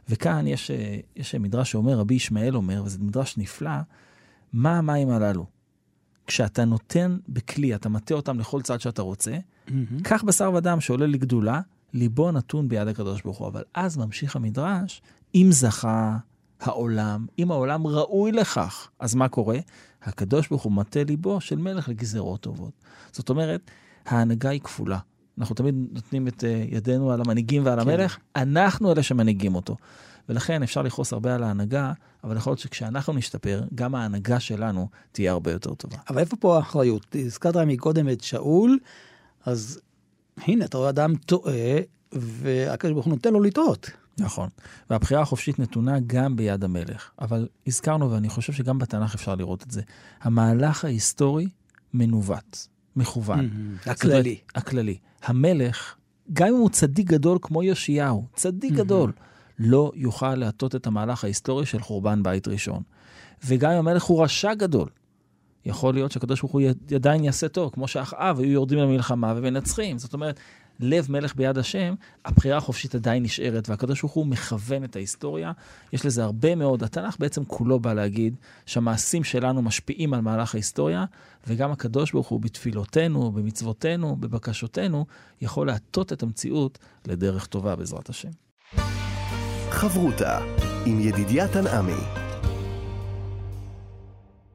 וכאן 0.08 0.46
יש, 0.46 0.70
אה, 0.70 0.96
יש 1.16 1.34
מדרש 1.34 1.70
שאומר, 1.70 1.98
רבי 1.98 2.14
ישמעאל 2.14 2.56
אומר, 2.56 2.82
וזה 2.84 2.98
מדרש 2.98 3.38
נפלא, 3.38 3.70
מה 4.52 4.78
המים 4.78 5.10
הללו? 5.10 5.46
כשאתה 6.30 6.64
נותן 6.64 7.16
בכלי, 7.28 7.74
אתה 7.74 7.88
מטה 7.88 8.14
אותם 8.14 8.40
לכל 8.40 8.62
צד 8.62 8.80
שאתה 8.80 9.02
רוצה, 9.02 9.30
mm-hmm. 9.30 9.72
קח 10.02 10.22
בשר 10.22 10.52
ודם 10.54 10.80
שעולה 10.80 11.06
לגדולה, 11.06 11.60
ליבו 11.92 12.32
נתון 12.32 12.68
ביד 12.68 12.88
הקדוש 12.88 13.22
ברוך 13.22 13.38
הוא. 13.38 13.48
אבל 13.48 13.62
אז 13.74 13.96
ממשיך 13.96 14.36
המדרש, 14.36 15.02
אם 15.34 15.48
זכה 15.50 16.16
העולם, 16.60 17.26
אם 17.38 17.50
העולם 17.50 17.86
ראוי 17.86 18.32
לכך, 18.32 18.88
אז 18.98 19.14
מה 19.14 19.28
קורה? 19.28 19.58
הקדוש 20.02 20.48
ברוך 20.48 20.62
הוא 20.62 20.72
מטה 20.72 21.04
ליבו 21.04 21.40
של 21.40 21.58
מלך 21.58 21.88
לגזרות 21.88 22.40
טובות. 22.40 22.72
זאת 23.12 23.28
אומרת, 23.28 23.70
ההנהגה 24.06 24.50
היא 24.50 24.60
כפולה. 24.60 24.98
אנחנו 25.38 25.54
תמיד 25.54 25.74
נותנים 25.92 26.28
את 26.28 26.44
אה, 26.44 26.64
ידינו 26.68 27.12
על 27.12 27.20
המנהיגים 27.20 27.64
ועל 27.64 27.84
כן. 27.84 27.90
המלך, 27.90 28.18
אנחנו 28.36 28.92
אלה 28.92 29.02
שמנהיגים 29.02 29.54
אותו. 29.54 29.76
ולכן 30.30 30.62
אפשר 30.62 30.82
לכעוס 30.82 31.12
הרבה 31.12 31.34
על 31.34 31.42
ההנהגה, 31.42 31.92
אבל 32.24 32.36
יכול 32.36 32.50
להיות 32.50 32.60
שכשאנחנו 32.60 33.12
נשתפר, 33.12 33.62
גם 33.74 33.94
ההנהגה 33.94 34.40
שלנו 34.40 34.88
תהיה 35.12 35.32
הרבה 35.32 35.52
יותר 35.52 35.74
טובה. 35.74 35.96
אבל 36.08 36.18
איפה 36.18 36.36
פה 36.36 36.56
האחריות? 36.56 37.16
הזכרת 37.26 37.56
מקודם 37.56 38.08
את 38.08 38.20
שאול, 38.20 38.78
אז 39.44 39.80
הנה, 40.36 40.64
אתה 40.64 40.78
רואה 40.78 40.88
אדם 40.88 41.16
טועה, 41.16 41.78
והקדוש 42.12 42.92
ברוך 42.92 43.06
הוא 43.06 43.14
נותן 43.14 43.32
לו 43.32 43.40
לטעות. 43.40 43.90
נכון. 44.18 44.48
והבחירה 44.90 45.22
החופשית 45.22 45.58
נתונה 45.58 45.96
גם 46.06 46.36
ביד 46.36 46.64
המלך. 46.64 47.10
אבל 47.20 47.48
הזכרנו, 47.66 48.10
ואני 48.10 48.28
חושב 48.28 48.52
שגם 48.52 48.78
בתנ"ך 48.78 49.14
אפשר 49.14 49.34
לראות 49.34 49.62
את 49.62 49.70
זה, 49.70 49.82
המהלך 50.20 50.84
ההיסטורי 50.84 51.48
מנווט, 51.94 52.56
מכוון. 52.96 53.40
Mm-hmm. 53.40 53.90
הכללי. 53.90 54.38
הכללי. 54.54 54.98
המלך, 55.22 55.94
גם 56.32 56.48
אם 56.48 56.54
הוא 56.54 56.70
צדיק 56.70 57.06
גדול 57.06 57.38
כמו 57.42 57.62
יאשיהו, 57.62 58.26
צדיק 58.34 58.72
mm-hmm. 58.72 58.76
גדול, 58.76 59.12
לא 59.62 59.92
יוכל 59.94 60.34
להטות 60.34 60.74
את 60.74 60.86
המהלך 60.86 61.24
ההיסטורי 61.24 61.66
של 61.66 61.80
חורבן 61.80 62.22
בית 62.22 62.48
ראשון. 62.48 62.82
וגם 63.44 63.70
אם 63.70 63.76
המלך 63.76 64.02
הוא 64.02 64.24
רשע 64.24 64.54
גדול, 64.54 64.88
יכול 65.64 65.94
להיות 65.94 66.12
שהקדוש 66.12 66.40
ברוך 66.40 66.52
הוא 66.52 66.62
עדיין 66.94 67.24
יעשה 67.24 67.48
טוב, 67.48 67.70
כמו 67.72 67.88
שאחאב 67.88 68.40
היו 68.40 68.50
יורדים 68.50 68.78
למלחמה 68.78 69.34
ומנצחים. 69.36 69.98
זאת 69.98 70.14
אומרת, 70.14 70.40
לב 70.80 71.06
מלך 71.10 71.36
ביד 71.36 71.58
השם, 71.58 71.94
הבחירה 72.24 72.56
החופשית 72.56 72.94
עדיין 72.94 73.22
נשארת, 73.22 73.68
והקדוש 73.68 74.00
ברוך 74.00 74.12
הוא 74.12 74.26
מכוון 74.26 74.84
את 74.84 74.96
ההיסטוריה. 74.96 75.52
יש 75.92 76.06
לזה 76.06 76.24
הרבה 76.24 76.54
מאוד, 76.54 76.82
התנ"ך 76.82 77.16
בעצם 77.18 77.44
כולו 77.44 77.80
בא 77.80 77.92
להגיד 77.92 78.36
שהמעשים 78.66 79.24
שלנו 79.24 79.62
משפיעים 79.62 80.14
על 80.14 80.20
מהלך 80.20 80.54
ההיסטוריה, 80.54 81.04
וגם 81.46 81.72
הקדוש 81.72 82.12
ברוך 82.12 82.28
הוא 82.28 82.40
בתפילותינו, 82.40 83.32
במצוותינו, 83.32 84.16
בבקשותינו, 84.16 85.06
יכול 85.40 85.66
להטות 85.66 86.12
את 86.12 86.22
המציאות 86.22 86.78
לדרך 87.06 87.46
טובה 87.46 87.76
בעזרת 87.76 88.08
השם. 88.08 88.30
חברותה 89.70 90.38
עם 90.86 91.00
ידידיה 91.00 91.48
תנעמי 91.48 92.02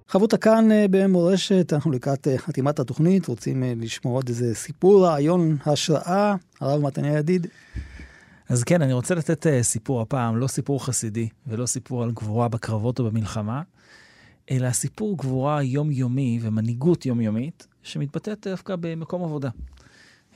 חברותה 0.07 0.37
כאן 0.37 0.71
אה, 0.71 0.85
במורשת, 0.89 1.73
אנחנו 1.73 1.91
לקראת 1.91 2.27
אה, 2.27 2.37
חתימת 2.37 2.79
התוכנית, 2.79 3.27
רוצים 3.27 3.63
אה, 3.63 3.73
לשמוע 3.77 4.13
עוד 4.13 4.27
איזה 4.29 4.55
סיפור, 4.55 5.05
רעיון, 5.05 5.57
השראה, 5.65 6.35
הרב 6.61 6.81
מתניה 6.81 7.17
ידיד. 7.17 7.47
אז 8.49 8.63
כן, 8.63 8.81
אני 8.81 8.93
רוצה 8.93 9.15
לתת 9.15 9.45
סיפור 9.61 10.01
הפעם, 10.01 10.37
לא 10.37 10.47
סיפור 10.47 10.85
חסידי 10.85 11.29
ולא 11.47 11.65
סיפור 11.65 12.03
על 12.03 12.11
גבורה 12.11 12.47
בקרבות 12.47 12.99
או 12.99 13.05
במלחמה, 13.05 13.61
אלא 14.51 14.71
סיפור 14.71 15.17
גבורה 15.17 15.63
יומיומי 15.63 16.39
ומנהיגות 16.41 17.05
יומיומית 17.05 17.67
שמתבטאת 17.83 18.47
דווקא 18.47 18.75
במקום 18.75 19.23
עבודה. 19.23 19.49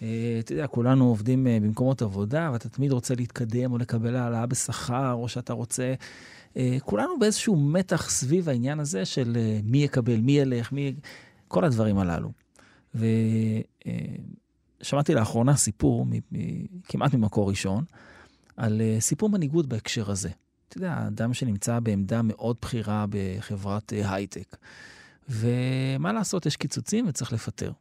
אה, 0.02 0.38
אתה 0.40 0.54
יודע, 0.54 0.68
כולנו 0.68 1.06
עובדים 1.06 1.48
אה, 1.48 1.58
במקומות 1.62 2.02
עבודה, 2.02 2.50
ואתה 2.54 2.70
תמיד 2.70 2.92
רוצה 2.92 3.16
להתקדם 3.16 3.72
או 3.72 3.78
לקבל 3.78 4.16
העלאה 4.16 4.46
בשכר, 4.46 5.14
או 5.14 5.30
שאתה 5.30 5.54
רוצה... 5.54 5.94
אה, 6.58 6.78
כולנו 6.84 7.20
באיזשהו 7.20 7.56
מתח 7.56 8.10
סביב 8.10 8.50
העניין 8.50 8.80
הזה 8.80 9.06
של 9.06 9.38
מי 9.64 9.84
יקבל, 9.84 10.18
מי 10.18 10.32
ילך, 10.32 10.72
מי... 10.72 10.96
כל 11.48 11.66
הדברים 11.66 11.98
הללו. 11.98 12.32
ושמעתי 14.82 15.14
לאחרונה 15.14 15.56
סיפור, 15.56 16.06
כמעט 16.84 17.14
ממקור 17.14 17.50
ראשון, 17.50 17.84
על 18.58 18.82
סיפור 19.00 19.30
מנהיגות 19.30 19.68
בהקשר 19.68 20.12
הזה. 20.12 20.30
אתה 20.70 20.78
יודע, 20.78 21.08
אדם 21.08 21.34
שנמצא 21.34 21.80
בעמדה 21.80 22.22
מאוד 22.22 22.56
בכירה 22.62 23.06
בחברת 23.10 23.94
הייטק. 24.06 24.58
ומה 25.30 26.14
לעשות, 26.14 26.46
יש 26.46 26.56
קיצוצים 26.56 27.08
וצריך 27.08 27.34
לפטר. 27.34 27.72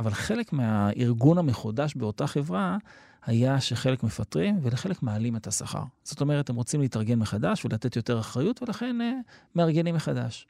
אבל 0.00 0.10
חלק 0.10 0.52
מהארגון 0.52 1.38
המחודש 1.38 1.94
באותה 1.94 2.26
חברה 2.26 2.78
היה 3.26 3.60
שחלק 3.60 4.02
מפטרים 4.02 4.58
ולחלק 4.62 5.02
מעלים 5.02 5.36
את 5.36 5.46
השכר. 5.46 5.82
זאת 6.02 6.20
אומרת, 6.20 6.50
הם 6.50 6.56
רוצים 6.56 6.80
להתארגן 6.80 7.18
מחדש 7.18 7.64
ולתת 7.64 7.96
יותר 7.96 8.20
אחריות, 8.20 8.62
ולכן 8.62 8.96
uh, 9.00 9.30
מארגנים 9.54 9.94
מחדש. 9.94 10.46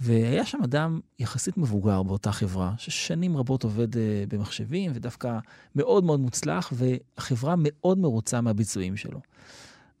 והיה 0.00 0.44
שם 0.46 0.58
אדם 0.64 1.00
יחסית 1.18 1.58
מבוגר 1.58 2.02
באותה 2.02 2.32
חברה, 2.32 2.74
ששנים 2.78 3.36
רבות 3.36 3.64
עובד 3.64 3.94
uh, 3.94 3.98
במחשבים, 4.28 4.92
ודווקא 4.94 5.38
מאוד 5.74 6.04
מאוד 6.04 6.20
מוצלח, 6.20 6.72
והחברה 6.72 7.54
מאוד 7.58 7.98
מרוצה 7.98 8.40
מהביצועים 8.40 8.96
שלו. 8.96 9.20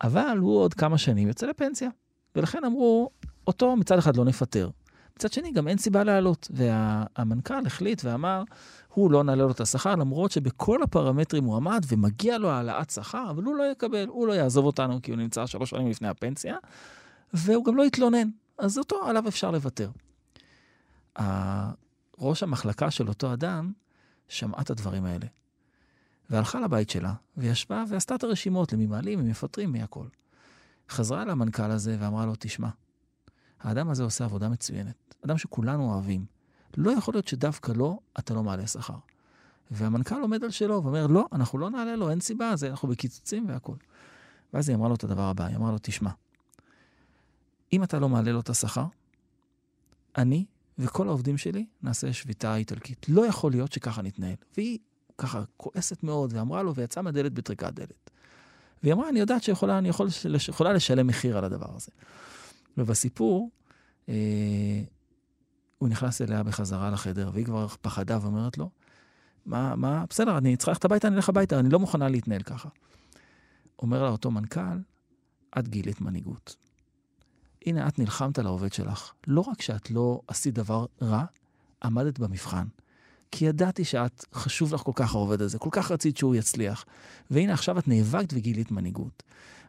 אבל 0.02 0.38
הוא 0.40 0.58
עוד 0.58 0.74
כמה 0.74 0.98
שנים 0.98 1.28
יוצא 1.28 1.46
לפנסיה, 1.46 1.88
ולכן 2.36 2.64
אמרו, 2.64 3.10
אותו 3.46 3.76
מצד 3.76 3.98
אחד 3.98 4.16
לא 4.16 4.24
נפטר, 4.24 4.70
מצד 5.18 5.32
שני, 5.32 5.52
גם 5.52 5.68
אין 5.68 5.78
סיבה 5.78 6.04
לעלות. 6.04 6.48
והמנכ"ל 6.50 7.66
החליט 7.66 8.04
ואמר, 8.04 8.42
הוא 8.88 9.10
לא 9.10 9.24
נעלה 9.24 9.42
לו 9.42 9.50
את 9.50 9.60
השכר, 9.60 9.94
למרות 9.94 10.30
שבכל 10.30 10.82
הפרמטרים 10.82 11.44
הוא 11.44 11.56
עמד 11.56 11.84
ומגיע 11.88 12.38
לו 12.38 12.50
העלאת 12.50 12.90
שכר, 12.90 13.30
אבל 13.30 13.42
הוא 13.42 13.56
לא 13.56 13.64
יקבל, 13.72 14.08
הוא 14.08 14.26
לא 14.26 14.32
יעזוב 14.32 14.64
אותנו 14.64 15.02
כי 15.02 15.10
הוא 15.10 15.18
נמצא 15.18 15.46
שלוש 15.46 15.70
שנים 15.70 15.88
לפני 15.90 16.08
הפנסיה, 16.08 16.56
והוא 17.34 17.64
גם 17.64 17.76
לא 17.76 17.82
יתלונן. 17.82 18.28
אז 18.58 18.78
אותו, 18.78 19.08
עליו 19.08 19.28
אפשר 19.28 19.50
לוותר. 19.50 19.90
ראש 22.18 22.42
המחלקה 22.42 22.90
של 22.90 23.08
אותו 23.08 23.32
אדם 23.32 23.72
שמעה 24.28 24.60
את 24.60 24.70
הדברים 24.70 25.04
האלה. 25.04 25.26
והלכה 26.30 26.60
לבית 26.60 26.90
שלה, 26.90 27.12
וישבה 27.36 27.84
ועשתה 27.88 28.14
את 28.14 28.24
הרשימות 28.24 28.72
למי 28.72 28.86
מעלים, 28.86 29.20
מי 29.20 29.30
מפטרים, 29.30 29.72
מי 29.72 29.82
הכל. 29.82 30.06
חזרה 30.90 31.24
למנכ"ל 31.24 31.70
הזה 31.70 31.96
ואמרה 32.00 32.26
לו, 32.26 32.32
תשמע, 32.38 32.68
האדם 33.60 33.90
הזה 33.90 34.02
עושה 34.02 34.24
עבודה 34.24 34.48
מצוינת. 34.48 35.14
אדם 35.24 35.38
שכולנו 35.38 35.92
אוהבים. 35.92 36.24
לא 36.76 36.90
יכול 36.90 37.14
להיות 37.14 37.28
שדווקא 37.28 37.72
לו 37.72 38.00
אתה 38.18 38.34
לא 38.34 38.42
מעלה 38.42 38.66
שכר. 38.66 38.96
והמנכ"ל 39.70 40.20
עומד 40.20 40.44
על 40.44 40.50
שלו 40.50 40.84
ואומר, 40.84 41.06
לא, 41.06 41.26
אנחנו 41.32 41.58
לא 41.58 41.70
נעלה 41.70 41.96
לו, 41.96 42.10
אין 42.10 42.20
סיבה, 42.20 42.56
זה, 42.56 42.70
אנחנו 42.70 42.88
בקיצוצים 42.88 43.48
והכול. 43.48 43.76
ואז 44.54 44.68
היא 44.68 44.76
אמרה 44.76 44.88
לו 44.88 44.94
את 44.94 45.04
הדבר 45.04 45.22
הבא, 45.22 45.44
היא 45.44 45.56
אמרה 45.56 45.72
לו, 45.72 45.78
תשמע, 45.82 46.10
אם 47.72 47.82
אתה 47.82 47.98
לא 47.98 48.08
מעלה 48.08 48.32
לו 48.32 48.40
את 48.40 48.48
השכר, 48.48 48.86
אני 50.18 50.44
וכל 50.78 51.08
העובדים 51.08 51.38
שלי 51.38 51.66
נעשה 51.82 52.12
שביתה 52.12 52.56
איטלקית. 52.56 53.06
לא 53.08 53.26
יכול 53.26 53.52
להיות 53.52 53.72
שככה 53.72 54.02
נתנהל. 54.02 54.34
והיא 54.56 54.78
ככה 55.18 55.42
כועסת 55.56 56.02
מאוד, 56.02 56.32
ואמרה 56.36 56.62
לו, 56.62 56.74
ויצאה 56.74 57.02
מהדלת 57.02 57.32
בטריקת 57.32 57.72
דלת. 57.74 58.10
והיא 58.82 58.92
אמרה, 58.94 59.08
אני 59.08 59.20
יודעת 59.20 59.42
שיכולה 59.42 59.78
אני 59.78 59.88
יכול, 59.88 60.08
יכולה 60.48 60.72
לשלם 60.72 61.06
מחיר 61.06 61.38
על 61.38 61.44
הדבר 61.44 61.76
הזה. 61.76 61.90
ובסיפור, 62.78 63.50
אה, 64.08 64.14
הוא 65.78 65.88
נכנס 65.88 66.22
אליה 66.22 66.42
בחזרה 66.42 66.90
לחדר, 66.90 67.30
והיא 67.32 67.44
כבר 67.44 67.68
פחדה 67.68 68.18
ואומרת 68.22 68.58
לו, 68.58 68.70
מה, 69.46 69.76
מה, 69.76 70.04
בסדר, 70.10 70.38
אני 70.38 70.56
צריכה 70.56 70.70
ללכת 70.70 70.84
הביתה, 70.84 71.08
אני 71.08 71.16
אלך 71.16 71.28
הביתה, 71.28 71.60
אני 71.60 71.68
לא 71.68 71.78
מוכנה 71.78 72.08
להתנהל 72.08 72.42
ככה. 72.42 72.68
אומר 73.82 74.02
לה 74.02 74.08
אותו 74.08 74.30
מנכ"ל, 74.30 74.78
את 75.58 75.68
גילית 75.68 76.00
מנהיגות. 76.00 76.56
הנה, 77.66 77.88
את 77.88 77.98
נלחמת 77.98 78.38
על 78.38 78.46
העובד 78.46 78.72
שלך. 78.72 79.12
לא 79.26 79.40
רק 79.40 79.62
שאת 79.62 79.90
לא 79.90 80.20
עשית 80.28 80.54
דבר 80.54 80.86
רע, 81.02 81.24
עמדת 81.82 82.18
במבחן. 82.18 82.66
כי 83.30 83.44
ידעתי 83.44 83.84
שאת, 83.84 84.24
חשוב 84.34 84.74
לך 84.74 84.80
כל 84.80 84.92
כך 84.94 85.14
העובד 85.14 85.42
הזה, 85.42 85.58
כל 85.58 85.70
כך 85.72 85.90
רצית 85.90 86.16
שהוא 86.16 86.34
יצליח. 86.34 86.84
והנה 87.30 87.52
עכשיו 87.52 87.78
את 87.78 87.88
נאבקת 87.88 88.32
וגילית 88.32 88.70
מנהיגות. 88.70 89.22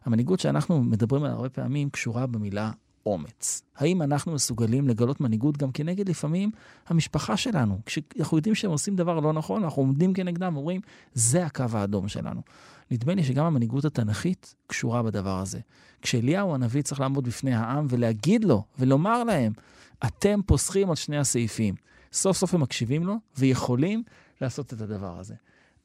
המנהיגות 0.04 0.40
שאנחנו 0.40 0.82
מדברים 0.82 1.22
עליה 1.22 1.34
הרבה 1.36 1.48
פעמים 1.48 1.90
קשורה 1.90 2.26
במילה 2.26 2.70
אומץ. 3.06 3.62
האם 3.76 4.02
אנחנו 4.02 4.32
מסוגלים 4.32 4.88
לגלות 4.88 5.20
מנהיגות 5.20 5.56
גם 5.56 5.72
כנגד 5.72 6.08
לפעמים 6.08 6.50
המשפחה 6.88 7.36
שלנו? 7.36 7.78
כשאנחנו 7.86 8.36
יודעים 8.36 8.54
שהם 8.54 8.70
עושים 8.70 8.96
דבר 8.96 9.20
לא 9.20 9.32
נכון, 9.32 9.64
אנחנו 9.64 9.82
עומדים 9.82 10.14
כנגדם 10.14 10.56
ואומרים, 10.56 10.80
זה 11.14 11.46
הקו 11.46 11.64
האדום 11.72 12.08
שלנו. 12.08 12.40
נדמה 12.90 13.14
לי 13.14 13.24
שגם 13.24 13.44
המנהיגות 13.46 13.84
התנ"כית 13.84 14.54
קשורה 14.66 15.02
בדבר 15.02 15.38
הזה. 15.38 15.60
כשאליהו 16.02 16.54
הנביא 16.54 16.82
צריך 16.82 17.00
לעמוד 17.00 17.24
בפני 17.24 17.54
העם 17.54 17.86
ולהגיד 17.88 18.44
לו 18.44 18.64
ולומר 18.78 19.24
להם, 19.24 19.52
אתם 20.06 20.40
פוסחים 20.46 20.90
על 20.90 20.96
שני 20.96 21.18
הסעיפים. 21.18 21.74
סוף 22.12 22.36
סוף 22.36 22.54
הם 22.54 22.60
מקשיבים 22.60 23.06
לו 23.06 23.14
ויכולים 23.38 24.02
לעשות 24.40 24.72
את 24.72 24.80
הדבר 24.80 25.18
הזה. 25.18 25.34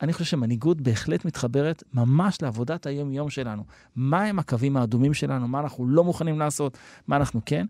אני 0.01 0.13
חושב 0.13 0.25
שמנהיגות 0.25 0.81
בהחלט 0.81 1.25
מתחברת 1.25 1.83
ממש 1.93 2.41
לעבודת 2.41 2.85
היום-יום 2.85 3.29
שלנו. 3.29 3.63
מה 3.95 4.23
הם 4.23 4.39
הקווים 4.39 4.77
האדומים 4.77 5.13
שלנו, 5.13 5.47
מה 5.47 5.59
אנחנו 5.59 5.87
לא 5.87 6.03
מוכנים 6.03 6.39
לעשות, 6.39 6.77
מה 7.07 7.15
אנחנו 7.15 7.41
כן. 7.45 7.65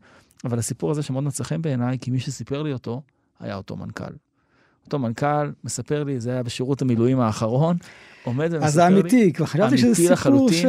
אבל 0.45 0.59
הסיפור 0.59 0.91
הזה 0.91 1.03
שמאוד 1.03 1.23
מצא 1.23 1.43
חן 1.43 1.61
בעיניי, 1.61 1.97
כי 1.99 2.11
מי 2.11 2.19
שסיפר 2.19 2.63
לי 2.63 2.73
אותו, 2.73 3.01
היה 3.39 3.55
אותו 3.55 3.75
מנכ"ל. 3.75 4.13
אותו 4.85 4.99
מנכ"ל 4.99 5.51
מספר 5.63 6.03
לי, 6.03 6.19
זה 6.19 6.31
היה 6.31 6.43
בשירות 6.43 6.81
המילואים 6.81 7.19
האחרון, 7.19 7.77
עומד 8.23 8.45
ומספר 8.45 8.59
לי. 8.59 8.65
אז 8.65 8.73
זה 8.73 8.87
אמיתי, 8.87 9.33
כבר 9.33 9.45
חשבתי 9.45 9.77
שזה 9.77 10.15
סיפור, 10.15 10.51
ש... 10.51 10.65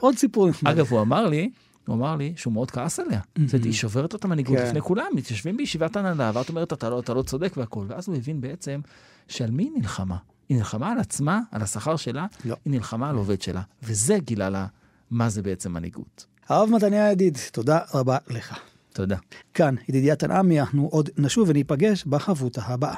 עוד 0.00 0.16
סיפור 0.16 0.48
נחמד. 0.48 0.70
אגב, 0.70 0.86
הוא 0.92 1.00
אמר 1.00 1.28
לי, 1.28 1.50
הוא 1.86 1.96
אמר 1.96 2.16
לי 2.16 2.32
שהוא 2.36 2.52
מאוד 2.52 2.70
כעס 2.70 3.00
עליה. 3.00 3.20
זאת 3.38 3.54
אומרת, 3.54 3.64
היא 3.64 3.72
שוברת 3.72 4.12
אותה 4.12 4.28
מנהיגות 4.28 4.58
כן. 4.58 4.66
לפני 4.66 4.80
כולם, 4.80 5.06
מתיישבים 5.14 5.56
בישיבת 5.56 5.96
הנהלה, 5.96 6.30
ואת 6.34 6.48
אומרת, 6.48 6.72
אתה 6.72 6.90
לא, 6.90 7.00
אתה 7.00 7.14
לא 7.14 7.22
צודק 7.22 7.52
והכול. 7.56 7.86
ואז 7.88 8.08
הוא 8.08 8.16
הבין 8.16 8.40
בעצם 8.40 8.80
שעל 9.28 9.50
מי 9.50 9.62
היא 9.62 9.70
נלחמה? 9.76 10.16
היא 10.48 10.58
נלחמה 10.58 10.92
על 10.92 10.98
עצמה, 10.98 11.40
על 11.52 11.62
השכר 11.62 11.96
שלה, 11.96 12.26
לא. 12.44 12.56
היא 12.64 12.72
נלחמה 12.72 13.10
על 13.10 13.16
עובד 13.16 13.42
שלה. 13.42 13.62
וזה 13.82 14.18
גילה 14.18 14.50
לה 14.50 14.66
מה 15.10 15.28
זה 15.28 15.42
בעצם 15.42 15.72
מנהיגות. 15.72 16.26
הרב 16.48 16.70
מתניה 16.70 17.12
ידיד, 17.12 17.38
תודה 17.52 17.78
רבה 17.94 18.18
לך. 18.28 18.58
תודה. 18.92 19.16
כאן, 19.54 19.74
ידידיה 19.88 20.16
תנעמי, 20.16 20.60
אנחנו 20.60 20.88
עוד 20.92 21.10
נשוב 21.18 21.48
וניפגש 21.48 22.04
בחברותה 22.04 22.62
הבאה. 22.64 22.96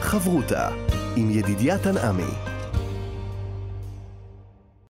חברותה 0.00 0.68
עם 1.16 1.30
ידידיה 1.30 1.78
תנעמי. 1.78 2.53